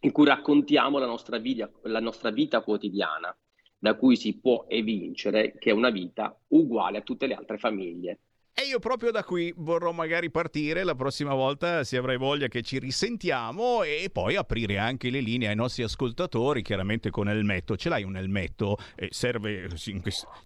[0.00, 3.36] in cui raccontiamo la nostra vita, la nostra vita quotidiana,
[3.78, 8.20] da cui si può evincere che è una vita uguale a tutte le altre famiglie.
[8.60, 12.60] E io proprio da qui vorrò magari partire la prossima volta, se avrai voglia che
[12.60, 17.76] ci risentiamo e poi aprire anche le linee ai nostri ascoltatori, chiaramente con elmetto.
[17.76, 18.76] Ce l'hai un elmetto?
[18.96, 19.66] Eh, serve...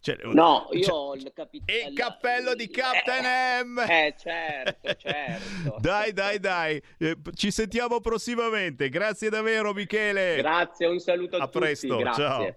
[0.00, 1.78] cioè, No, io cioè- ho il capitano.
[1.88, 3.78] il cappello di Captain M!
[3.80, 5.76] Eh, certo, certo.
[5.80, 8.88] Dai, dai, dai, Eh, ci sentiamo prossimamente.
[8.90, 10.36] Grazie davvero, Michele.
[10.36, 11.58] Grazie, un saluto a, A tutti.
[11.58, 12.22] presto, grazie.
[12.24, 12.56] ciao.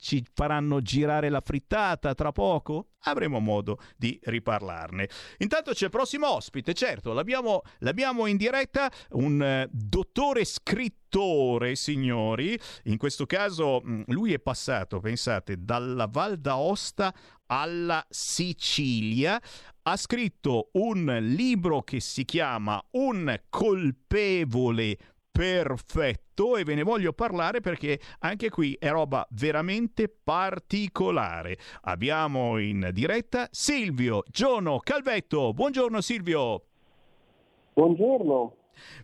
[0.00, 2.90] Ci faranno girare la frittata tra poco?
[3.02, 5.08] Avremo modo di riparlarne.
[5.38, 12.56] Intanto c'è il prossimo ospite, certo, l'abbiamo, l'abbiamo in diretta, un eh, dottore scrittore, signori.
[12.84, 17.12] In questo caso mh, lui è passato, pensate, dalla Val d'Aosta
[17.46, 19.40] alla Sicilia.
[19.82, 24.96] Ha scritto un libro che si chiama Un colpevole
[25.38, 31.56] perfetto e ve ne voglio parlare perché anche qui è roba veramente particolare.
[31.82, 35.52] Abbiamo in diretta Silvio Giono Calvetto.
[35.52, 36.64] Buongiorno Silvio.
[37.72, 38.56] Buongiorno.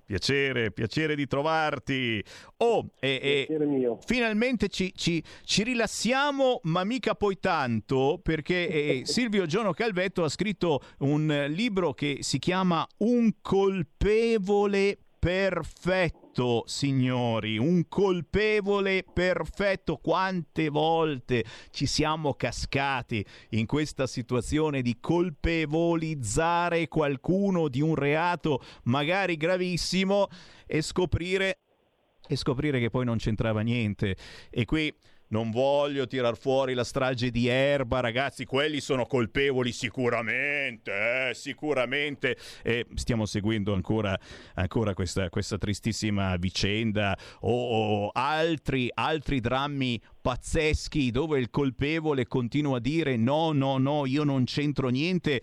[0.05, 2.21] Piacere, piacere di trovarti.
[2.57, 9.47] Oh, e, e finalmente ci, ci- ci rilassiamo, ma mica poi tanto, perché eh, Silvio
[9.47, 16.24] Giono Calvetto ha scritto un libro che si chiama Un colpevole perfetto,
[16.67, 19.97] signori, un colpevole perfetto.
[19.97, 29.37] Quante volte ci siamo cascati in questa situazione di colpevolizzare qualcuno di un reato magari
[29.37, 30.29] gravissimo
[30.67, 31.59] e scoprire
[32.27, 34.17] e scoprire che poi non c'entrava niente.
[34.51, 34.93] E qui
[35.29, 42.37] non voglio tirar fuori la strage di Erba, ragazzi, quelli sono colpevoli sicuramente, eh, sicuramente.
[42.63, 44.19] E stiamo seguendo ancora,
[44.55, 52.79] ancora questa, questa tristissima vicenda o, o altri, altri drammi pazzeschi dove il colpevole continua
[52.79, 55.43] a dire no, no, no, io non c'entro niente.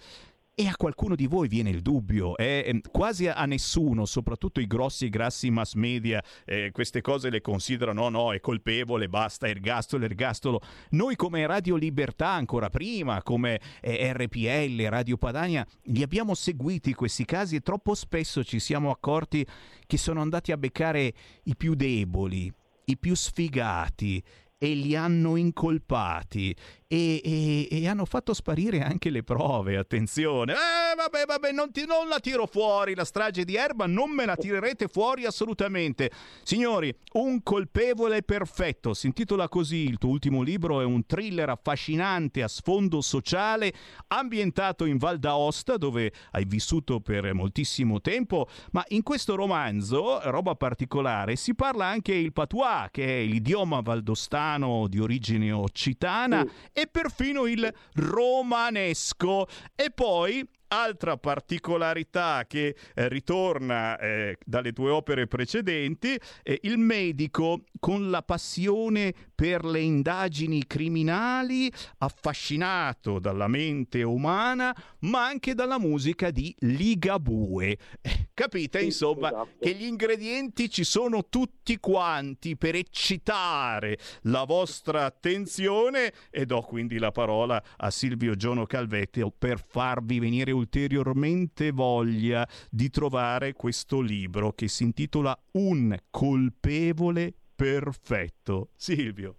[0.62, 2.64] E a qualcuno di voi viene il dubbio, eh?
[2.68, 7.42] Ehm, quasi a nessuno, soprattutto i grossi e grassi mass media, eh, queste cose le
[7.42, 10.62] considerano no, no, è colpevole, basta, ergastolo, ergastolo.
[10.92, 17.26] Noi come Radio Libertà, ancora prima, come eh, RPL, Radio Padania, li abbiamo seguiti questi
[17.26, 19.44] casi e troppo spesso ci siamo accorti
[19.88, 21.12] che sono andati a beccare
[21.46, 22.54] i più deboli,
[22.86, 24.24] i più sfigati
[24.60, 26.56] e li hanno incolpati
[26.92, 30.52] e, e, e, hanno fatto sparire anche le prove, attenzione.
[30.52, 34.26] Eh, vabbè, vabbè, non, ti, non, la tiro fuori la strage di Erba, non me
[34.26, 36.12] la tirerete fuori assolutamente.
[36.44, 42.44] Signori, Un colpevole perfetto, si intitola così, il tuo ultimo libro è un thriller affascinante
[42.44, 43.72] a sfondo sociale,
[44.08, 50.56] ambientato in Val d'Aosta, dove hai vissuto per moltissimo tempo, ma in questo romanzo, roba
[50.56, 56.88] particolare, si parla anche il patois, che è l'idioma valdostano di origine occitana, mm e
[56.88, 59.48] perfino il romanesco.
[59.76, 67.64] E poi Altra particolarità che eh, ritorna eh, dalle tue opere precedenti, eh, il medico
[67.78, 76.32] con la passione per le indagini criminali, affascinato dalla mente umana, ma anche dalla musica
[76.32, 77.78] di Ligabue.
[78.00, 79.50] Eh, capite, sì, insomma, esatto.
[79.60, 86.98] che gli ingredienti ci sono tutti quanti per eccitare la vostra attenzione e do quindi
[86.98, 94.54] la parola a Silvio Giono Calvetti per farvi venire ulteriormente voglia di trovare questo libro
[94.54, 98.70] che si intitola Un colpevole perfetto.
[98.76, 99.36] Silvio.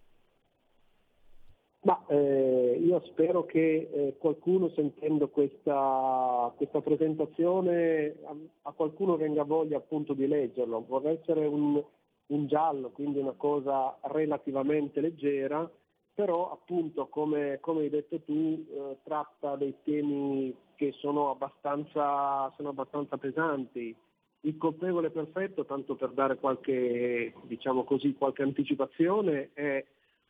[1.85, 9.43] Ma eh, io spero che eh, qualcuno sentendo questa, questa presentazione a, a, qualcuno venga
[9.43, 10.85] voglia appunto di leggerlo.
[10.87, 11.83] Vorrei essere un,
[12.27, 15.69] un giallo, quindi una cosa relativamente leggera,
[16.15, 22.71] però appunto come, come hai detto tu eh, tratta dei temi che sono abbastanza, sono
[22.71, 23.95] abbastanza pesanti.
[24.41, 29.85] Il colpevole perfetto, tanto per dare qualche, diciamo così, qualche anticipazione, è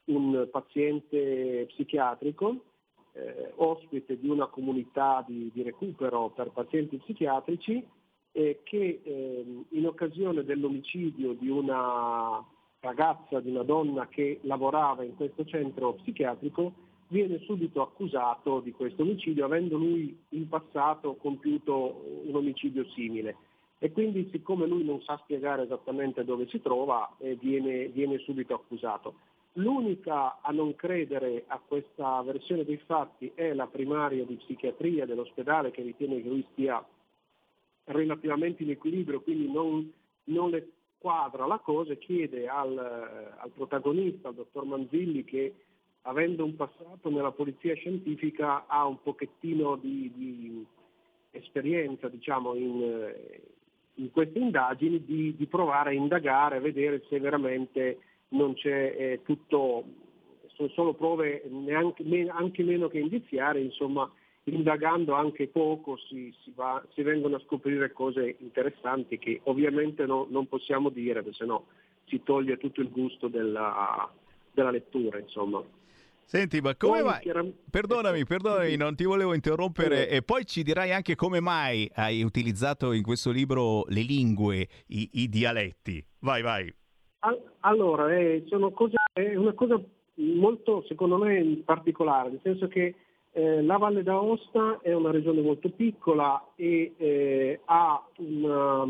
[0.07, 2.65] un paziente psichiatrico,
[3.15, 7.83] eh, ospite di una comunità di, di, recupero per pazienti psichiatrici,
[8.33, 12.45] eh, che eh, in occasione dell'omicidio di una
[12.81, 19.03] ragazza, di una donna che lavorava in questo centro psichiatrico, viene subito accusato di questo
[19.03, 23.37] omicidio, avendo lui in passato compiuto un omicidio simile.
[23.79, 28.55] E quindi siccome lui non sa spiegare esattamente dove si trova, eh, viene, viene subito
[28.55, 29.15] accusato.
[29.55, 35.71] L'unica a non credere a questa versione dei fatti è la primaria di psichiatria dell'ospedale
[35.71, 36.83] che ritiene che lui stia
[37.85, 39.93] relativamente in equilibrio, quindi non,
[40.25, 45.53] non le quadra la cosa e chiede al, al protagonista, al dottor Manzilli, che
[46.03, 50.66] avendo un passato nella polizia scientifica ha un pochettino di, di
[51.31, 53.15] esperienza diciamo, in,
[53.95, 57.99] in, queste indagini, di, di, provare a indagare, vedere se veramente
[58.29, 59.85] non c'è eh, tutto,
[60.55, 64.11] sono solo prove neanche, anche meno che indiziarie, insomma
[64.45, 70.27] indagando anche poco si, si, va, si, vengono a scoprire cose interessanti che ovviamente no,
[70.31, 71.62] non possiamo dire, perché sennò
[72.07, 74.11] si toglie tutto il gusto della,
[74.53, 75.20] della lettura.
[75.20, 75.62] Insomma.
[76.33, 77.31] Senti, ma come mai?
[77.71, 80.09] Perdonami, perdonami, non ti volevo interrompere.
[80.09, 85.11] E poi ci dirai anche come mai hai utilizzato in questo libro le lingue, i,
[85.13, 86.03] i dialetti.
[86.21, 86.75] Vai, vai.
[87.61, 89.79] Allora, eh, cose, è una cosa
[90.15, 92.95] molto, secondo me, particolare, nel senso che
[93.33, 98.89] eh, la Valle d'Aosta è una regione molto piccola e eh, ha una,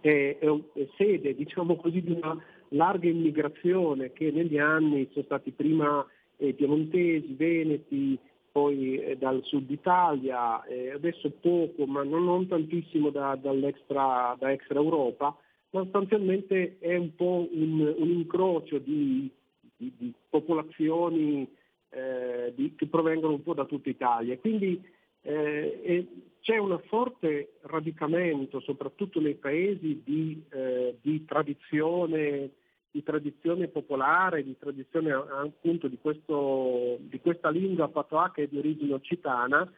[0.00, 2.36] è, è, è sede diciamo così, di una
[2.70, 6.04] larga immigrazione che negli anni sono stati prima
[6.36, 8.18] eh, piemontesi, veneti,
[8.52, 14.50] poi eh, dal sud Italia, eh, adesso poco, ma non, non tantissimo da, dall'extra, da
[14.50, 15.36] extra Europa,
[15.70, 19.30] ma sostanzialmente è un po' un, un incrocio di,
[19.76, 21.46] di, di popolazioni
[21.90, 24.38] eh, di, che provengono un po' da tutta Italia.
[24.38, 24.82] Quindi
[25.22, 26.06] eh,
[26.40, 32.50] c'è un forte radicamento, soprattutto nei paesi, di, eh, di, tradizione,
[32.96, 38.56] di tradizione, popolare, di tradizione appunto di, questo, di questa lingua patois che è di
[38.56, 39.70] origine occitana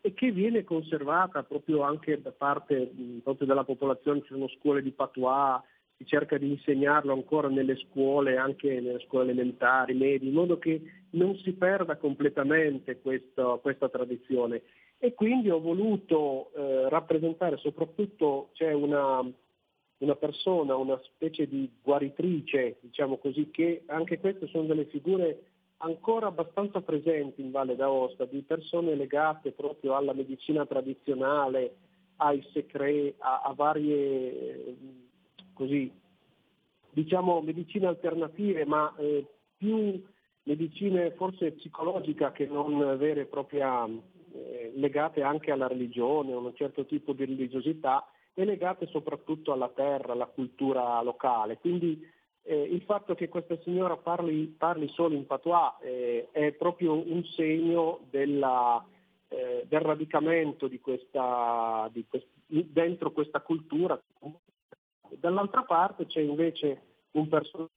[0.00, 2.92] e che viene conservata proprio anche da parte
[3.24, 5.62] proprio della popolazione, ci sono scuole di patois,
[5.96, 10.80] si cerca di insegnarlo ancora nelle scuole, anche nelle scuole elementari, medie, in modo che
[11.10, 14.62] non si perda completamente questo, questa tradizione.
[14.96, 19.28] E quindi ho voluto eh, rappresentare, soprattutto c'è una,
[20.00, 25.44] una, persona, una specie di guaritrice, diciamo così, che anche queste sono delle figure
[25.78, 31.76] ancora abbastanza presenti in Valle d'Aosta, di persone legate proprio alla medicina tradizionale,
[32.16, 34.76] ai secreti, a, a varie eh,
[35.54, 35.90] così,
[36.90, 40.02] diciamo medicine alternative, ma eh, più
[40.44, 46.54] medicine forse psicologica che non vere e propria eh, legate anche alla religione, a un
[46.54, 51.58] certo tipo di religiosità e legate soprattutto alla terra, alla cultura locale.
[51.58, 52.00] Quindi
[52.42, 57.24] eh, il fatto che questa signora parli, parli solo in patois eh, è proprio un
[57.24, 58.84] segno della,
[59.28, 64.00] eh, del radicamento di questa, di quest- dentro questa cultura.
[65.10, 66.82] Dall'altra parte c'è invece
[67.12, 67.70] un personaggio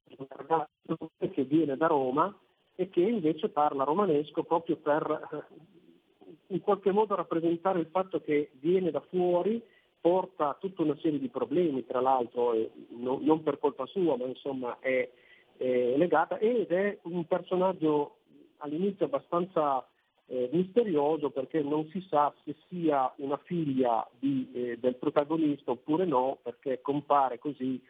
[1.18, 2.36] che viene da Roma
[2.76, 8.52] e che invece parla romanesco proprio per eh, in qualche modo rappresentare il fatto che
[8.60, 9.62] viene da fuori
[10.04, 14.26] porta tutta una serie di problemi, tra l'altro eh, no, non per colpa sua, ma
[14.26, 15.10] insomma è,
[15.56, 18.18] è, legata ed è un personaggio
[18.58, 19.88] all'inizio abbastanza
[20.26, 26.04] eh, misterioso perché non si sa se sia una figlia di, eh, del protagonista oppure
[26.04, 27.82] no, perché compare così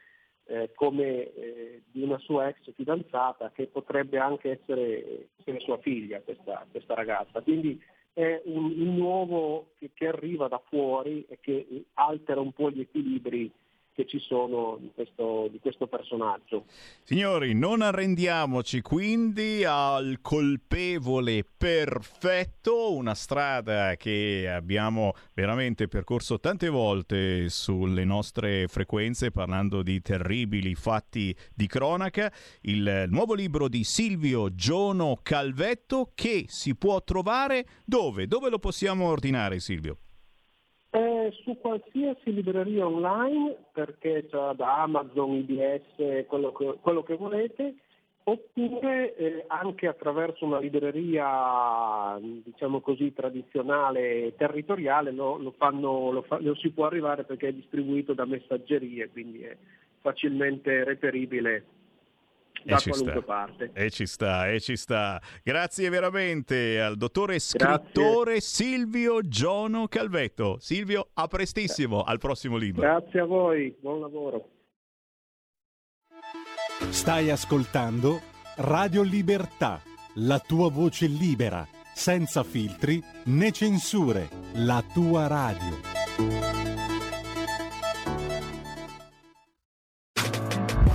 [0.46, 6.22] eh, come eh, di una sua ex fidanzata che potrebbe anche essere, essere sua figlia
[6.22, 7.42] questa, questa ragazza.
[7.42, 7.82] Quindi
[8.14, 12.82] è un, un nuovo che, che, arriva da fuori e che altera un po' gli
[12.82, 13.52] equilibri
[13.94, 16.66] che ci sono di questo, di questo personaggio.
[17.04, 27.50] Signori, non arrendiamoci quindi al colpevole perfetto, una strada che abbiamo veramente percorso tante volte
[27.50, 35.20] sulle nostre frequenze parlando di terribili fatti di cronaca, il nuovo libro di Silvio Giono
[35.22, 38.28] Calvetto che si può trovare dove?
[38.28, 39.98] Dove lo possiamo ordinare Silvio?
[40.96, 47.74] Eh, su qualsiasi libreria online, perché c'è da Amazon, IBS, quello che, quello che volete,
[48.26, 56.22] oppure eh, anche attraverso una libreria diciamo così tradizionale e territoriale lo, lo, fanno, lo,
[56.22, 59.58] fa, lo si può arrivare perché è distribuito da messaggerie, quindi è
[60.00, 61.66] facilmente reperibile
[62.64, 63.22] da qualunque sta.
[63.22, 63.72] parte.
[63.74, 65.22] E ci sta, e ci sta.
[65.44, 68.42] Grazie veramente al dottore scrittore Grazie.
[68.42, 70.58] Silvio Giono Calvetto.
[70.60, 72.82] Silvio, a prestissimo, al prossimo libro.
[72.82, 74.50] Grazie a voi, buon lavoro.
[76.90, 78.22] Stai ascoltando
[78.58, 79.82] Radio Libertà,
[80.16, 86.03] la tua voce libera, senza filtri né censure, la tua radio.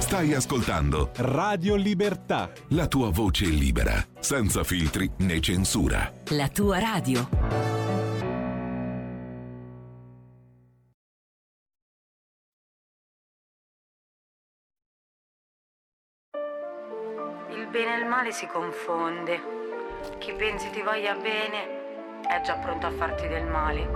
[0.08, 6.10] Stai ascoltando Radio Libertà, la tua voce libera, senza filtri né censura.
[6.28, 7.28] La tua radio.
[17.50, 19.38] Il bene e il male si confonde.
[20.16, 23.86] Chi pensi ti voglia bene è già pronto a farti del male.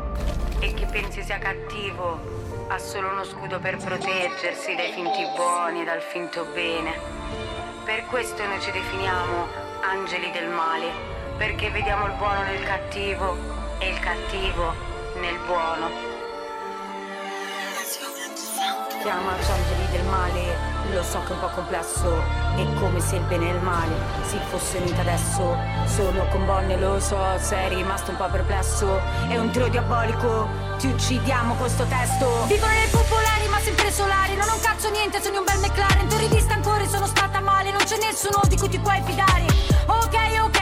[0.61, 5.85] E chi pensi sia cattivo ha solo uno scudo per proteggersi dai finti buoni e
[5.85, 6.99] dal finto bene.
[7.85, 9.47] Per questo noi ci definiamo
[9.81, 10.91] angeli del male,
[11.37, 13.37] perché vediamo il buono nel cattivo
[13.79, 14.73] e il cattivo
[15.21, 16.12] nel buono.
[19.03, 20.57] Chiamarci angeli del male,
[20.93, 22.23] lo so che è un po' complesso,
[22.55, 23.93] è come se il bene e il male
[24.23, 25.57] si fossero uniti adesso.
[25.87, 30.49] Sono con Bonnie, lo so, sei rimasto un po' perplesso, è un tiro diabolico,
[30.79, 32.45] ti uccidiamo con sto testo.
[32.47, 36.07] Vivono nei popolari ma sempre solari, non ho un cazzo niente, sono un bel McLaren,
[36.07, 39.47] tu rivista ancora sono stata male, non c'è nessuno di cui ti puoi fidare.
[39.87, 40.15] Ok,
[40.45, 40.61] ok,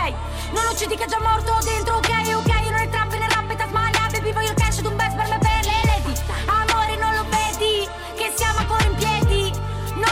[0.52, 3.56] non uccidi che è già morto dentro, ok, ok, non è Trump né rap e
[3.56, 5.49] Tasmania, baby voglio il cash d'un best per me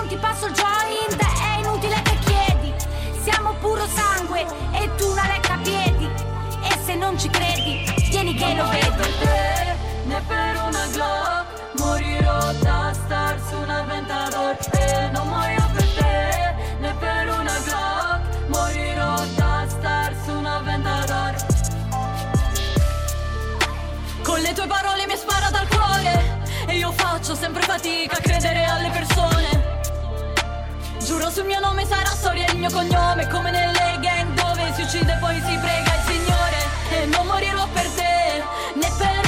[0.08, 2.74] ti passo il joint, è inutile che chiedi.
[3.20, 6.08] Siamo puro sangue e tu una lecca a piedi.
[6.62, 9.76] E se non ci credi, vieni che lo vedi.
[10.04, 11.46] né per una Glock
[11.78, 18.48] Morirò da star su un avventador E non muoio per te Né per una Glock
[18.48, 21.34] Morirò da star su un avventador
[24.22, 28.64] Con le tue parole mi spara dal cuore E io faccio sempre fatica a credere
[28.64, 29.57] alle persone
[31.08, 35.16] Giuro sul mio nome sarà storia il mio cognome Come nelle gang dove si uccide
[35.18, 36.58] poi si prega il Signore.
[36.90, 38.42] E non morirò per te
[38.74, 39.27] Né per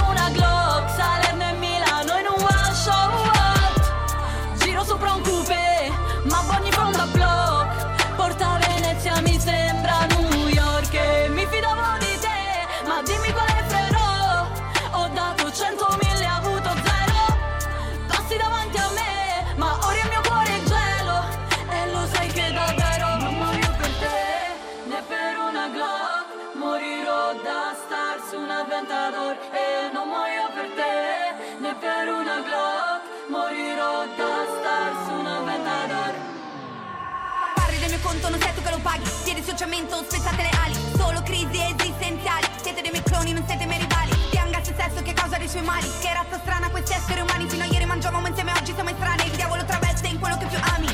[38.01, 39.09] il conto, non sei tu che lo paghi.
[39.25, 40.75] Piedi sul cemento, spezzate le ali.
[40.97, 42.47] Solo crisi esistenziali.
[42.61, 44.13] Siete dei miei cloni, non siete miei rivali.
[44.31, 45.87] Pianga se stesso che causa dei suoi mali.
[46.01, 47.49] Che razza strana questi esseri umani.
[47.49, 49.27] Fino a ieri mangiavamo insieme, oggi siamo estranei.
[49.27, 50.89] Il diavolo traveste in quello che più ami.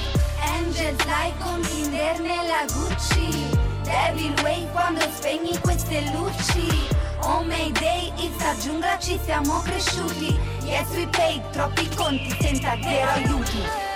[0.58, 3.50] Angels like con Tinder nella Gucci
[3.82, 6.88] Devil Way quando spegni queste luci
[7.22, 13.95] Oh Mayday, sta giungla ci siamo cresciuti Yes we paid, troppi conti senza zero aiuti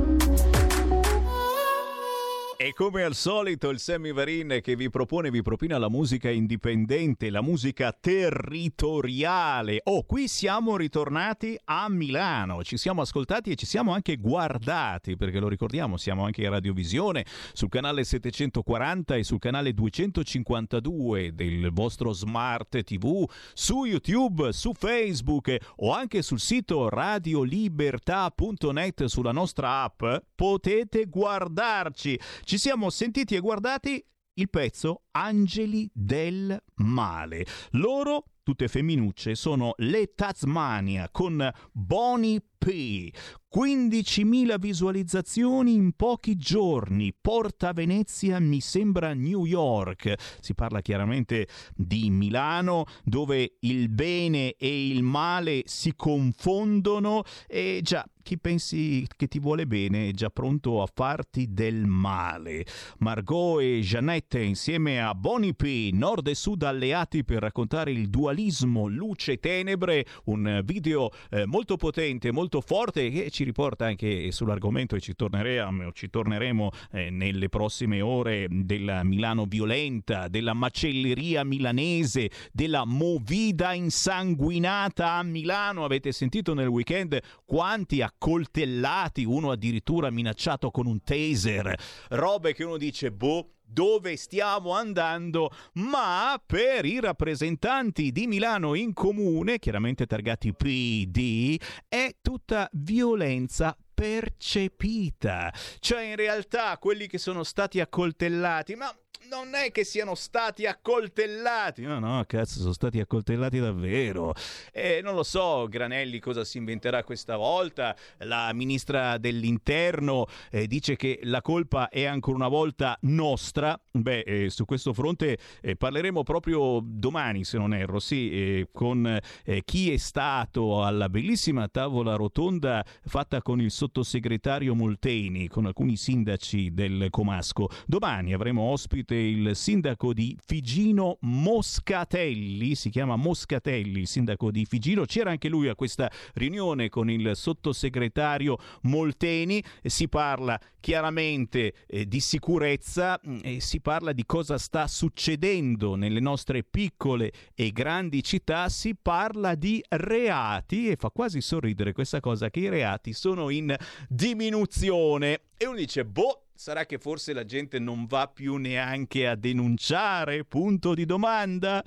[2.63, 7.31] E come al solito il Sammy Varin che vi propone, vi propina la musica indipendente,
[7.31, 9.81] la musica territoriale.
[9.85, 15.39] Oh, qui siamo ritornati a Milano, ci siamo ascoltati e ci siamo anche guardati, perché
[15.39, 22.11] lo ricordiamo, siamo anche in radiovisione sul canale 740 e sul canale 252 del vostro
[22.11, 30.03] smart TV, su YouTube, su Facebook o anche sul sito radiolibertà.net sulla nostra app.
[30.35, 32.19] Potete guardarci.
[32.51, 37.45] Ci siamo sentiti e guardati il pezzo Angeli del Male.
[37.69, 43.11] Loro, tutte femminucce, sono le Tasmania con Bonnie P.
[43.53, 47.13] 15.000 visualizzazioni in pochi giorni.
[47.19, 50.13] Porta Venezia mi sembra New York.
[50.39, 58.05] Si parla chiaramente di Milano dove il bene e il male si confondono e già
[58.21, 62.65] chi pensi che ti vuole bene è già pronto a farti del male.
[62.99, 68.87] Margot e Jeannette insieme a Bonnie P, nord e sud alleati per raccontare il dualismo
[68.87, 75.15] luce-tenebre, un video eh, molto potente, molto forte che ci riporta anche sull'argomento e ci
[75.15, 83.73] torneremo, ci torneremo eh, nelle prossime ore della Milano violenta, della macelleria milanese, della movida
[83.73, 85.85] insanguinata a Milano.
[85.85, 91.73] Avete sentito nel weekend quanti accoltellati, uno addirittura minacciato con un taser,
[92.09, 98.93] robe che uno dice boh dove stiamo andando, ma per i rappresentanti di Milano in
[98.93, 105.53] comune, chiaramente targati PD, è tutta violenza percepita.
[105.79, 108.91] Cioè in realtà quelli che sono stati accoltellati, ma
[109.31, 111.83] non è che siano stati accoltellati.
[111.83, 114.33] No, no, cazzo, sono stati accoltellati davvero.
[114.73, 117.95] E non lo so, Granelli cosa si inventerà questa volta.
[118.19, 123.79] La ministra dell'interno eh, dice che la colpa è ancora una volta nostra.
[123.89, 129.17] Beh, eh, su questo fronte eh, parleremo proprio domani, se non erro, sì, eh, con
[129.45, 135.95] eh, chi è stato alla bellissima tavola rotonda fatta con il sottosegretario Molteni, con alcuni
[135.95, 137.69] sindaci del Comasco.
[137.85, 138.63] Domani avremo
[139.01, 145.49] ospite il sindaco di Figino Moscatelli, si chiama Moscatelli, il sindaco di Figino, c'era anche
[145.49, 153.39] lui a questa riunione con il sottosegretario Molteni, si parla chiaramente eh, di sicurezza mh,
[153.43, 159.55] e si parla di cosa sta succedendo nelle nostre piccole e grandi città, si parla
[159.55, 163.75] di reati e fa quasi sorridere questa cosa che i reati sono in
[164.07, 165.41] diminuzione.
[165.57, 170.45] E uno dice boh Sarà che forse la gente non va più neanche a denunciare?
[170.45, 171.83] Punto di domanda.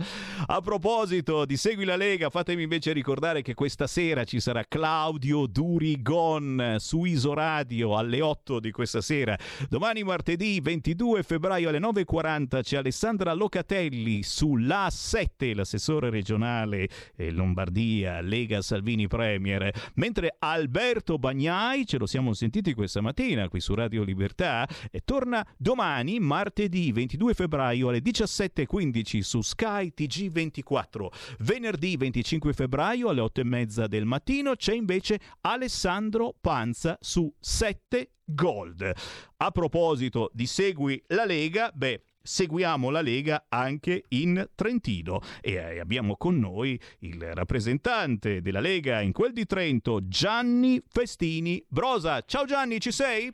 [0.46, 5.46] A proposito di Segui la Lega, fatemi invece ricordare che questa sera ci sarà Claudio
[5.46, 9.38] Durigon su Isoradio alle 8 di questa sera.
[9.68, 18.20] Domani martedì 22 febbraio alle 9.40 c'è Alessandra Locatelli sulla 7, l'assessore regionale eh, Lombardia,
[18.20, 19.70] Lega Salvini Premier.
[19.94, 25.46] Mentre Alberto Bagnai, ce lo siamo sentiti questa mattina qui su Radio Libertà, e torna
[25.56, 31.06] domani, martedì 22 febbraio alle 17.15 su Sky TG24.
[31.40, 38.92] Venerdì 25 febbraio alle 8.30 del mattino c'è invece Alessandro Panza su 7 Gold.
[39.36, 46.16] A proposito di Segui la Lega, beh, seguiamo la Lega anche in Trentino e abbiamo
[46.16, 52.22] con noi il rappresentante della Lega in quel di Trento, Gianni Festini Brosa.
[52.22, 53.32] Ciao Gianni, ci sei?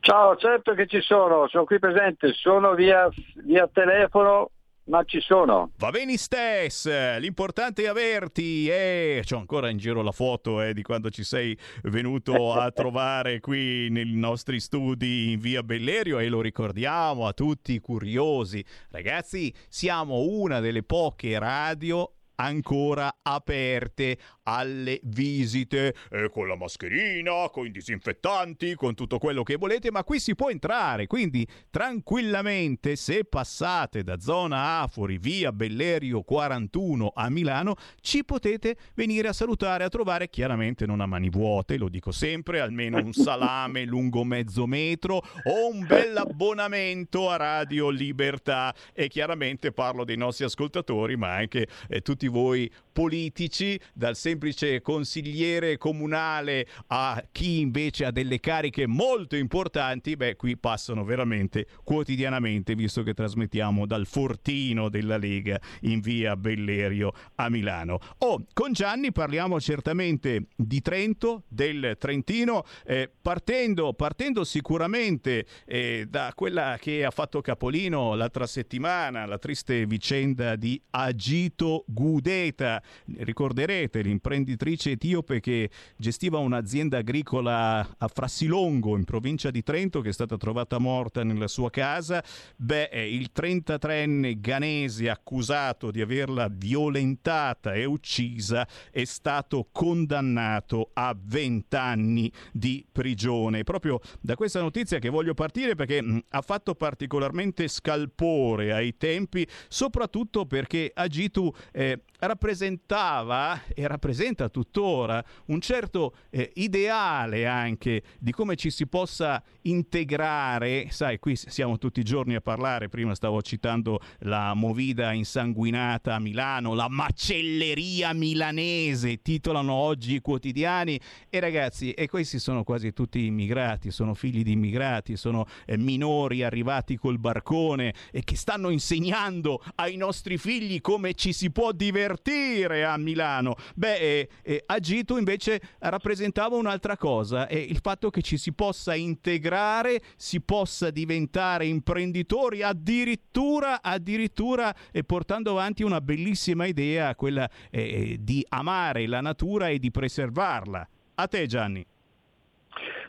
[0.00, 3.06] Ciao, certo che ci sono, sono qui presente, sono via,
[3.44, 4.50] via telefono,
[4.84, 5.72] ma ci sono.
[5.76, 10.82] Va bene Stes, l'importante è averti e c'ho ancora in giro la foto eh, di
[10.82, 16.40] quando ci sei venuto a trovare qui nei nostri studi in via Bellerio e lo
[16.40, 18.64] ricordiamo a tutti i curiosi.
[18.90, 22.10] Ragazzi, siamo una delle poche radio
[22.40, 24.16] ancora aperte
[24.50, 30.02] alle visite eh, con la mascherina, con i disinfettanti, con tutto quello che volete, ma
[30.02, 37.30] qui si può entrare, quindi tranquillamente se passate da zona Afori, via Bellerio 41 a
[37.30, 42.10] Milano, ci potete venire a salutare, a trovare chiaramente non a mani vuote, lo dico
[42.10, 48.74] sempre, almeno un salame lungo mezzo metro o un bel abbonamento a Radio Libertà.
[48.92, 54.39] E chiaramente parlo dei nostri ascoltatori, ma anche eh, tutti voi politici, dal semplice
[54.82, 62.74] consigliere comunale a chi invece ha delle cariche molto importanti, beh, qui passano veramente quotidianamente,
[62.74, 67.98] visto che trasmettiamo dal fortino della Lega in via Bellerio a Milano.
[68.18, 76.32] Oh, con Gianni parliamo certamente di Trento, del Trentino, eh, partendo, partendo, sicuramente eh, da
[76.34, 82.82] quella che ha fatto capolino l'altra settimana, la triste vicenda di Agito Gudeta,
[83.18, 90.12] ricorderete l'imprenditrice etiope che gestiva un'azienda agricola a Frassilongo in provincia di Trento che è
[90.12, 92.22] stata trovata morta nella sua casa.
[92.56, 101.76] Beh, il 33enne ganese accusato di averla violentata e uccisa è stato condannato a 20
[101.76, 103.64] anni di prigione.
[103.64, 109.46] Proprio da questa notizia che voglio partire perché mh, ha fatto particolarmente scalpore ai tempi,
[109.68, 118.56] soprattutto perché Agitu eh, rappresentava e rappresenta tuttora un certo eh, ideale anche di come
[118.56, 120.88] ci si possa integrare.
[120.90, 126.18] Sai, qui siamo tutti i giorni a parlare, prima stavo citando la movida insanguinata a
[126.18, 133.24] Milano, la macelleria milanese, titolano oggi i quotidiani e ragazzi, e questi sono quasi tutti
[133.24, 139.62] immigrati, sono figli di immigrati, sono eh, minori arrivati col barcone e che stanno insegnando
[139.76, 143.54] ai nostri figli come ci si può divertire a Milano.
[143.74, 148.94] Beh, eh, eh, Agito invece rappresentava un'altra cosa, è il fatto che ci si possa
[148.94, 158.16] integrare, si possa diventare imprenditori, addirittura, addirittura eh, portando avanti una bellissima idea, quella eh,
[158.18, 160.88] di amare la natura e di preservarla.
[161.16, 161.84] A te Gianni.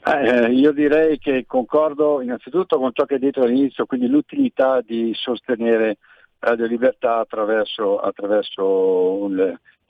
[0.04, 5.12] Eh, io direi che concordo innanzitutto con ciò che hai detto all'inizio, quindi l'utilità di
[5.14, 6.00] sostenere
[6.40, 8.64] Radio Libertà attraverso, attraverso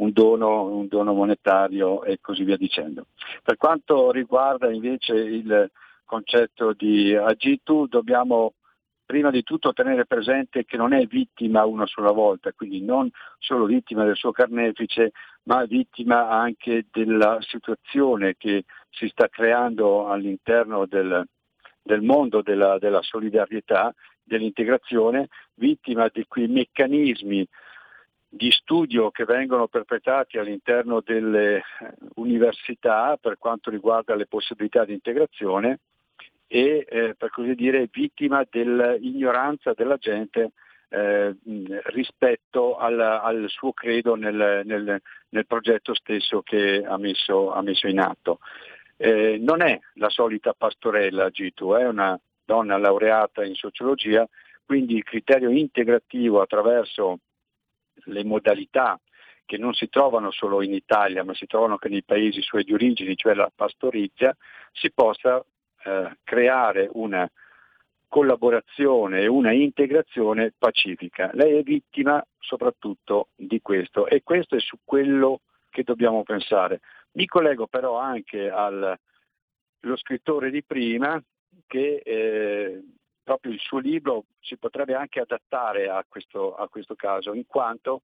[0.02, 3.08] un, dono, un, dono, monetario e così via dicendo.
[3.44, 5.70] Per quanto riguarda invece il
[6.06, 8.54] concetto di Agitu, dobbiamo
[9.06, 13.66] prima di tutto tenere presente che non è vittima una sola volta, quindi non solo
[13.66, 15.12] vittima del suo carnefice,
[15.44, 21.26] ma vittima anche della situazione che si sta creando all'interno del,
[21.82, 27.46] del mondo della, della solidarietà dell'integrazione, vittima di quei meccanismi
[28.34, 31.62] di studio che vengono perpetrati all'interno delle
[32.16, 35.80] università per quanto riguarda le possibilità di integrazione
[36.48, 40.54] e eh, per così dire vittima dell'ignoranza della gente
[40.88, 41.36] eh,
[41.88, 47.88] rispetto al, al, suo credo nel, nel, nel, progetto stesso che ha messo, ha messo
[47.88, 48.40] in atto.
[48.96, 54.26] Eh, non è la solita pastorella Gitu, è una donna laureata in sociologia,
[54.66, 57.20] quindi il criterio integrativo attraverso
[58.06, 59.00] le modalità
[59.46, 62.74] che non si trovano solo in Italia, ma si trovano anche nei paesi suoi di
[62.74, 64.36] origine, cioè la pastorizia,
[64.72, 65.44] si possa
[65.84, 67.30] eh, creare una
[68.08, 71.32] collaborazione e una integrazione pacifica.
[71.34, 76.80] Lei è vittima soprattutto di questo e questo è su quello che dobbiamo pensare.
[77.14, 78.98] Mi collego però anche allo
[79.96, 81.22] scrittore di prima
[81.68, 82.84] che eh,
[83.24, 88.02] proprio il suo libro si potrebbe anche adattare a questo, a questo caso, in quanto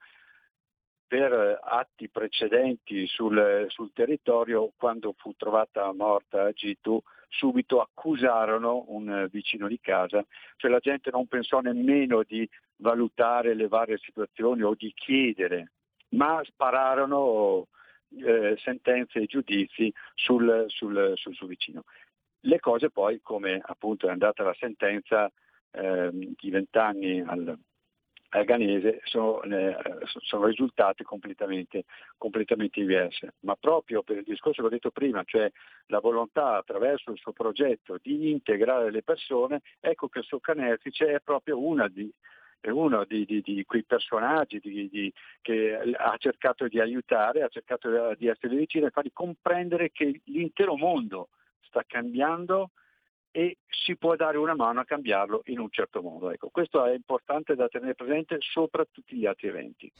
[1.07, 9.67] per atti precedenti sul, sul, territorio, quando fu trovata morta Gitu, subito accusarono un vicino
[9.67, 10.25] di casa,
[10.57, 15.71] cioè la gente non pensò nemmeno di valutare le varie situazioni o di chiedere,
[16.09, 17.67] ma spararono
[18.15, 21.83] eh, sentenze e giudizi sul, sul, sul suo vicino.
[22.47, 25.29] Le cose poi, come appunto è andata la sentenza
[25.71, 27.57] eh, di vent'anni al,
[28.29, 29.75] al Ganese, sono, eh,
[30.05, 31.83] sono risultate completamente,
[32.17, 33.33] completamente, diverse.
[33.41, 35.51] Ma proprio per il discorso che ho detto prima, cioè
[35.87, 41.15] la volontà attraverso il suo progetto di integrare le persone, ecco che il suo Canefice
[41.15, 42.09] è proprio una di,
[42.61, 45.11] è uno di, di, di quei personaggi di,
[45.41, 50.77] che ha cercato di aiutare, ha cercato di essere vicino e fargli comprendere che l'intero
[50.77, 51.27] mondo
[51.67, 52.71] sta cambiando
[53.31, 56.31] e si può dare una mano a cambiarlo in un certo modo.
[56.31, 59.91] Ecco, questo è importante da tenere presente sopra tutti gli altri eventi.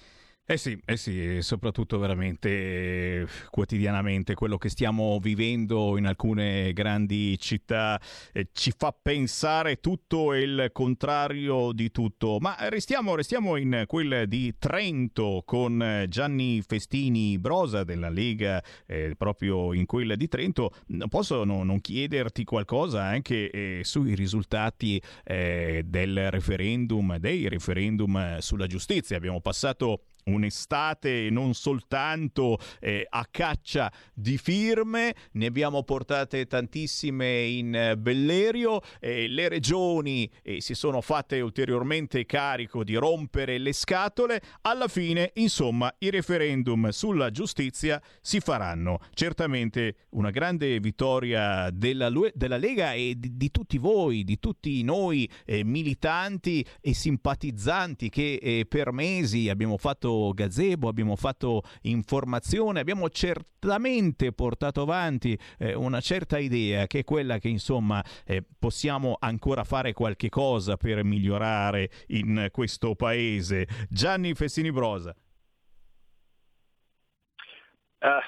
[0.50, 7.38] Eh sì, eh sì, soprattutto veramente eh, quotidianamente quello che stiamo vivendo in alcune grandi
[7.38, 8.00] città
[8.32, 12.38] eh, ci fa pensare tutto il contrario di tutto.
[12.40, 19.16] Ma restiamo, restiamo in quel di Trento con eh, Gianni Festini Brosa della Lega, eh,
[19.18, 20.72] proprio in quel di Trento.
[21.10, 29.18] Posso no, non chiederti qualcosa anche eh, sui risultati del referendum, dei referendum sulla giustizia?
[29.18, 37.76] Abbiamo passato un'estate non soltanto eh, a caccia di firme, ne abbiamo portate tantissime in
[37.76, 44.42] eh, Bellerio, eh, le regioni eh, si sono fatte ulteriormente carico di rompere le scatole,
[44.62, 49.00] alla fine insomma i referendum sulla giustizia si faranno.
[49.14, 55.30] Certamente una grande vittoria della, della Lega e di, di, tutti voi, di tutti noi
[55.46, 63.10] eh, militanti e simpatizzanti che eh, per mesi abbiamo fatto gazebo, abbiamo fatto informazione, abbiamo
[63.10, 69.64] certamente portato avanti eh, una certa idea che è quella che insomma eh, possiamo ancora
[69.64, 73.68] fare qualche cosa per migliorare in questo paese.
[73.90, 75.16] Gianni Fessini Brosa.
[78.00, 78.22] Uh,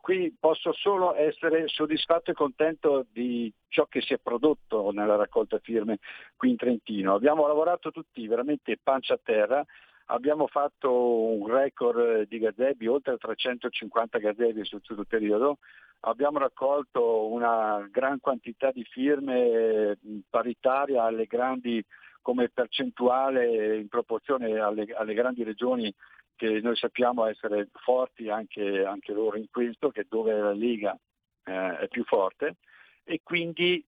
[0.00, 5.58] qui posso solo essere soddisfatto e contento di ciò che si è prodotto nella raccolta
[5.58, 5.98] firme
[6.36, 7.14] qui in Trentino.
[7.14, 9.64] Abbiamo lavorato tutti veramente pancia a terra,
[10.12, 15.58] Abbiamo fatto un record di gazebi, oltre 350 gazebi sul tutto il periodo.
[16.00, 19.96] Abbiamo raccolto una gran quantità di firme
[20.28, 21.84] paritaria alle grandi
[22.22, 25.94] come percentuale in proporzione alle, alle grandi regioni
[26.34, 30.98] che noi sappiamo essere forti anche, anche loro in questo, che dove la Lega
[31.44, 32.56] eh, è più forte
[33.04, 33.84] e quindi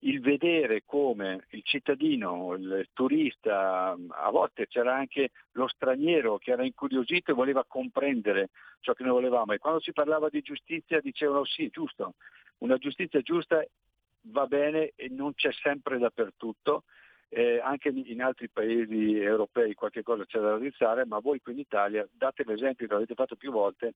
[0.00, 6.64] il vedere come il cittadino, il turista, a volte c'era anche lo straniero che era
[6.64, 8.50] incuriosito e voleva comprendere
[8.80, 9.52] ciò che noi volevamo.
[9.52, 12.14] E quando si parlava di giustizia dicevano sì, giusto,
[12.58, 13.64] una giustizia giusta
[14.30, 16.84] va bene e non c'è sempre dappertutto,
[17.30, 21.58] eh, anche in altri paesi europei qualche cosa c'è da realizzare, ma voi qui in
[21.58, 23.94] Italia date l'esempio che l'avete fatto più volte,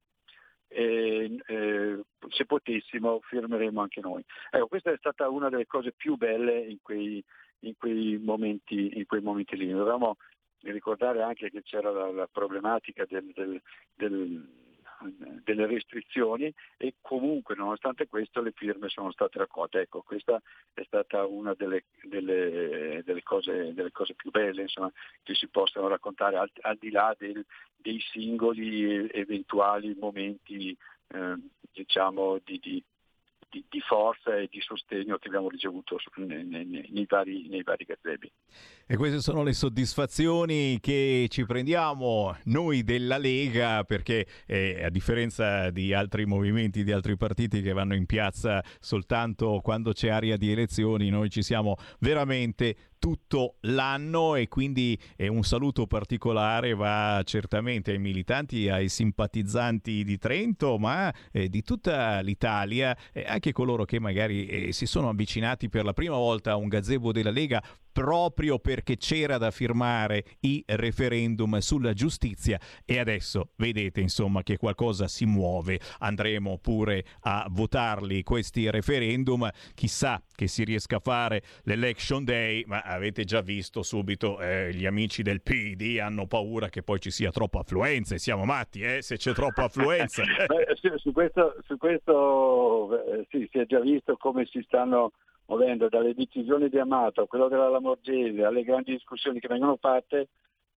[0.72, 4.24] e eh, se potessimo firmeremo anche noi.
[4.50, 7.22] Ecco, questa è stata una delle cose più belle in quei,
[7.60, 9.70] in quei, momenti, in quei momenti lì.
[9.70, 10.16] Dovevamo
[10.62, 13.60] ricordare anche che c'era la, la problematica del, del,
[13.94, 14.62] del
[15.42, 19.80] delle restrizioni e comunque nonostante questo le firme sono state raccolte.
[19.80, 20.40] Ecco, questa
[20.72, 24.90] è stata una delle, delle, delle, cose, delle cose, più belle insomma,
[25.22, 27.44] che si possono raccontare al, al di là del,
[27.76, 30.76] dei singoli eventuali momenti
[31.08, 31.34] eh,
[31.72, 32.84] diciamo, di, di,
[33.52, 37.84] di, di, forza e di sostegno che abbiamo ricevuto nei, nei, nei vari, nei vari
[37.84, 38.32] gazebi.
[38.86, 45.70] E queste sono le soddisfazioni che ci prendiamo noi della Lega perché eh, a differenza
[45.70, 50.50] di altri movimenti, di altri partiti che vanno in piazza soltanto quando c'è aria di
[50.50, 57.90] elezioni, noi ci siamo veramente tutto l'anno e quindi eh, un saluto particolare va certamente
[57.90, 62.96] ai militanti, ai simpatizzanti di Trento, ma eh, di tutta l'Italia,
[63.26, 67.10] anche coloro che magari eh, si sono avvicinati per la prima volta a un gazebo
[67.10, 67.60] della Lega
[67.92, 72.58] proprio perché c'era da firmare i referendum sulla giustizia.
[72.84, 75.78] E adesso vedete insomma che qualcosa si muove.
[75.98, 79.48] Andremo pure a votarli questi referendum.
[79.74, 84.86] Chissà che si riesca a fare l'election day ma avete già visto subito eh, gli
[84.86, 89.02] amici del PD hanno paura che poi ci sia troppa affluenza e siamo matti eh,
[89.02, 90.22] se c'è troppa affluenza.
[90.46, 95.12] Beh, su questo, su questo eh, sì, si è già visto come si stanno
[95.46, 100.28] muovendo dalle decisioni di Amato quello della Lamorgese alle grandi discussioni che vengono fatte,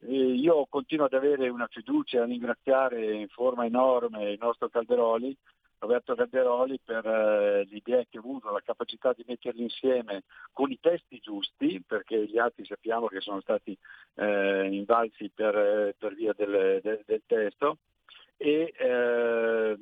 [0.01, 5.35] eh, io continuo ad avere una fiducia, a ringraziare in forma enorme il nostro Calderoli,
[5.79, 10.79] Roberto Calderoli per eh, l'idea che ha avuto, la capacità di metterli insieme con i
[10.79, 13.77] testi giusti, perché gli altri sappiamo che sono stati
[14.15, 17.77] eh, invalsi per, eh, per via del, del, del, testo,
[18.37, 19.77] e eh,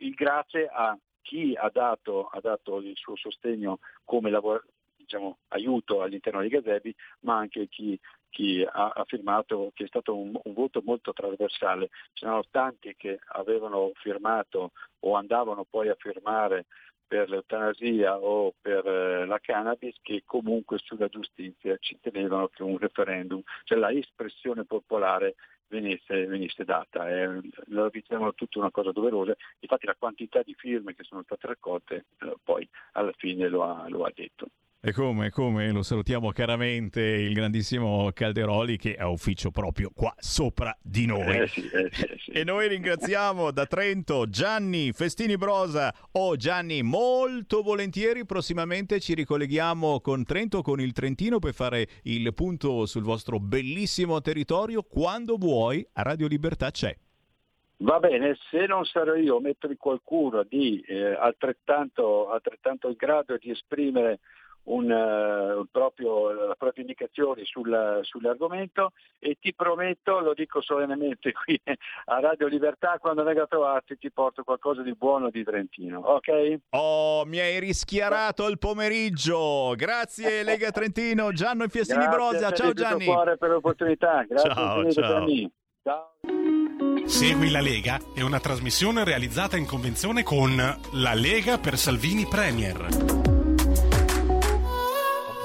[0.00, 4.64] il grazie a chi ha dato, ha dato il suo sostegno come lavoro,
[4.96, 7.98] diciamo, aiuto all'interno dei gazebi, ma anche chi,
[8.30, 11.90] chi ha, firmato, che è stato un, un, voto molto trasversale.
[12.12, 16.66] Ce n'erano tanti che avevano firmato o andavano poi a firmare
[17.06, 22.78] per l'eutanasia o per eh, la cannabis che comunque sulla giustizia ci tenevano che un
[22.78, 25.34] referendum, cioè la espressione popolare
[25.66, 27.08] venisse, venisse data.
[27.10, 31.48] Eh, lo riteniamo tutta una cosa doverosa, infatti la quantità di firme che sono state
[31.48, 34.46] raccolte eh, poi alla fine lo ha, lo ha detto.
[34.82, 40.74] E come, come lo salutiamo caramente il grandissimo Calderoli che ha ufficio proprio qua sopra
[40.80, 41.36] di noi.
[41.36, 42.30] Eh sì, eh sì, eh sì.
[42.30, 45.94] E noi ringraziamo da Trento Gianni Festini Brosa.
[46.12, 52.32] Oh Gianni, molto volentieri prossimamente ci ricolleghiamo con Trento, con il Trentino per fare il
[52.32, 54.82] punto sul vostro bellissimo territorio.
[54.82, 56.96] Quando vuoi, a Radio Libertà c'è.
[57.82, 63.36] Va bene, se non sarò io a mettere qualcuno di eh, altrettanto, altrettanto in grado
[63.36, 64.20] di esprimere
[64.72, 71.32] un, eh, un proprio, la propria indicazione sul- sull'argomento e ti prometto, lo dico solennemente
[71.32, 71.60] qui
[72.06, 76.56] a Radio Libertà, quando venga a trovarti ti porto qualcosa di buono di Trentino, ok?
[76.70, 79.74] Oh, mi hai rischiarato il pomeriggio.
[79.76, 82.46] Grazie Lega Trentino, Gianno e Fiestini Grazie Brosa.
[82.46, 83.04] a te Ciao Gianni.
[83.04, 85.02] cuore per l'opportunità, grazie Ciao, ciao.
[85.08, 85.50] Gianni.
[85.82, 86.10] Ciao.
[87.06, 93.39] Segui la Lega è una trasmissione realizzata in convenzione con La Lega per Salvini Premier.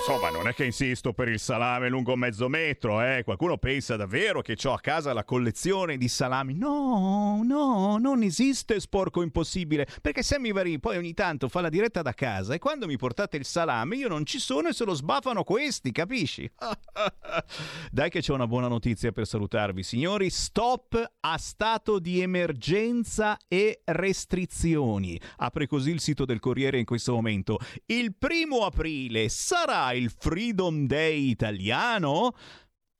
[0.07, 3.23] Insomma, non è che insisto per il salame lungo mezzo metro, eh.
[3.23, 6.53] Qualcuno pensa davvero che ho a casa la collezione di salami.
[6.53, 9.87] No, no, non esiste sporco impossibile.
[10.03, 13.37] Perché Sammy Varin poi ogni tanto fa la diretta da casa e quando mi portate
[13.37, 16.47] il salame io non ci sono e se lo sbafano questi, capisci?
[17.89, 20.29] Dai che c'è una buona notizia per salutarvi, signori.
[20.29, 25.19] Stop a stato di emergenza e restrizioni.
[25.37, 27.57] Apre così il sito del Corriere in questo momento.
[27.87, 32.35] Il primo aprile sarà il Freedom Day italiano?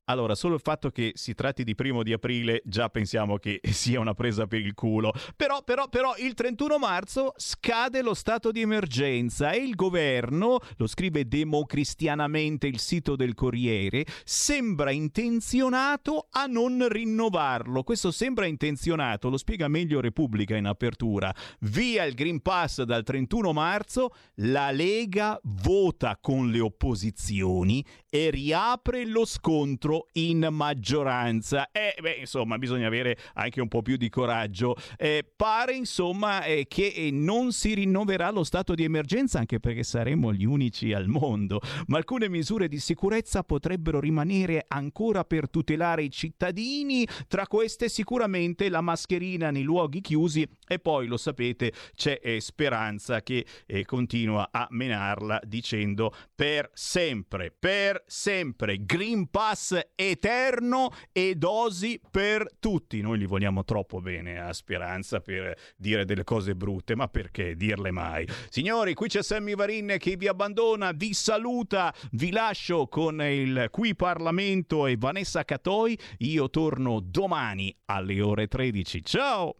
[0.07, 3.99] Allora, solo il fatto che si tratti di primo di aprile già pensiamo che sia
[3.99, 5.11] una presa per il culo.
[5.35, 10.85] Però, però, però, il 31 marzo scade lo stato di emergenza e il governo, lo
[10.85, 17.81] scrive democristianamente il sito del Corriere, sembra intenzionato a non rinnovarlo.
[17.81, 21.33] Questo sembra intenzionato, lo spiega meglio Repubblica in apertura.
[21.61, 29.05] Via il Green Pass dal 31 marzo, la Lega vota con le opposizioni e riapre
[29.05, 31.69] lo scontro in maggioranza.
[31.71, 34.75] E beh, insomma, bisogna avere anche un po' più di coraggio.
[34.97, 39.83] Eh, pare insomma eh, che eh, non si rinnoverà lo stato di emergenza anche perché
[39.83, 46.03] saremo gli unici al mondo, ma alcune misure di sicurezza potrebbero rimanere ancora per tutelare
[46.03, 52.19] i cittadini, tra queste sicuramente la mascherina nei luoghi chiusi e poi lo sapete c'è
[52.21, 60.91] eh, Speranza che eh, continua a menarla dicendo per sempre, per sempre, Green Pass eterno
[61.11, 63.01] e dosi per tutti.
[63.01, 67.91] Noi li vogliamo troppo bene a Speranza per dire delle cose brutte, ma perché dirle
[67.91, 68.27] mai?
[68.49, 73.95] Signori, qui c'è Sammy Varin che vi abbandona, vi saluta, vi lascio con il Qui
[73.95, 75.97] Parlamento e Vanessa Catoi.
[76.19, 79.03] Io torno domani alle ore 13.
[79.03, 79.55] Ciao!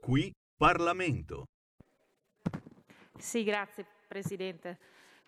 [0.00, 1.44] Qui Parlamento.
[3.18, 4.78] Sì, grazie Presidente.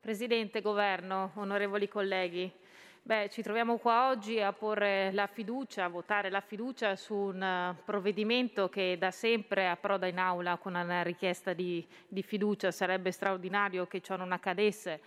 [0.00, 2.50] Presidente, Governo, onorevoli colleghi,
[3.02, 7.42] beh, ci troviamo qua oggi a porre la fiducia, a votare la fiducia su un
[7.42, 12.70] eh, provvedimento che da sempre approda in aula con una richiesta di, di fiducia.
[12.70, 15.00] Sarebbe straordinario che ciò non accadesse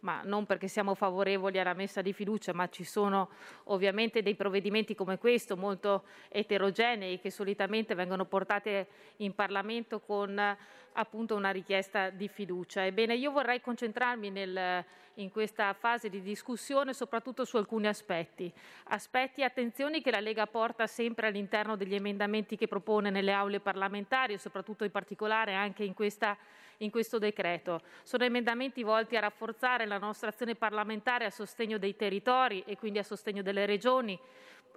[0.00, 3.30] ma non perché siamo favorevoli alla messa di fiducia, ma ci sono
[3.64, 8.84] ovviamente dei provvedimenti come questo molto eterogenei che solitamente vengono portati
[9.16, 10.56] in Parlamento con
[11.00, 12.84] appunto una richiesta di fiducia.
[12.84, 18.52] Ebbene, io vorrei concentrarmi nel, in questa fase di discussione soprattutto su alcuni aspetti.
[18.84, 23.60] Aspetti e attenzioni che la Lega porta sempre all'interno degli emendamenti che propone nelle aule
[23.60, 26.36] parlamentari e soprattutto in particolare anche in questa
[26.82, 27.82] in questo decreto.
[28.02, 32.98] Sono emendamenti volti a rafforzare la nostra azione parlamentare a sostegno dei territori e quindi
[32.98, 34.18] a sostegno delle regioni,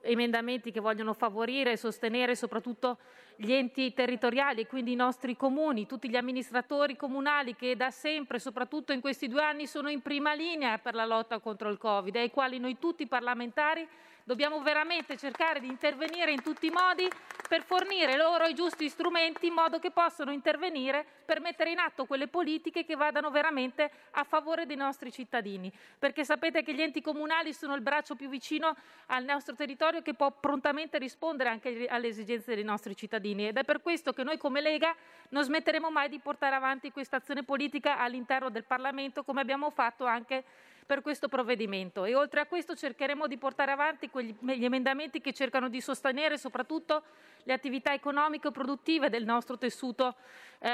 [0.04, 2.98] emendamenti che vogliono favorire e sostenere soprattutto
[3.36, 8.40] gli enti territoriali e quindi i nostri comuni, tutti gli amministratori comunali che da sempre,
[8.40, 12.16] soprattutto in questi due anni, sono in prima linea per la lotta contro il Covid
[12.16, 13.88] ai quali noi tutti parlamentari
[14.24, 17.10] dobbiamo veramente cercare di intervenire in tutti i modi
[17.48, 22.06] per fornire loro i giusti strumenti in modo che possano intervenire per mettere in atto
[22.06, 25.72] quelle politiche che vadano veramente a favore dei nostri cittadini.
[26.00, 28.76] Perché sapete che gli enti comunali sono il braccio più vicino
[29.08, 33.64] al nostro territorio che può prontamente rispondere anche alle esigenze dei nostri cittadini ed è
[33.64, 34.96] per questo che noi come Lega
[35.30, 40.06] non smetteremo mai di portare avanti questa azione politica all'interno del Parlamento come abbiamo fatto
[40.06, 40.44] anche
[40.86, 45.34] per questo provvedimento e oltre a questo cercheremo di portare avanti quegli gli emendamenti che
[45.34, 47.04] cercano di sostenere soprattutto
[47.44, 50.16] le attività economiche e produttive del nostro tessuto
[50.60, 50.70] eh,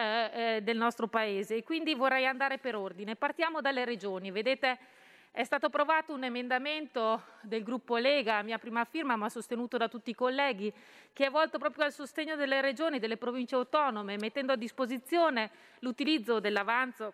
[0.56, 1.56] eh, del nostro paese.
[1.56, 3.16] E quindi vorrei andare per ordine.
[3.16, 4.32] Partiamo dalle regioni.
[4.32, 4.78] Vedete,
[5.32, 9.88] È stato approvato un emendamento del gruppo Lega, a mia prima firma, ma sostenuto da
[9.88, 10.74] tutti i colleghi,
[11.14, 16.40] che è volto proprio al sostegno delle regioni, delle province autonome, mettendo a disposizione l'utilizzo
[16.40, 17.14] dell'avanzo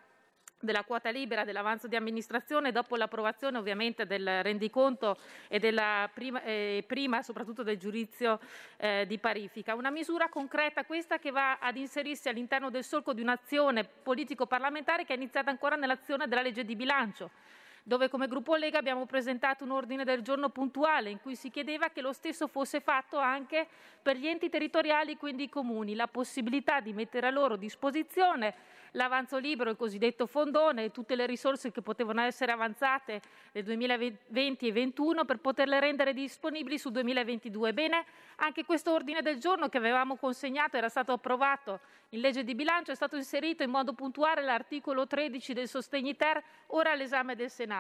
[0.59, 5.17] della quota libera dell'avanzo di amministrazione dopo l'approvazione ovviamente del rendiconto
[5.47, 8.39] e della prima, eh, prima soprattutto del giudizio
[8.77, 9.75] eh, di parifica.
[9.75, 15.13] Una misura concreta questa che va ad inserirsi all'interno del solco di un'azione politico-parlamentare che
[15.13, 17.29] è iniziata ancora nell'azione della legge di bilancio
[17.87, 21.89] dove come gruppo Lega abbiamo presentato un ordine del giorno puntuale in cui si chiedeva
[21.89, 23.67] che lo stesso fosse fatto anche
[24.01, 28.55] per gli enti territoriali, quindi i comuni, la possibilità di mettere a loro disposizione
[28.95, 33.21] l'avanzo libero, il cosiddetto fondone, e tutte le risorse che potevano essere avanzate
[33.51, 37.73] nel 2020 e 2021 per poterle rendere disponibili sul 2022.
[37.73, 38.05] Bene,
[38.37, 41.79] anche questo ordine del giorno che avevamo consegnato era stato approvato
[42.09, 46.41] in legge di bilancio, è stato inserito in modo puntuale l'articolo 13 del sostegni ter,
[46.67, 47.74] ora all'esame del Senato.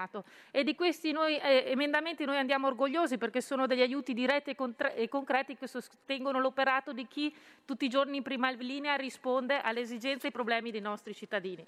[0.51, 4.55] E di questi noi, eh, emendamenti noi andiamo orgogliosi perché sono degli aiuti diretti e,
[4.55, 9.61] contra- e concreti che sostengono l'operato di chi tutti i giorni in prima linea risponde
[9.61, 11.65] alle esigenze e ai problemi dei nostri cittadini.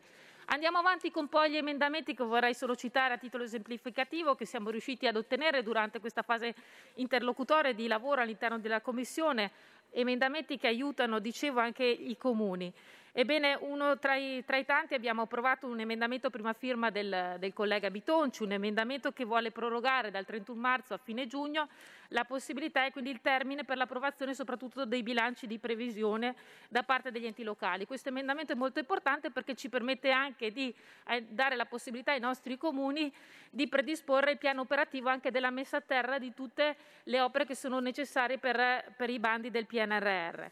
[0.50, 4.70] Andiamo avanti con poi gli emendamenti che vorrei solo citare a titolo esemplificativo che siamo
[4.70, 6.56] riusciti ad ottenere durante questa fase
[6.96, 9.52] interlocutoria di lavoro all'interno della Commissione,
[9.92, 12.74] emendamenti che aiutano, dicevo, anche i comuni.
[13.20, 17.52] Ebbene, uno tra i, tra i, tanti abbiamo approvato un emendamento prima firma del, del,
[17.52, 21.68] collega Bitonci, un emendamento che vuole prorogare dal 31 marzo a fine giugno
[22.10, 26.36] la possibilità e quindi il termine per l'approvazione soprattutto dei bilanci di previsione
[26.70, 27.88] da parte degli enti locali.
[27.88, 30.72] Questo emendamento è molto importante perché ci permette anche di
[31.08, 33.12] eh, dare la possibilità ai nostri comuni
[33.50, 36.76] di predisporre il piano operativo anche della messa a terra di tutte
[37.06, 40.46] le opere che sono necessarie per, per i bandi del PNRR.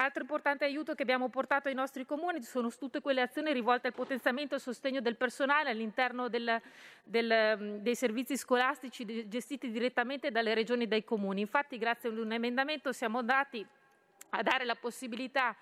[0.00, 3.94] Altro importante aiuto che abbiamo portato ai nostri comuni sono tutte quelle azioni rivolte al
[3.94, 6.60] potenziamento e sostegno del personale all'interno del,
[7.02, 11.40] del, mm, dei servizi scolastici gestiti direttamente dalle regioni e dai comuni.
[11.40, 13.66] Infatti, grazie ad un emendamento siamo andati
[14.30, 15.56] a dare la possibilità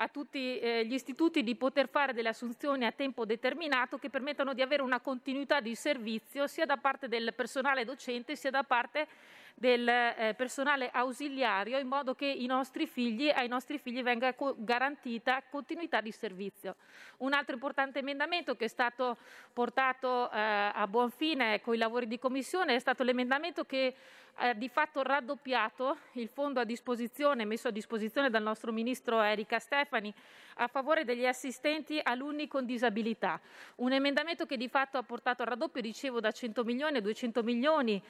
[0.00, 4.52] a tutti eh, gli istituti di poter fare delle assunzioni a tempo determinato che permettano
[4.52, 9.08] di avere una continuità di servizio sia da parte del personale docente sia da parte
[9.58, 15.42] del eh, personale ausiliario in modo che nostri figli, ai nostri figli venga co- garantita
[15.50, 16.76] continuità di servizio.
[17.18, 19.16] Un altro importante emendamento che è stato
[19.52, 23.94] portato eh, a buon fine con i lavori di commissione è stato l'emendamento che
[24.40, 29.58] ha di fatto raddoppiato il fondo a disposizione, messo a disposizione dal nostro ministro Erika
[29.58, 30.14] Stefani
[30.60, 33.40] a favore degli assistenti alunni con disabilità.
[33.76, 37.42] Un emendamento che di fatto ha portato al raddoppio, dicevo, da 100 milioni a 200
[37.42, 38.00] milioni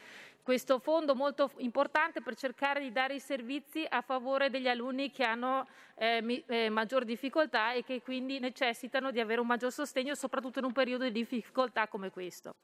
[0.49, 5.24] questo fondo molto importante per cercare di dare i servizi a favore degli alunni che
[5.24, 10.59] hanno eh, eh, maggior difficoltà e che quindi necessitano di avere un maggior sostegno, soprattutto
[10.59, 12.56] in un periodo di difficoltà come questo.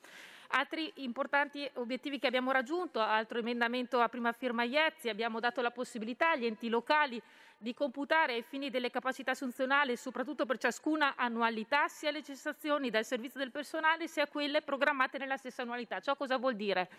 [0.49, 5.71] Altri importanti obiettivi che abbiamo raggiunto, altro emendamento a prima firma Iezzi, abbiamo dato la
[5.71, 7.21] possibilità agli enti locali
[7.57, 13.05] di computare ai fini delle capacità assunzionali, soprattutto per ciascuna annualità, sia le cessazioni dal
[13.05, 15.99] servizio del personale sia quelle programmate nella stessa annualità.
[16.01, 16.91] Ciò cosa vuol dire?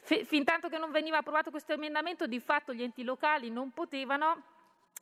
[0.00, 4.42] Fin tanto che non veniva approvato questo emendamento, di fatto gli enti locali non potevano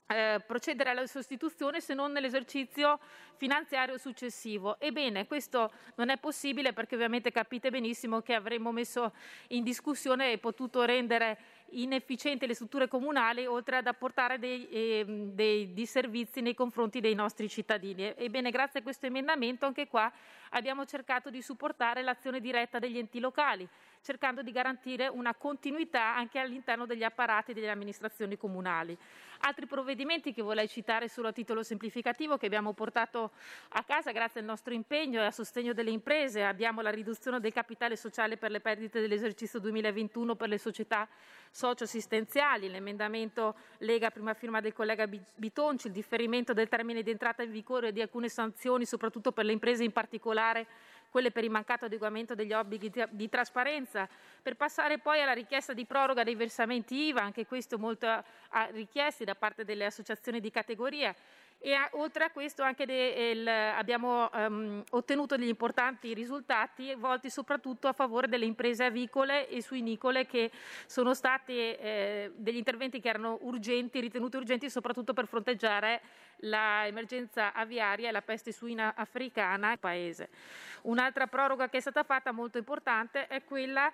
[0.08, 3.00] eh, procedere alla sostituzione se non nell'esercizio
[3.36, 4.78] finanziario successivo.
[4.78, 9.12] Ebbene, questo non è possibile perché ovviamente capite benissimo che avremmo messo
[9.48, 11.38] in discussione e potuto rendere
[11.70, 17.48] inefficienti le strutture comunali oltre ad apportare dei, eh, dei disservizi nei confronti dei nostri
[17.48, 18.14] cittadini.
[18.16, 20.10] Ebbene, grazie a questo emendamento anche qua
[20.50, 23.68] abbiamo cercato di supportare l'azione diretta degli enti locali
[24.06, 28.96] cercando di garantire una continuità anche all'interno degli apparati delle amministrazioni comunali.
[29.40, 33.32] Altri provvedimenti che vorrei citare solo a titolo semplificativo che abbiamo portato
[33.70, 36.44] a casa grazie al nostro impegno e a sostegno delle imprese.
[36.44, 41.08] Abbiamo la riduzione del capitale sociale per le perdite dell'esercizio 2021 per le società
[41.50, 47.50] socioassistenziali, l'emendamento Lega prima firma del collega Bitonci, il differimento del termine di entrata in
[47.50, 50.66] vigore di alcune sanzioni, soprattutto per le imprese in particolare
[51.10, 54.08] quelle per il mancato adeguamento degli obblighi di trasparenza,
[54.42, 58.22] per passare poi alla richiesta di proroga dei versamenti IVA, anche questo molto
[58.72, 61.14] richiesti da parte delle associazioni di categoria
[61.58, 67.88] e a, oltre a questo de, il, abbiamo um, ottenuto degli importanti risultati volti soprattutto
[67.88, 70.50] a favore delle imprese avicole e suinicole che
[70.86, 76.02] sono stati eh, degli interventi che erano urgenti, ritenuti urgenti soprattutto per fronteggiare
[76.40, 80.28] l'emergenza aviaria e la peste suina africana nel paese.
[80.82, 83.90] Un'altra proroga che è stata fatta molto importante è quella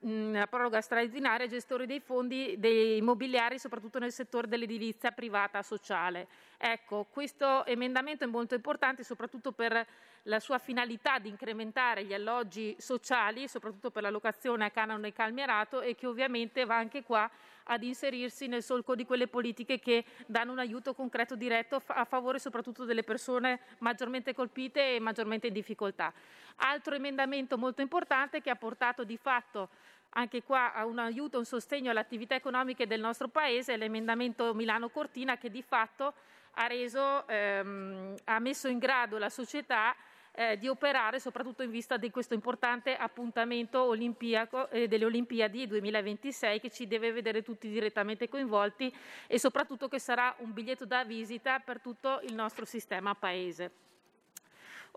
[0.00, 6.28] la proroga straordinaria gestori dei fondi dei immobiliari, soprattutto nel settore dell'edilizia privata sociale.
[6.58, 9.86] Ecco, questo emendamento è molto importante soprattutto per
[10.22, 15.80] la sua finalità di incrementare gli alloggi sociali, soprattutto per la locazione a canone calmierato
[15.80, 17.30] e che ovviamente va anche qua
[17.68, 22.38] ad inserirsi nel solco di quelle politiche che danno un aiuto concreto diretto a favore
[22.38, 26.12] soprattutto delle persone maggiormente colpite e maggiormente in difficoltà.
[26.56, 29.68] Altro emendamento molto importante che ha portato di fatto
[30.10, 34.54] anche qua a un aiuto, un sostegno alle attività economiche del nostro Paese è l'emendamento
[34.54, 36.14] Milano-Cortina che di fatto
[36.58, 39.94] ha, reso, ehm, ha messo in grado la società
[40.32, 46.60] eh, di operare soprattutto in vista di questo importante appuntamento olimpiaco eh, delle Olimpiadi 2026
[46.60, 48.94] che ci deve vedere tutti direttamente coinvolti
[49.26, 53.84] e soprattutto che sarà un biglietto da visita per tutto il nostro sistema paese.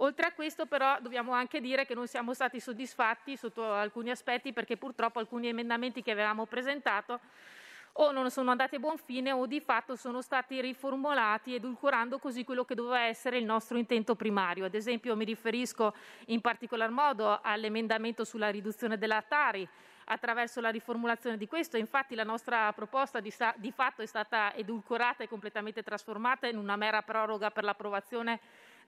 [0.01, 4.53] Oltre a questo però dobbiamo anche dire che non siamo stati soddisfatti sotto alcuni aspetti
[4.53, 7.19] perché purtroppo alcuni emendamenti che avevamo presentato
[8.01, 12.43] o non sono andati a buon fine o di fatto sono stati riformulati edulcorando così
[12.45, 14.65] quello che doveva essere il nostro intento primario.
[14.65, 15.93] Ad esempio mi riferisco
[16.27, 19.67] in particolar modo all'emendamento sulla riduzione della Tari,
[20.11, 21.77] attraverso la riformulazione di questo.
[21.77, 26.75] Infatti la nostra proposta di, di, fatto è stata edulcorata e completamente trasformata in una
[26.75, 28.39] mera proroga per l'approvazione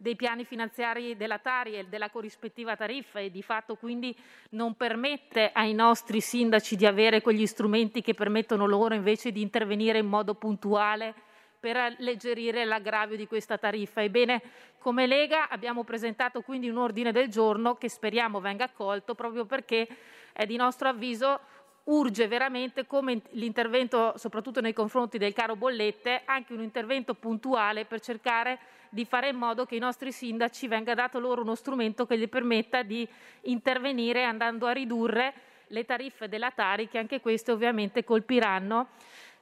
[0.01, 4.15] dei piani finanziari della Tari e della corrispettiva tariffa e di fatto quindi
[4.51, 9.99] non permette ai nostri sindaci di avere quegli strumenti che permettono loro invece di intervenire
[9.99, 11.13] in modo puntuale
[11.59, 14.01] per alleggerire l'aggravio di questa tariffa.
[14.01, 14.41] Ebbene,
[14.79, 19.87] come Lega abbiamo presentato quindi un ordine del giorno che speriamo venga accolto proprio perché
[20.33, 21.39] è di nostro avviso
[21.83, 27.99] urge veramente come l'intervento soprattutto nei confronti del caro bollette, anche un intervento puntuale per
[27.99, 28.57] cercare
[28.93, 32.27] di fare in modo che i nostri sindaci venga dato loro uno strumento che gli
[32.27, 33.07] permetta di
[33.43, 35.33] intervenire andando a ridurre
[35.67, 38.89] le tariffe della Tari che anche queste ovviamente colpiranno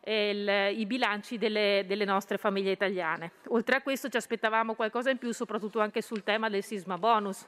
[0.05, 3.31] il, i bilanci delle, delle, nostre famiglie italiane.
[3.47, 7.45] Oltre a questo ci aspettavamo qualcosa in più, soprattutto anche sul tema del sisma bonus.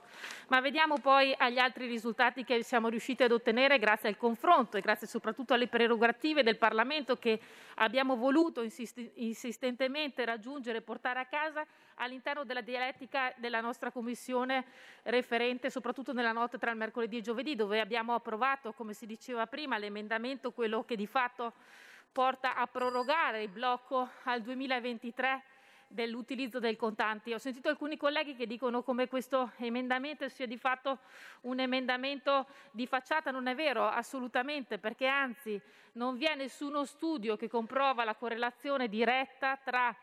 [0.48, 4.82] Ma vediamo poi agli altri risultati che siamo riusciti ad ottenere grazie al confronto e
[4.82, 7.40] grazie soprattutto alle prerogative del Parlamento che
[7.76, 11.66] abbiamo voluto insist- insistentemente raggiungere e portare a casa
[11.96, 14.66] all'interno della dialettica della nostra commissione
[15.04, 19.48] referente, soprattutto nella notte tra il mercoledì e giovedì, dove abbiamo approvato, come si diceva
[19.48, 21.54] prima, l'emendamento, quello che di fatto
[22.12, 25.44] porta a prorogare il blocco al 2023
[25.92, 27.34] dell'utilizzo del contanti.
[27.34, 31.00] Ho sentito alcuni colleghi che dicono come questo emendamento sia di fatto
[31.42, 35.62] un emendamento di facciata, non è vero assolutamente, perché anzi
[35.94, 39.96] non vi è nessuno studio che comprova la correlazione diretta tra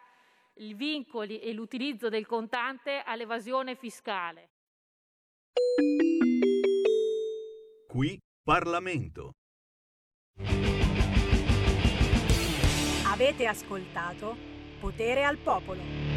[0.59, 4.51] i vincoli e l'utilizzo del contante all'evasione fiscale.
[7.87, 9.33] Qui Parlamento.
[13.07, 14.37] Avete ascoltato
[14.79, 16.08] Potere al Popolo.